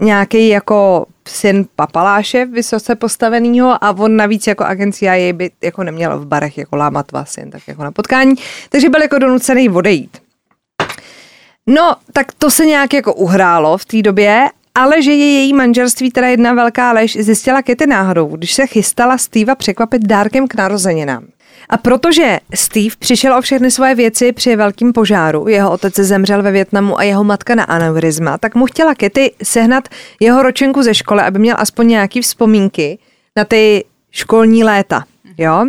nějaký 0.00 0.48
jako 0.48 1.06
syn 1.28 1.66
papaláše 1.76 2.44
vysoce 2.44 2.94
postavenýho 2.94 3.84
a 3.84 3.90
on 3.90 4.16
navíc 4.16 4.46
jako 4.46 4.64
agencia 4.64 5.14
jej 5.14 5.32
by 5.32 5.50
jako 5.62 5.84
neměl 5.84 6.18
v 6.18 6.26
barech 6.26 6.58
jako 6.58 6.76
lámat 6.76 7.12
vás 7.12 7.36
jen 7.36 7.50
tak 7.50 7.68
jako 7.68 7.84
na 7.84 7.92
potkání, 7.92 8.34
takže 8.68 8.88
byl 8.88 9.02
jako 9.02 9.18
donucený 9.18 9.68
odejít. 9.68 10.18
No, 11.66 11.96
tak 12.12 12.32
to 12.32 12.50
se 12.50 12.66
nějak 12.66 12.94
jako 12.94 13.14
uhrálo 13.14 13.78
v 13.78 13.84
té 13.84 14.02
době 14.02 14.48
ale 14.76 15.02
že 15.02 15.12
je 15.12 15.32
její 15.32 15.52
manželství 15.52 16.10
teda 16.10 16.28
jedna 16.28 16.54
velká 16.54 16.92
lež, 16.92 17.16
zjistila 17.16 17.62
Kitty 17.62 17.86
náhodou, 17.86 18.36
když 18.36 18.52
se 18.52 18.66
chystala 18.66 19.18
Steva 19.18 19.54
překvapit 19.54 20.06
dárkem 20.06 20.48
k 20.48 20.54
narozeninám. 20.54 21.24
A 21.68 21.76
protože 21.76 22.38
Steve 22.54 22.94
přišel 22.98 23.38
o 23.38 23.40
všechny 23.40 23.70
svoje 23.70 23.94
věci 23.94 24.32
při 24.32 24.56
velkém 24.56 24.92
požáru, 24.92 25.48
jeho 25.48 25.70
otec 25.70 25.94
zemřel 25.94 26.42
ve 26.42 26.52
Větnamu 26.52 26.98
a 26.98 27.02
jeho 27.02 27.24
matka 27.24 27.54
na 27.54 27.64
aneurizma, 27.64 28.38
tak 28.38 28.54
mu 28.54 28.66
chtěla 28.66 28.94
Kitty 28.94 29.32
sehnat 29.42 29.88
jeho 30.20 30.42
ročenku 30.42 30.82
ze 30.82 30.94
školy, 30.94 31.22
aby 31.22 31.38
měl 31.38 31.56
aspoň 31.58 31.88
nějaký 31.88 32.20
vzpomínky 32.20 32.98
na 33.36 33.44
ty 33.44 33.84
školní 34.10 34.64
léta. 34.64 35.04
Jo? 35.38 35.66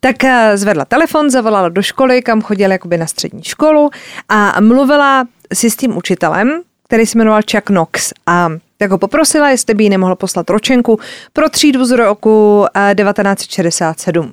Tak 0.00 0.24
eh, 0.24 0.56
zvedla 0.56 0.84
telefon, 0.84 1.30
zavolala 1.30 1.68
do 1.68 1.82
školy, 1.82 2.22
kam 2.22 2.42
chodila 2.42 2.72
jakoby 2.72 2.98
na 2.98 3.06
střední 3.06 3.42
školu 3.42 3.90
a 4.28 4.60
mluvila 4.60 5.24
si 5.54 5.70
s 5.70 5.76
tím 5.76 5.96
učitelem, 5.96 6.60
který 6.86 7.06
se 7.06 7.18
jmenoval 7.18 7.40
Chuck 7.50 7.66
Knox 7.66 8.12
a 8.26 8.48
tak 8.78 8.90
ho 8.90 8.98
poprosila, 8.98 9.50
jestli 9.50 9.74
by 9.74 9.84
jí 9.84 9.90
nemohl 9.90 10.16
poslat 10.16 10.50
ročenku 10.50 10.98
pro 11.32 11.48
třídu 11.48 11.84
z 11.84 11.90
roku 11.90 12.66
eh, 12.76 12.94
1967. 12.94 14.32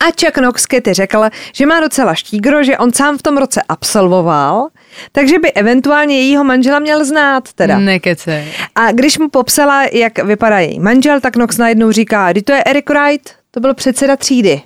A 0.00 0.04
Chuck 0.04 0.34
Knox 0.34 0.66
Kitty 0.66 0.92
řekl, 0.92 1.24
že 1.52 1.66
má 1.66 1.80
docela 1.80 2.14
štígro, 2.14 2.64
že 2.64 2.78
on 2.78 2.92
sám 2.92 3.18
v 3.18 3.22
tom 3.22 3.36
roce 3.36 3.62
absolvoval, 3.68 4.68
takže 5.12 5.38
by 5.38 5.52
eventuálně 5.52 6.18
jejího 6.18 6.44
manžela 6.44 6.78
měl 6.78 7.04
znát 7.04 7.52
teda. 7.52 7.78
Nekece. 7.78 8.44
A 8.74 8.92
když 8.92 9.18
mu 9.18 9.28
popsala, 9.28 9.84
jak 9.92 10.18
vypadá 10.18 10.58
její 10.58 10.80
manžel, 10.80 11.20
tak 11.20 11.32
Knox 11.32 11.58
najednou 11.58 11.92
říká, 11.92 12.32
kdy 12.32 12.42
to 12.42 12.52
je 12.52 12.64
Eric 12.64 12.90
Wright, 12.90 13.30
to 13.50 13.60
byl 13.60 13.74
předseda 13.74 14.16
třídy. 14.16 14.62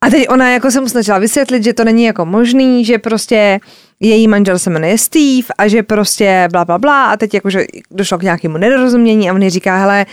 A 0.00 0.10
teď 0.10 0.28
ona 0.28 0.50
jako 0.50 0.70
se 0.70 0.80
mu 0.80 0.88
snažila 0.88 1.18
vysvětlit, 1.18 1.64
že 1.64 1.74
to 1.74 1.84
není 1.84 2.04
jako 2.04 2.24
možný, 2.24 2.84
že 2.84 2.98
prostě 2.98 3.60
její 4.00 4.28
manžel 4.28 4.58
se 4.58 4.70
jmenuje 4.70 4.98
Steve 4.98 5.46
a 5.58 5.68
že 5.68 5.82
prostě 5.82 6.48
bla 6.52 6.64
bla 6.64 6.78
bla 6.78 7.06
a 7.06 7.16
teď 7.16 7.34
jakože 7.34 7.64
došlo 7.90 8.18
k 8.18 8.22
nějakému 8.22 8.58
nedorozumění 8.58 9.30
a 9.30 9.34
on 9.34 9.48
říká, 9.48 9.76
hele, 9.76 10.06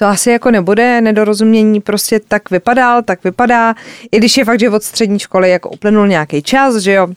to 0.00 0.06
asi 0.06 0.30
jako 0.30 0.50
nebude 0.50 1.00
nedorozumění, 1.00 1.80
prostě 1.80 2.20
tak 2.28 2.50
vypadal, 2.50 3.02
tak 3.02 3.24
vypadá, 3.24 3.74
i 4.12 4.18
když 4.18 4.36
je 4.36 4.44
fakt, 4.44 4.60
že 4.60 4.70
od 4.70 4.82
střední 4.82 5.18
školy 5.18 5.50
jako 5.50 5.70
uplynul 5.70 6.06
nějaký 6.08 6.42
čas, 6.42 6.76
že 6.76 6.92
jo. 6.92 7.08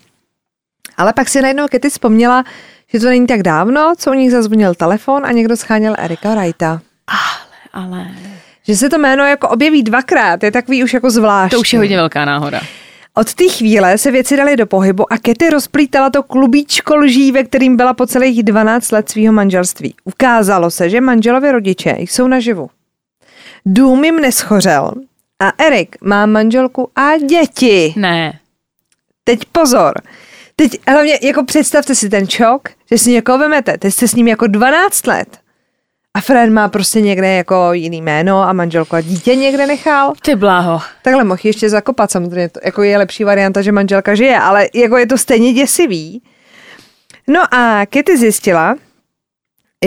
Ale 0.98 1.14
pak 1.14 1.30
si 1.30 1.42
najednou 1.42 1.68
Kitty 1.68 1.90
vzpomněla, 1.90 2.44
že 2.94 3.00
to 3.00 3.06
není 3.06 3.28
tak 3.28 3.44
dávno, 3.44 3.94
co 3.98 4.12
u 4.12 4.14
nich 4.14 4.32
zazvonil 4.32 4.76
telefon 4.76 5.26
a 5.26 5.32
někdo 5.32 5.58
scháněl 5.58 5.96
Erika 5.98 6.36
Wrighta. 6.36 6.82
Ale 7.74 8.08
Že 8.68 8.76
se 8.76 8.90
to 8.90 8.98
jméno 8.98 9.26
jako 9.26 9.50
objeví 9.50 9.84
dvakrát, 9.84 10.44
je 10.44 10.52
takový 10.52 10.84
už 10.84 10.94
jako 10.94 11.12
zvláštní. 11.12 11.56
to 11.56 11.60
už 11.62 11.74
je 11.74 11.80
hodně 11.80 11.98
velká 11.98 12.26
náhoda. 12.26 12.62
Od 13.18 13.34
té 13.34 13.48
chvíle 13.50 13.98
se 13.98 14.12
věci 14.12 14.38
daly 14.38 14.56
do 14.56 14.66
pohybu 14.66 15.14
a 15.14 15.18
Ketty 15.18 15.50
rozplítala 15.50 16.10
to 16.10 16.24
klubíčko 16.24 16.96
lží, 16.96 17.32
ve 17.32 17.44
kterým 17.44 17.78
byla 17.78 17.94
po 17.94 18.08
celých 18.08 18.44
12 18.44 18.92
let 18.92 19.10
svého 19.10 19.34
manželství. 19.34 19.96
Ukázalo 20.04 20.72
se, 20.72 20.90
že 20.90 21.02
manželovi 21.02 21.52
rodiče 21.52 21.96
jsou 22.00 22.28
naživu. 22.28 22.70
Dům 23.66 24.04
jim 24.04 24.20
neschořel 24.20 24.92
a 25.40 25.64
Erik 25.64 25.96
má 26.02 26.26
manželku 26.26 26.90
a 26.96 27.18
děti. 27.18 27.94
Ne. 27.98 28.40
Teď 29.24 29.46
pozor. 29.46 29.94
Teď 30.56 30.80
hlavně 30.88 31.20
jako 31.22 31.46
představte 31.46 31.96
si 31.96 32.10
ten 32.10 32.28
čok, 32.28 32.70
že 32.92 32.98
si 32.98 33.12
někoho 33.12 33.38
vemete, 33.38 33.78
teď 33.78 33.94
jste 33.94 34.08
s 34.08 34.16
ním 34.16 34.28
jako 34.28 34.48
12 34.48 35.08
let. 35.08 35.40
A 36.18 36.22
Fred 36.22 36.50
má 36.50 36.68
prostě 36.70 37.02
někde 37.02 37.34
jako 37.34 37.74
jiný 37.74 38.02
jméno 38.02 38.42
a 38.42 38.54
manželku 38.54 38.96
a 38.96 39.02
dítě 39.02 39.36
někde 39.36 39.68
nechal. 39.68 40.14
Ty 40.22 40.36
bláho. 40.36 40.82
Takhle 41.02 41.24
mohl 41.24 41.42
ještě 41.44 41.70
zakopat, 41.70 42.12
samozřejmě 42.12 42.50
to 42.50 42.60
jako 42.64 42.84
je 42.84 42.98
lepší 42.98 43.24
varianta, 43.24 43.62
že 43.62 43.72
manželka 43.72 44.16
žije, 44.16 44.40
ale 44.40 44.68
jako 44.74 44.98
je 44.98 45.08
to 45.08 45.18
stejně 45.18 45.54
děsivý. 45.54 46.22
No 47.28 47.54
a 47.54 47.86
Kitty 47.86 48.18
zjistila, 48.18 48.76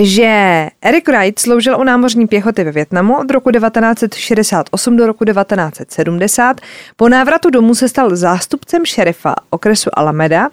že 0.02 0.68
Eric 0.82 1.08
Wright 1.08 1.38
sloužil 1.38 1.80
u 1.80 1.84
námořní 1.84 2.26
pěchoty 2.26 2.64
ve 2.64 2.72
Větnamu 2.72 3.18
od 3.18 3.30
roku 3.30 3.50
1968 3.50 4.96
do 4.96 5.06
roku 5.06 5.24
1970. 5.24 6.60
Po 6.96 7.08
návratu 7.08 7.50
domů 7.50 7.74
se 7.74 7.88
stal 7.88 8.16
zástupcem 8.16 8.86
šerifa 8.86 9.34
okresu 9.50 9.90
Alameda 9.94 10.48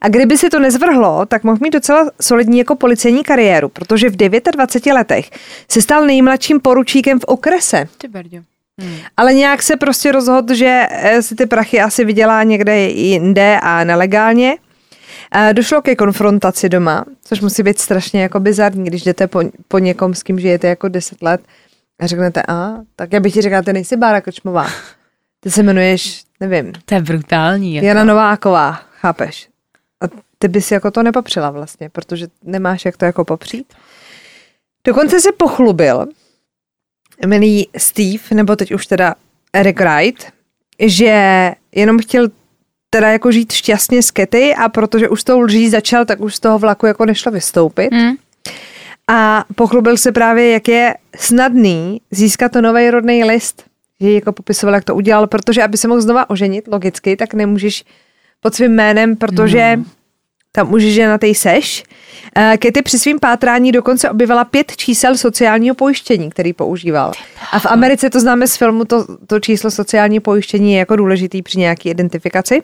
a 0.00 0.08
kdyby 0.08 0.38
se 0.38 0.50
to 0.50 0.58
nezvrhlo, 0.58 1.26
tak 1.26 1.44
mohl 1.44 1.58
mít 1.62 1.70
docela 1.70 2.10
solidní 2.20 2.58
jako 2.58 2.76
policejní 2.76 3.22
kariéru, 3.22 3.68
protože 3.68 4.10
v 4.10 4.16
29 4.16 4.86
letech 4.94 5.30
se 5.68 5.82
stal 5.82 6.06
nejmladším 6.06 6.60
poručíkem 6.60 7.20
v 7.20 7.24
okrese. 7.24 7.88
Ty 7.98 8.08
brdě. 8.08 8.42
Ale 9.16 9.34
nějak 9.34 9.62
se 9.62 9.76
prostě 9.76 10.12
rozhodl, 10.12 10.54
že 10.54 10.86
eh, 10.90 11.22
si 11.22 11.34
ty 11.34 11.46
prachy 11.46 11.80
asi 11.80 12.04
vydělá 12.04 12.42
někde 12.42 12.78
jinde 12.78 13.58
a 13.62 13.84
nelegálně. 13.84 14.56
Došlo 15.52 15.82
ke 15.82 15.96
konfrontaci 15.96 16.68
doma, 16.68 17.04
což 17.24 17.40
musí 17.40 17.62
být 17.62 17.78
strašně 17.78 18.22
jako 18.22 18.40
bizarní, 18.40 18.84
když 18.84 19.02
jdete 19.02 19.26
po, 19.26 19.40
po 19.68 19.78
někom, 19.78 20.14
s 20.14 20.22
kým 20.22 20.40
žijete 20.40 20.68
jako 20.68 20.88
10 20.88 21.22
let 21.22 21.40
a 21.98 22.06
řeknete, 22.06 22.42
a 22.48 22.74
tak 22.96 23.12
já 23.12 23.20
bych 23.20 23.34
ti 23.34 23.42
řekla, 23.42 23.62
ty 23.62 23.72
nejsi 23.72 23.96
Bára 23.96 24.20
Kočmová. 24.20 24.66
Ty 25.40 25.50
se 25.50 25.60
jmenuješ, 25.60 26.24
nevím, 26.40 26.72
To 26.84 26.94
je 26.94 27.00
brutální. 27.00 27.74
Jako. 27.74 27.86
Jana 27.86 28.04
Nováková, 28.04 28.72
chápeš? 28.72 29.48
A 30.00 30.04
ty 30.38 30.48
bys 30.48 30.70
jako 30.70 30.90
to 30.90 31.02
nepopřela 31.02 31.50
vlastně, 31.50 31.90
protože 31.90 32.26
nemáš 32.42 32.84
jak 32.84 32.96
to 32.96 33.04
jako 33.04 33.24
popřít. 33.24 33.74
Dokonce 34.86 35.20
se 35.20 35.32
pochlubil, 35.32 36.06
milý 37.26 37.68
Steve, 37.76 38.22
nebo 38.34 38.56
teď 38.56 38.74
už 38.74 38.86
teda 38.86 39.14
Eric 39.52 39.80
Wright, 39.80 40.32
že 40.78 41.52
jenom 41.72 41.98
chtěl 41.98 42.28
teda 42.94 43.08
jako 43.08 43.32
žít 43.32 43.52
šťastně 43.52 44.02
s 44.02 44.10
Ketty 44.10 44.54
a 44.54 44.68
protože 44.68 45.08
už 45.08 45.20
s 45.20 45.24
tou 45.24 45.40
lží 45.40 45.68
začal, 45.68 46.04
tak 46.04 46.20
už 46.20 46.34
z 46.34 46.40
toho 46.40 46.58
vlaku 46.58 46.86
jako 46.86 47.04
nešlo 47.04 47.32
vystoupit. 47.32 47.90
Hm? 47.94 48.14
A 49.08 49.44
pochlubil 49.54 49.96
se 49.96 50.12
právě, 50.12 50.50
jak 50.50 50.68
je 50.68 50.94
snadný 51.16 52.00
získat 52.10 52.52
to 52.52 52.60
nový 52.60 52.90
rodný 52.90 53.24
list. 53.24 53.64
Že 54.00 54.12
jako 54.12 54.32
popisoval, 54.32 54.74
jak 54.74 54.84
to 54.84 54.94
udělal, 54.94 55.26
protože 55.26 55.62
aby 55.62 55.76
se 55.76 55.88
mohl 55.88 56.00
znova 56.00 56.30
oženit, 56.30 56.68
logicky, 56.68 57.16
tak 57.16 57.34
nemůžeš 57.34 57.84
pod 58.40 58.54
svým 58.54 58.72
jménem, 58.72 59.16
protože 59.16 59.76
no. 59.76 59.84
tam 60.52 60.72
už 60.72 60.82
ženatý 60.82 61.34
seš. 61.34 61.84
Eh, 62.36 62.56
Kitty 62.58 62.82
při 62.82 62.98
svým 62.98 63.18
pátrání 63.18 63.72
dokonce 63.72 64.10
objevila 64.10 64.44
pět 64.44 64.76
čísel 64.76 65.16
sociálního 65.16 65.74
pojištění, 65.74 66.30
který 66.30 66.52
používal. 66.52 67.12
A 67.52 67.58
v 67.58 67.66
Americe 67.66 68.10
to 68.10 68.20
známe 68.20 68.46
z 68.46 68.56
filmu, 68.56 68.84
to, 68.84 69.06
to 69.26 69.40
číslo 69.40 69.70
sociálního 69.70 70.20
pojištění 70.20 70.72
je 70.72 70.78
jako 70.78 70.96
důležitý 70.96 71.42
při 71.42 71.58
nějaké 71.58 71.90
identifikaci. 71.90 72.62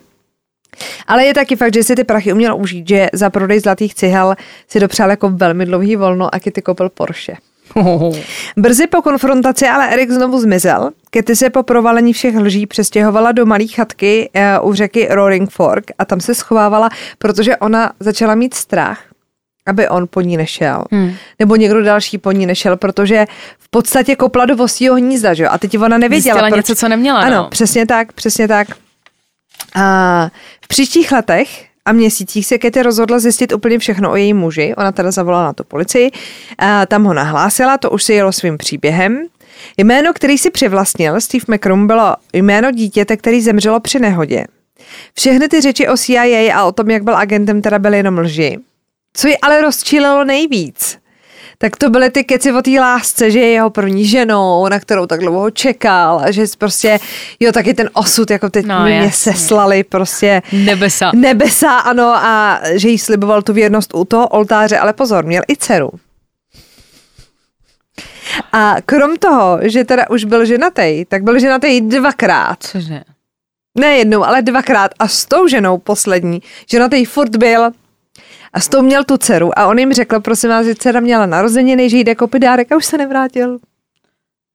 Ale 1.07 1.25
je 1.25 1.35
taky 1.35 1.57
fakt, 1.57 1.75
že 1.75 1.83
si 1.83 1.95
ty 1.95 2.05
prachy 2.05 2.33
uměl 2.33 2.57
užít, 2.57 2.89
že 2.89 3.09
za 3.13 3.31
prodej 3.31 3.61
zlatých 3.61 3.95
cihel 3.95 4.35
si 4.69 4.81
dopřál 4.81 5.11
jako 5.11 5.29
velmi 5.31 5.67
dlouhý 5.67 5.97
volno 5.97 6.35
a 6.35 6.39
Kitty 6.39 6.63
koupil 6.63 6.89
Porsche. 6.89 7.37
Brzy 8.57 8.87
po 8.87 9.03
konfrontaci 9.03 9.67
ale 9.67 9.93
Erik 9.93 10.11
znovu 10.11 10.41
zmizel. 10.41 10.91
Kitty 11.11 11.37
se 11.37 11.51
po 11.51 11.63
provalení 11.63 12.13
všech 12.13 12.37
lží 12.37 12.67
přestěhovala 12.67 13.33
do 13.33 13.47
malé 13.47 13.67
chatky 13.67 14.31
uh, 14.61 14.69
u 14.69 14.75
řeky 14.75 15.09
Roaring 15.11 15.51
Fork 15.51 15.85
a 15.99 16.05
tam 16.05 16.21
se 16.21 16.35
schovávala, 16.35 16.89
protože 17.19 17.57
ona 17.57 17.93
začala 18.01 18.35
mít 18.35 18.55
strach, 18.55 19.01
aby 19.67 19.89
on 19.89 20.07
po 20.11 20.21
ní 20.21 20.37
nešel. 20.37 20.85
Hmm. 20.93 21.13
Nebo 21.39 21.57
někdo 21.57 21.83
další 21.83 22.19
po 22.19 22.33
ní 22.33 22.47
nešel, 22.47 22.77
protože 22.77 23.27
v 23.59 23.71
podstatě 23.71 24.17
kopla 24.17 24.45
do 24.45 24.57
vosího 24.57 24.95
hnízda, 24.95 25.35
že 25.35 25.43
jo? 25.43 25.49
A 25.53 25.59
teď 25.59 25.79
ona 25.79 25.99
nevěděla, 25.99 26.35
Zjistila 26.35 26.49
proč... 26.49 26.57
něco, 26.57 26.75
co 26.75 26.89
neměla, 26.89 27.21
Ano, 27.21 27.37
no. 27.37 27.49
přesně 27.51 27.87
tak, 27.87 28.13
přesně 28.13 28.49
tak. 28.49 28.69
A 29.75 30.31
v 30.65 30.69
příštích 30.69 31.13
letech 31.13 31.67
a 31.85 31.93
měsících 31.93 32.47
se 32.47 32.59
Katy 32.59 32.83
rozhodla 32.83 33.19
zjistit 33.19 33.53
úplně 33.53 33.79
všechno 33.79 34.11
o 34.11 34.17
jejím 34.17 34.37
muži. 34.37 34.75
Ona 34.77 34.93
teda 34.93 35.11
zavolala 35.11 35.45
na 35.45 35.53
tu 35.53 35.65
policii, 35.65 36.11
a 36.59 36.87
tam 36.87 37.05
ho 37.05 37.15
nahlásila, 37.15 37.79
to 37.79 37.91
už 37.91 38.03
si 38.03 38.13
jelo 38.13 38.33
svým 38.33 38.59
příběhem. 38.59 39.27
Jméno, 39.77 40.13
který 40.13 40.39
si 40.39 40.51
přivlastnil, 40.51 41.21
Steve 41.21 41.45
McCrum, 41.49 41.87
bylo 41.87 42.17
jméno 42.33 42.71
dítěte, 42.71 43.17
který 43.17 43.41
zemřelo 43.41 43.81
při 43.81 43.99
nehodě. 43.99 44.45
Všechny 45.15 45.49
ty 45.49 45.61
řeči 45.61 45.89
o 45.89 45.97
CIA 45.97 46.57
a 46.57 46.65
o 46.65 46.73
tom, 46.73 46.91
jak 46.91 47.03
byl 47.03 47.17
agentem, 47.17 47.63
teda 47.63 47.79
byly 47.79 47.97
jenom 47.97 48.19
lži. 48.19 48.59
Co 49.15 49.29
ji 49.29 49.39
ale 49.39 49.61
rozčílilo 49.61 50.25
nejvíc, 50.25 50.99
tak 51.63 51.77
to 51.77 51.91
byly 51.91 52.11
ty 52.11 52.25
keci 52.25 52.53
o 52.53 52.63
té 52.63 52.71
lásce, 52.71 53.31
že 53.31 53.39
je 53.39 53.49
jeho 53.51 53.71
první 53.71 54.07
ženou, 54.07 54.69
na 54.69 54.81
kterou 54.81 55.07
tak 55.07 55.21
dlouho 55.21 55.51
čekal 55.51 56.21
a 56.25 56.31
že 56.31 56.45
prostě, 56.59 56.99
jo, 57.41 57.53
taky 57.53 57.75
ten 57.75 57.91
osud, 57.93 58.31
jako 58.31 58.51
teď 58.51 58.67
No, 58.67 58.83
mě 58.85 58.97
jasně. 58.97 59.33
seslali 59.33 59.85
prostě 59.85 60.43
Nebesa. 60.53 61.11
nebesa, 61.15 61.79
ano, 61.79 62.05
a 62.15 62.61
že 62.75 62.89
jí 62.89 62.99
sliboval 62.99 63.43
tu 63.43 63.53
věrnost 63.53 63.95
u 63.95 64.05
toho 64.05 64.29
oltáře, 64.29 64.79
ale 64.79 64.93
pozor, 64.93 65.25
měl 65.25 65.43
i 65.53 65.57
dceru. 65.57 65.91
A 68.53 68.77
krom 68.87 69.17
toho, 69.17 69.59
že 69.63 69.85
teda 69.85 70.11
už 70.11 70.25
byl 70.25 70.45
ženatý, 70.45 71.05
tak 71.05 71.23
byl 71.23 71.39
ženatý 71.39 71.81
dvakrát. 71.81 72.63
Cože? 72.63 73.01
Ne 73.79 73.97
jednou, 73.97 74.25
ale 74.25 74.43
dvakrát. 74.43 74.91
A 74.99 75.09
s 75.09 75.25
tou 75.25 75.49
ženou 75.49 75.79
poslední, 75.79 76.43
ženatý 76.71 77.05
furt 77.05 77.37
byl 77.37 77.71
a 78.53 78.61
s 78.61 78.69
tou 78.69 78.83
měl 78.83 79.05
tu 79.05 79.17
dceru 79.17 79.59
a 79.59 79.67
on 79.67 79.79
jim 79.79 79.93
řekl, 79.93 80.21
prosím 80.21 80.51
vás, 80.51 80.67
že 80.67 80.75
dcera 80.75 81.01
měla 81.01 81.27
narozeniny, 81.27 81.91
že 81.91 81.97
jde 81.99 82.15
koupit 82.15 82.39
dárek 82.39 82.73
a 82.73 82.77
už 82.77 82.85
se 82.87 82.99
nevrátil. 82.99 83.59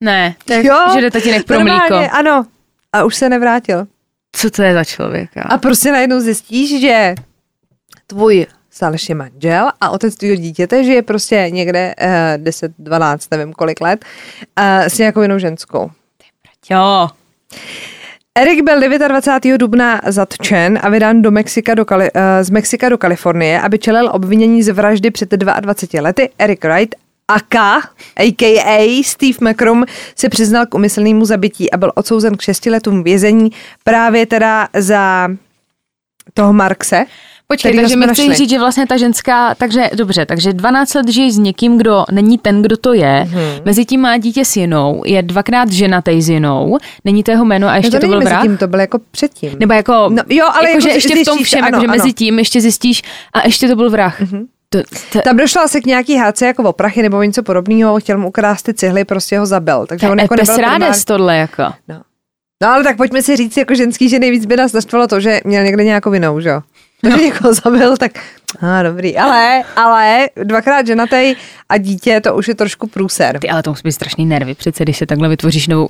Ne, 0.04 0.36
tak, 0.46 0.66
Jo, 0.66 0.78
že 0.94 1.02
jde 1.02 1.12
tatínek 1.12 1.46
pro 1.46 1.60
mlíko. 1.60 1.96
ano. 2.12 2.46
A 2.94 3.04
už 3.04 3.16
se 3.16 3.30
nevrátil. 3.30 3.88
Co 4.36 4.50
to 4.50 4.62
je 4.64 4.74
za 4.74 4.84
člověka? 4.84 5.42
A 5.42 5.58
prostě 5.58 5.92
najednou 5.92 6.20
zjistíš, 6.20 6.82
že 6.82 7.16
tvůj 8.08 8.46
stále 8.72 8.96
ještě 8.96 9.16
manžel 9.16 9.70
a 9.82 9.90
otec 9.90 10.16
tvýho 10.16 10.36
dítěte 10.36 10.84
žije 10.84 11.02
prostě 11.02 11.48
někde 11.50 11.96
uh, 12.02 12.44
10, 12.44 12.72
12, 12.80 13.32
nevím 13.32 13.54
kolik 13.54 13.82
let 13.82 14.06
uh, 14.60 14.66
s 14.86 14.98
nějakou 14.98 15.22
jinou 15.22 15.38
ženskou. 15.40 15.92
Jo. 16.70 17.10
Erik 18.38 18.64
byl 18.64 18.80
29. 19.08 19.58
dubna 19.58 20.02
zatčen 20.08 20.80
a 20.84 20.90
vydán 20.90 21.22
do 21.22 21.32
Mexika 21.32 21.76
do 21.76 21.86
Kali- 21.86 22.10
eh, 22.14 22.44
z 22.44 22.50
Mexika 22.50 22.90
do 22.90 22.98
Kalifornie, 22.98 23.62
aby 23.62 23.80
čelil 23.80 24.10
obvinění 24.14 24.64
z 24.64 24.74
vraždy 24.74 25.12
před 25.12 25.32
22 25.32 26.02
lety. 26.02 26.30
Eric 26.40 26.64
Wright 26.64 26.96
Aka, 27.28 27.82
a.k.a. 28.16 29.04
Steve 29.04 29.38
McCrum, 29.42 29.86
se 30.16 30.30
přiznal 30.30 30.66
k 30.66 30.76
umyslnému 30.76 31.26
zabití 31.26 31.72
a 31.72 31.78
byl 31.78 31.92
odsouzen 31.96 32.38
k 32.38 32.42
6 32.42 32.66
letům 32.66 33.04
vězení 33.04 33.52
právě 33.84 34.26
teda 34.26 34.68
za 34.74 35.28
toho 36.34 36.54
Markse. 36.54 37.06
Počkej, 37.48 37.72
kterýho 37.72 37.82
takže 37.82 37.96
mi 37.96 38.14
chceš 38.14 38.38
říct, 38.38 38.50
že 38.50 38.60
vlastně 38.60 38.88
ta 38.88 38.98
ženská, 38.98 39.56
takže 39.56 39.90
dobře, 39.96 40.26
takže 40.26 40.54
12 40.54 40.94
let 40.94 41.08
žije 41.10 41.32
s 41.32 41.38
někým, 41.38 41.78
kdo 41.78 42.06
není 42.12 42.38
ten, 42.38 42.62
kdo 42.62 42.78
to 42.78 42.94
je, 42.94 43.28
hmm. 43.30 43.44
mezi 43.66 43.86
tím 43.86 44.02
má 44.02 44.18
dítě 44.18 44.46
s 44.46 44.56
jinou, 44.56 45.02
je 45.06 45.24
dvakrát 45.24 45.72
ženatý 45.72 46.22
s 46.22 46.30
jinou, 46.30 46.78
není 47.06 47.24
to 47.24 47.32
jeho 47.32 47.46
jméno 47.46 47.68
a 47.68 47.76
ještě 47.76 47.92
No 47.96 48.00
to, 48.00 48.08
není 48.08 48.12
byl 48.12 48.32
mezi 48.32 48.42
tím, 48.42 48.58
to 48.58 48.68
bylo 48.68 48.82
jako 48.82 49.00
předtím. 49.12 49.52
Nebo 49.60 49.74
jako, 49.74 50.10
No, 50.10 50.24
jo, 50.30 50.46
ale 50.54 50.70
jako, 50.70 50.78
jako, 50.78 50.80
že 50.82 50.90
ještě 50.90 51.16
v 51.16 51.26
tom 51.26 51.38
zjistíš, 51.38 51.48
všem, 51.48 51.64
ano, 51.64 51.68
jako, 51.68 51.82
že 51.82 51.88
ano. 51.88 51.98
mezi 51.98 52.14
tím 52.14 52.40
ještě 52.40 52.62
zjistíš 52.62 53.02
a 53.34 53.46
ještě 53.46 53.68
to 53.68 53.76
byl 53.76 53.90
vrah. 53.90 54.22
Mm-hmm. 54.22 54.46
To, 54.70 54.80
to, 55.12 55.22
Tam 55.22 55.38
došlo 55.38 55.62
asi 55.62 55.82
k 55.82 55.86
nějaký 55.86 56.16
hádce 56.16 56.46
jako 56.48 56.64
o 56.64 56.74
prachy 56.74 57.02
nebo 57.02 57.24
něco 57.24 57.44
podobného, 57.44 58.00
chtěl 58.00 58.18
mu 58.18 58.28
ukrást 58.28 58.64
ty 58.64 58.74
cihly, 58.74 59.06
prostě 59.06 59.40
ho 59.40 59.46
zabil. 59.46 59.86
Takže 59.86 60.10
on 60.10 60.20
jako 60.20 60.36
nebyl 60.36 60.76
Epes 60.76 61.06
tohle 61.06 61.38
jako. 61.38 61.64
No. 61.88 62.02
no 62.64 62.68
ale 62.68 62.84
tak 62.84 62.98
pojďme 62.98 63.22
si 63.22 63.36
říct, 63.36 63.58
jako 63.58 63.76
ženský, 63.76 64.10
že 64.10 64.20
nejvíc 64.20 64.46
by 64.46 64.56
nás 64.56 64.74
naštvalo 64.74 65.08
to, 65.08 65.20
že 65.20 65.42
měl 65.46 65.64
někde 65.64 65.84
nějakou 65.84 66.10
vinou, 66.10 66.40
že 66.40 66.50
jo? 66.50 66.62
To, 67.12 67.18
že 67.18 67.24
někoho 67.26 67.54
zabil, 67.54 67.98
tak 67.98 68.12
a 68.62 68.84
dobrý. 68.84 69.18
Ale, 69.18 69.64
ale 69.76 70.30
dvakrát 70.44 70.88
ženatý 70.88 71.36
a 71.70 71.78
dítě, 71.78 72.22
to 72.22 72.36
už 72.36 72.48
je 72.48 72.56
trošku 72.56 72.88
průser. 72.88 73.40
Ty, 73.40 73.50
ale 73.50 73.64
to 73.64 73.70
musí 73.70 73.82
být 73.84 73.92
strašný 73.92 74.26
nervy 74.26 74.56
přece, 74.56 74.84
když 74.84 74.98
se 74.98 75.06
takhle 75.06 75.30
vytvoříš 75.30 75.68
novou... 75.68 75.88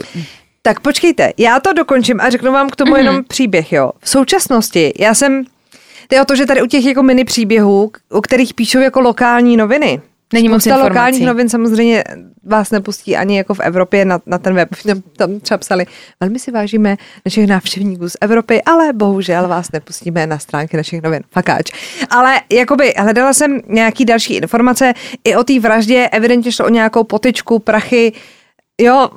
Tak 0.61 0.79
počkejte, 0.79 1.33
já 1.37 1.59
to 1.59 1.73
dokončím 1.73 2.21
a 2.21 2.29
řeknu 2.29 2.51
vám 2.51 2.69
k 2.69 2.75
tomu 2.75 2.93
mm-hmm. 2.93 2.97
jenom 2.97 3.23
příběh, 3.23 3.73
jo. 3.73 3.91
V 3.99 4.09
současnosti, 4.09 4.93
já 4.99 5.13
jsem, 5.13 5.43
jde 6.11 6.21
o 6.21 6.25
to, 6.25 6.35
že 6.35 6.45
tady 6.45 6.61
u 6.61 6.65
těch 6.65 6.85
jako 6.85 7.03
mini 7.03 7.25
příběhů, 7.25 7.91
o 8.11 8.21
kterých 8.21 8.53
píšou 8.53 8.79
jako 8.79 9.01
lokální 9.01 9.57
noviny, 9.57 10.01
Není 10.35 10.49
moc 10.49 10.65
informací. 10.65 10.89
lokálních 10.89 11.25
novin 11.25 11.49
samozřejmě 11.49 12.03
vás 12.43 12.71
nepustí 12.71 13.17
ani 13.17 13.37
jako 13.37 13.53
v 13.53 13.59
Evropě 13.59 14.05
na, 14.05 14.19
na 14.25 14.37
ten 14.37 14.55
web. 14.55 14.69
Tam, 14.87 15.01
tam 15.01 15.39
třeba 15.39 15.57
psali, 15.57 15.85
velmi 16.19 16.39
si 16.39 16.51
vážíme 16.51 16.95
našich 17.25 17.47
návštěvníků 17.47 18.09
z 18.09 18.17
Evropy, 18.21 18.61
ale 18.61 18.93
bohužel 18.93 19.47
vás 19.47 19.71
nepustíme 19.71 20.27
na 20.27 20.39
stránky 20.39 20.77
našich 20.77 21.01
novin. 21.01 21.23
Fakáč. 21.31 21.71
Ale 22.09 22.41
jakoby 22.51 22.93
hledala 22.97 23.33
jsem 23.33 23.61
nějaký 23.67 24.05
další 24.05 24.33
informace 24.35 24.93
i 25.23 25.35
o 25.35 25.43
té 25.43 25.59
vraždě, 25.59 26.09
evidentně 26.11 26.51
šlo 26.51 26.65
o 26.65 26.69
nějakou 26.69 27.03
potyčku, 27.03 27.59
prachy, 27.59 28.13
jo, 28.81 29.09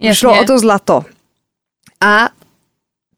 Jasně. 0.00 0.14
šlo 0.14 0.40
o 0.40 0.44
to 0.44 0.58
zlato. 0.58 1.04
A 2.00 2.28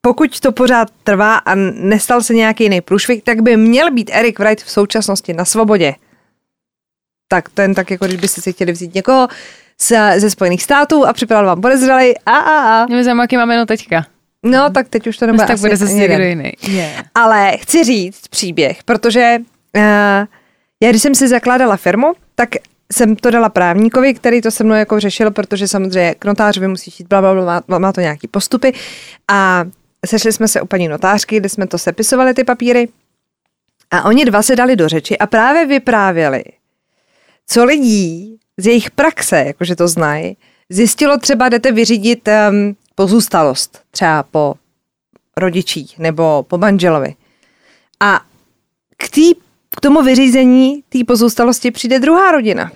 pokud 0.01 0.41
to 0.41 0.53
pořád 0.53 0.89
trvá 1.05 1.37
a 1.37 1.55
nestal 1.75 2.23
se 2.23 2.35
nějaký 2.35 2.65
jiný 2.65 2.81
průšvih, 2.81 3.23
tak 3.23 3.43
by 3.43 3.57
měl 3.57 3.91
být 3.91 4.11
Eric 4.13 4.39
Wright 4.39 4.65
v 4.65 4.71
současnosti 4.71 5.33
na 5.33 5.45
svobodě. 5.45 5.95
Tak 7.33 7.49
ten 7.49 7.75
tak 7.75 7.91
jako, 7.91 8.07
když 8.07 8.21
byste 8.21 8.41
si 8.41 8.53
chtěli 8.53 8.73
vzít 8.73 8.95
někoho 8.95 9.29
z, 9.81 10.21
ze 10.21 10.31
Spojených 10.31 10.63
států 10.63 11.07
a 11.07 11.13
připadal 11.13 11.47
vám 11.47 11.61
podezřelý 11.61 12.19
a 12.27 12.37
a 12.37 12.83
a. 12.83 12.87
Mě 12.87 13.05
zajímá, 13.05 13.23
jaký 13.23 13.37
máme 13.37 13.57
no 13.57 13.67
teďka. 13.67 14.07
No, 14.43 14.71
tak 14.71 14.89
teď 14.89 15.07
už 15.07 15.17
to 15.17 15.27
nebude 15.27 15.47
tak 15.47 15.59
bude 15.59 15.77
zase 15.77 15.93
ani 15.93 16.01
někdo 16.01 16.25
jiný. 16.25 16.53
Yeah. 16.69 17.05
Ale 17.15 17.57
chci 17.57 17.85
říct 17.85 18.29
příběh, 18.29 18.85
protože 18.85 19.37
uh, 19.77 19.83
já 20.83 20.91
když 20.91 21.03
jsem 21.03 21.15
si 21.15 21.29
zakládala 21.29 21.77
firmu, 21.77 22.13
tak 22.35 22.49
jsem 22.93 23.17
to 23.17 23.31
dala 23.31 23.49
právníkovi, 23.49 24.15
který 24.15 24.41
to 24.41 24.51
se 24.51 24.65
mnou 24.65 24.75
jako 24.75 25.01
řešil, 25.01 25.31
protože 25.31 25.69
samozřejmě 25.69 26.15
k 26.19 26.25
notářovi 26.25 26.69
musí 26.69 26.95
jít, 26.99 27.09
bla, 27.09 27.21
bla, 27.21 27.35
bla, 27.35 27.63
má, 27.69 27.79
má 27.79 27.93
to 27.93 28.01
nějaký 28.01 28.29
postupy. 28.29 28.73
A 29.31 29.65
sešli 30.07 30.33
jsme 30.33 30.49
se 30.49 30.61
u 30.61 30.67
paní 30.67 30.89
notářky, 30.89 31.37
kde 31.37 31.49
jsme 31.49 31.67
to 31.67 31.79
sepisovali 31.79 32.35
ty 32.35 32.45
papíry. 32.45 32.89
A 33.91 34.05
oni 34.05 34.25
dva 34.25 34.43
se 34.43 34.57
dali 34.57 34.77
do 34.77 34.89
řeči 34.89 35.19
a 35.19 35.27
právě 35.27 35.67
vyprávěli, 35.67 36.43
co 37.53 37.65
lidí 37.65 38.37
z 38.57 38.67
jejich 38.67 38.91
praxe, 38.91 39.45
jakože 39.47 39.77
to 39.77 39.89
znají, 39.89 40.37
zjistilo 40.69 41.19
třeba, 41.19 41.49
jdete 41.49 41.73
vyřídit 41.73 42.29
um, 42.29 42.77
pozůstalost, 42.95 43.81
třeba 43.91 44.23
po 44.23 44.55
rodičích 45.37 45.99
nebo 45.99 46.43
po 46.49 46.59
manželovi. 46.59 47.15
A 48.01 48.21
k, 48.97 49.09
tý, 49.09 49.35
k 49.77 49.81
tomu 49.81 50.03
vyřízení 50.03 50.83
té 50.89 50.99
pozůstalosti 51.07 51.71
přijde 51.71 51.99
druhá 51.99 52.31
rodina. 52.33 52.73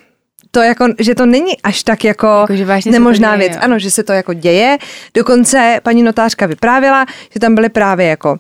To 0.51 0.61
jako, 0.62 0.87
že 0.99 1.14
to 1.14 1.27
není 1.27 1.62
až 1.62 1.83
tak 1.83 2.05
jako, 2.05 2.27
Jako, 2.27 2.57
že 2.57 2.64
vážně 2.64 2.93
nemožná 2.93 3.37
děje, 3.37 3.49
věc. 3.49 3.57
jo. 3.57 3.64
Ano, 3.64 3.79
že 3.79 3.91
se 3.91 4.03
to 4.03 4.12
jako 4.12 4.35
děje. 4.35 4.79
Dokonce 5.14 5.81
paní 5.83 6.03
notářka 6.03 6.47
vyprávěla, 6.47 7.07
že 7.31 7.41
tam 7.41 7.55
byly 7.55 7.68
právě 7.68 8.07
jako 8.07 8.37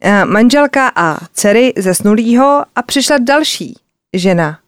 eh, 0.00 0.24
manželka 0.24 0.92
a 0.96 1.18
dcery 1.32 1.72
zesnulýho 1.76 2.64
a 2.76 2.82
přišla 2.82 3.18
další 3.18 3.74
žena 4.14 4.58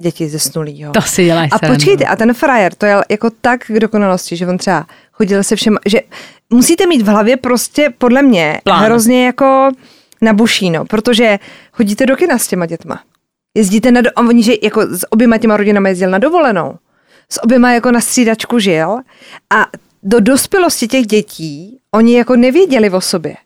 děti 0.00 0.28
zesnulýho. 0.28 0.92
To 0.92 1.02
si 1.02 1.24
děláš 1.24 1.48
A 1.52 1.58
srandu. 1.58 1.76
počkejte, 1.76 2.04
a 2.04 2.16
ten 2.16 2.34
frajer, 2.34 2.74
to 2.74 2.86
je 2.86 2.96
jako 3.08 3.30
tak 3.40 3.60
k 3.66 3.80
dokonalosti, 3.80 4.36
že 4.36 4.46
on 4.46 4.58
třeba 4.58 4.86
chodil 5.12 5.42
se 5.44 5.56
všem, 5.56 5.76
že 5.86 6.00
musíte 6.50 6.86
mít 6.86 7.02
v 7.02 7.06
hlavě 7.08 7.36
prostě 7.36 7.92
podle 7.98 8.22
mě 8.22 8.60
Plán. 8.64 8.84
hrozně 8.84 9.26
jako 9.26 9.70
na 10.22 10.32
bušíno, 10.32 10.84
protože 10.84 11.38
chodíte 11.72 12.06
do 12.06 12.16
kina 12.16 12.38
s 12.38 12.46
těma 12.48 12.66
dětma. 12.66 13.00
Jezdíte 13.54 13.92
na, 13.92 14.00
do, 14.00 14.10
a 14.16 14.20
oni, 14.20 14.42
že 14.42 14.52
jako 14.62 14.82
s 14.86 15.12
oběma 15.12 15.38
těma 15.38 15.56
rodinama 15.56 15.88
jezdil 15.88 16.10
na 16.10 16.18
dovolenou. 16.18 16.74
S 17.30 17.42
oběma 17.42 17.72
jako 17.72 17.90
na 17.90 18.00
střídačku 18.00 18.58
žil 18.58 18.96
a 19.56 19.66
do 20.02 20.20
dospělosti 20.20 20.88
těch 20.88 21.06
dětí 21.06 21.78
oni 21.94 22.16
jako 22.18 22.36
nevěděli 22.36 22.90
o 22.90 23.00
sobě. 23.00 23.36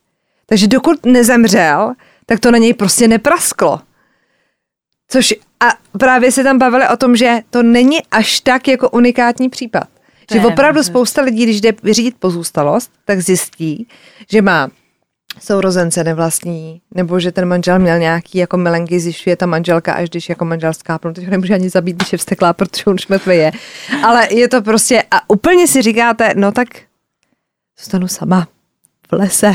Takže 0.46 0.68
dokud 0.68 1.07
nezemřel, 1.07 1.92
tak 2.26 2.40
to 2.40 2.51
na 2.51 2.59
něj 2.59 2.74
prostě 2.74 3.09
neprasklo. 3.09 3.80
Což 5.11 5.34
a 5.61 5.98
právě 5.98 6.32
se 6.32 6.44
tam 6.44 6.58
bavili 6.58 6.88
o 6.88 6.96
tom, 6.96 7.16
že 7.16 7.38
to 7.50 7.62
není 7.62 7.98
až 8.11 8.40
tak 8.40 8.68
jako 8.68 8.90
unikátní 8.90 9.48
případ. 9.48 9.88
To 10.26 10.34
že 10.34 10.46
opravdu 10.46 10.82
spousta 10.82 11.22
lidí, 11.22 11.42
když 11.42 11.61
jde 11.61 11.72
vyřídit 11.82 12.16
pozůstalost, 12.18 12.90
tak 13.04 13.20
zjistí, 13.20 13.88
že 14.30 14.42
má 14.42 14.70
sourozence 15.40 16.04
nevlastní, 16.04 16.80
nebo 16.94 17.20
že 17.20 17.32
ten 17.32 17.48
manžel 17.48 17.78
měl 17.78 17.98
nějaký 17.98 18.38
jako 18.38 18.56
milenky, 18.56 19.00
zjišťuje 19.00 19.36
ta 19.36 19.46
manželka, 19.46 19.92
až 19.92 20.11
když 20.11 20.28
jako 20.28 20.44
manžel 20.44 20.72
skápnu, 20.72 21.12
teď 21.12 21.24
ho 21.24 21.30
nemůže 21.30 21.54
ani 21.54 21.70
zabít, 21.70 21.96
když 21.96 22.12
je 22.12 22.18
vsteklá, 22.18 22.52
protože 22.52 22.84
on 22.86 22.94
už 22.94 23.06
mrtvý 23.06 23.36
je. 23.36 23.52
Ale 24.02 24.34
je 24.34 24.48
to 24.48 24.62
prostě, 24.62 25.04
a 25.11 25.30
úplně 25.30 25.66
si 25.66 25.82
říkáte, 25.82 26.32
no 26.36 26.52
tak 26.52 26.68
zůstanu 27.78 28.08
sama 28.08 28.48
v 29.08 29.12
lese, 29.12 29.54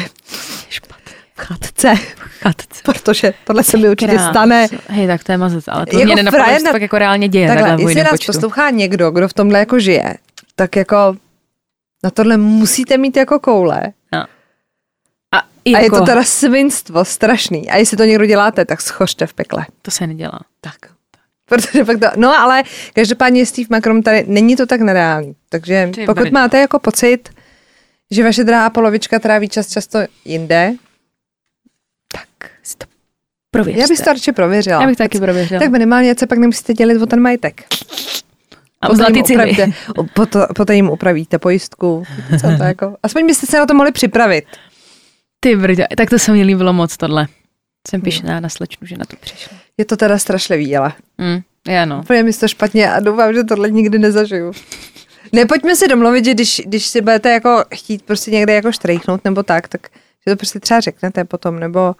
v 1.37 1.41
chatce, 1.41 1.95
Chatce. 2.41 2.81
protože 2.85 3.33
tohle 3.43 3.63
se 3.63 3.77
mi 3.77 3.89
určitě 3.89 4.11
Krás. 4.11 4.29
stane. 4.29 4.67
Hej, 4.87 5.07
tak 5.07 5.23
to 5.23 5.31
je 5.31 5.37
mazec, 5.37 5.63
ale 5.67 5.85
to 5.85 5.97
Jako 5.99 6.05
mě 6.05 6.15
nenapadlo, 6.15 6.43
frajer 6.45 6.61
na- 6.63 6.69
to 6.69 6.73
tak 6.73 6.81
jako 6.81 6.97
reálně 6.97 7.27
děje. 7.29 7.47
Takhle, 7.47 7.63
takhle 7.69 7.85
v 7.85 7.89
jestli 7.89 8.03
nás 8.03 8.11
počtu. 8.11 8.31
poslouchá 8.31 8.69
někdo, 8.69 9.11
kdo 9.11 9.27
v 9.27 9.33
tomhle 9.33 9.59
jako 9.59 9.79
žije, 9.79 10.13
tak 10.55 10.75
jako 10.75 11.15
na 12.03 12.09
tohle 12.11 12.37
musíte 12.37 12.97
mít 12.97 13.17
jako 13.17 13.39
koule. 13.39 13.81
No. 14.13 14.19
A, 15.31 15.37
A 15.37 15.43
je 15.65 15.83
jako, 15.83 15.99
to 15.99 16.05
teda 16.05 16.23
svinstvo 16.23 17.05
strašný. 17.05 17.69
A 17.69 17.77
jestli 17.77 17.97
to 17.97 18.03
někdo 18.05 18.25
děláte, 18.25 18.65
tak 18.65 18.81
schořte 18.81 19.27
v 19.27 19.33
pekle. 19.33 19.65
to 19.81 19.91
se 19.91 20.07
nedělá. 20.07 20.39
Tak. 20.61 20.75
Protože 21.49 21.85
pak 21.85 21.99
to, 21.99 22.07
no 22.15 22.39
ale 22.39 22.63
každopádně 22.93 23.45
Steve 23.45 23.67
Macron 23.69 24.01
tady 24.03 24.25
není 24.27 24.55
to 24.55 24.65
tak 24.65 24.81
nereálný. 24.81 25.35
Takže 25.49 25.89
Ty 25.95 26.05
pokud 26.05 26.31
máte 26.31 26.59
jako 26.59 26.79
pocit, 26.79 27.29
že 28.11 28.23
vaše 28.23 28.43
drahá 28.43 28.69
polovička 28.69 29.19
tráví 29.19 29.49
čas 29.49 29.67
často 29.69 29.99
jinde, 30.25 30.73
Si 32.63 32.75
to 32.77 32.85
prověřte. 33.51 33.81
já 33.81 33.87
bych 33.87 33.99
to 33.99 34.05
radši 34.13 34.31
prověřila. 34.31 34.81
Já 34.81 34.87
bych 34.87 34.97
taky 34.97 35.19
prověřila. 35.19 35.59
Tak 35.59 35.71
minimálně, 35.71 36.15
se 36.19 36.27
pak 36.27 36.37
nemusíte 36.37 36.73
dělit 36.73 37.01
o 37.01 37.05
ten 37.05 37.19
majetek. 37.19 37.63
a 38.81 38.87
Poté 38.87 38.97
zlatý 38.97 39.13
jim 39.17 39.23
upravíte, 39.25 39.71
poté, 40.13 40.39
poté 40.55 40.75
jim 40.75 40.89
upravíte 40.89 41.39
pojistku. 41.39 42.03
Co 42.41 42.57
to 42.57 42.63
jako? 42.63 42.95
Aspoň 43.03 43.27
byste 43.27 43.45
se 43.47 43.59
na 43.59 43.65
to 43.65 43.73
mohli 43.73 43.91
připravit. 43.91 44.45
Ty 45.39 45.55
brďo, 45.55 45.83
tak 45.97 46.09
to 46.09 46.19
se 46.19 46.31
mi 46.31 46.43
líbilo 46.43 46.73
moc 46.73 46.97
tohle. 46.97 47.27
Jsem 47.87 48.01
pišná 48.01 48.39
na 48.39 48.49
slečnu, 48.49 48.87
že 48.87 48.97
na 48.97 49.05
to 49.05 49.15
přišla. 49.15 49.57
Je 49.77 49.85
to 49.85 49.97
teda 49.97 50.17
strašlivý, 50.17 50.77
ale 50.77 50.93
Mm, 51.17 51.39
já 51.67 51.85
no. 51.85 51.99
úplně 51.99 52.23
mi 52.23 52.33
to 52.33 52.47
špatně 52.47 52.91
a 52.93 52.99
doufám, 52.99 53.33
že 53.33 53.43
tohle 53.43 53.71
nikdy 53.71 53.99
nezažiju. 53.99 54.51
Ne, 55.31 55.45
pojďme 55.45 55.75
si 55.75 55.87
domluvit, 55.87 56.25
že 56.25 56.33
když, 56.33 56.61
když 56.65 56.85
si 56.85 57.01
budete 57.01 57.31
jako 57.31 57.63
chtít 57.75 58.01
prostě 58.01 58.31
někde 58.31 58.53
jako 58.53 58.71
štrejchnout 58.71 59.25
nebo 59.25 59.43
tak, 59.43 59.67
tak 59.67 59.87
že 60.27 60.31
to 60.31 60.35
prostě 60.37 60.59
třeba 60.59 60.79
řeknete 60.79 61.23
potom, 61.23 61.59
nebo 61.59 61.95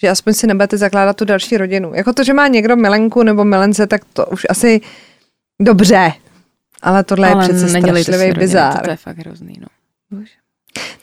že 0.00 0.08
aspoň 0.08 0.32
si 0.34 0.46
nebudete 0.46 0.78
zakládat 0.78 1.16
tu 1.16 1.24
další 1.24 1.56
rodinu. 1.56 1.94
Jako 1.94 2.12
to, 2.12 2.24
že 2.24 2.32
má 2.34 2.48
někdo 2.48 2.76
milenku 2.76 3.22
nebo 3.22 3.44
milence, 3.44 3.86
tak 3.86 4.04
to 4.12 4.26
už 4.26 4.46
asi 4.50 4.80
dobře. 5.62 6.12
Ale 6.82 7.04
tohle 7.04 7.30
Ale 7.30 7.44
je 7.44 7.48
přece 7.48 7.68
strašlivý 7.68 8.32
bizár. 8.32 8.78
To, 8.78 8.84
to 8.84 8.90
je 8.90 8.96
fakt 8.96 9.18
hrozný, 9.18 9.54
no. 9.60 9.66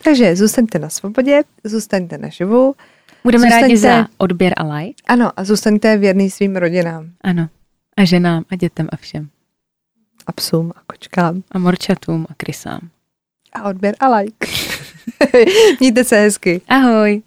Takže 0.04 0.36
zůstaňte 0.36 0.80
na 0.80 0.90
svobodě, 0.90 1.42
zůstaňte 1.64 2.18
naživu 2.18 2.76
Budeme 3.24 3.50
rádi 3.50 3.76
Zůstaňte- 3.78 4.02
za 4.02 4.08
odběr 4.18 4.54
a 4.58 4.64
like. 4.76 5.04
Ano, 5.08 5.32
a 5.38 5.44
zůstaňte 5.44 5.98
věrný 5.98 6.30
svým 6.30 6.56
rodinám 6.56 7.10
Ano. 7.22 7.50
A 7.98 8.06
ženám 8.06 8.44
a 8.52 8.56
dětem 8.56 8.88
a 8.92 8.96
všem. 8.96 9.30
a 10.28 10.32
psům 10.32 10.72
a 10.76 10.82
kočkám 10.88 11.44
A 11.52 11.60
morčatům 11.60 12.26
a 12.30 12.34
krysám. 12.38 12.80
a 13.54 13.64
odběr 13.70 13.96
a 14.00 14.16
like. 14.18 14.48
Mějte 15.80 16.04
se 16.04 16.16
hezky. 16.20 16.62
Ahoj. 16.68 17.22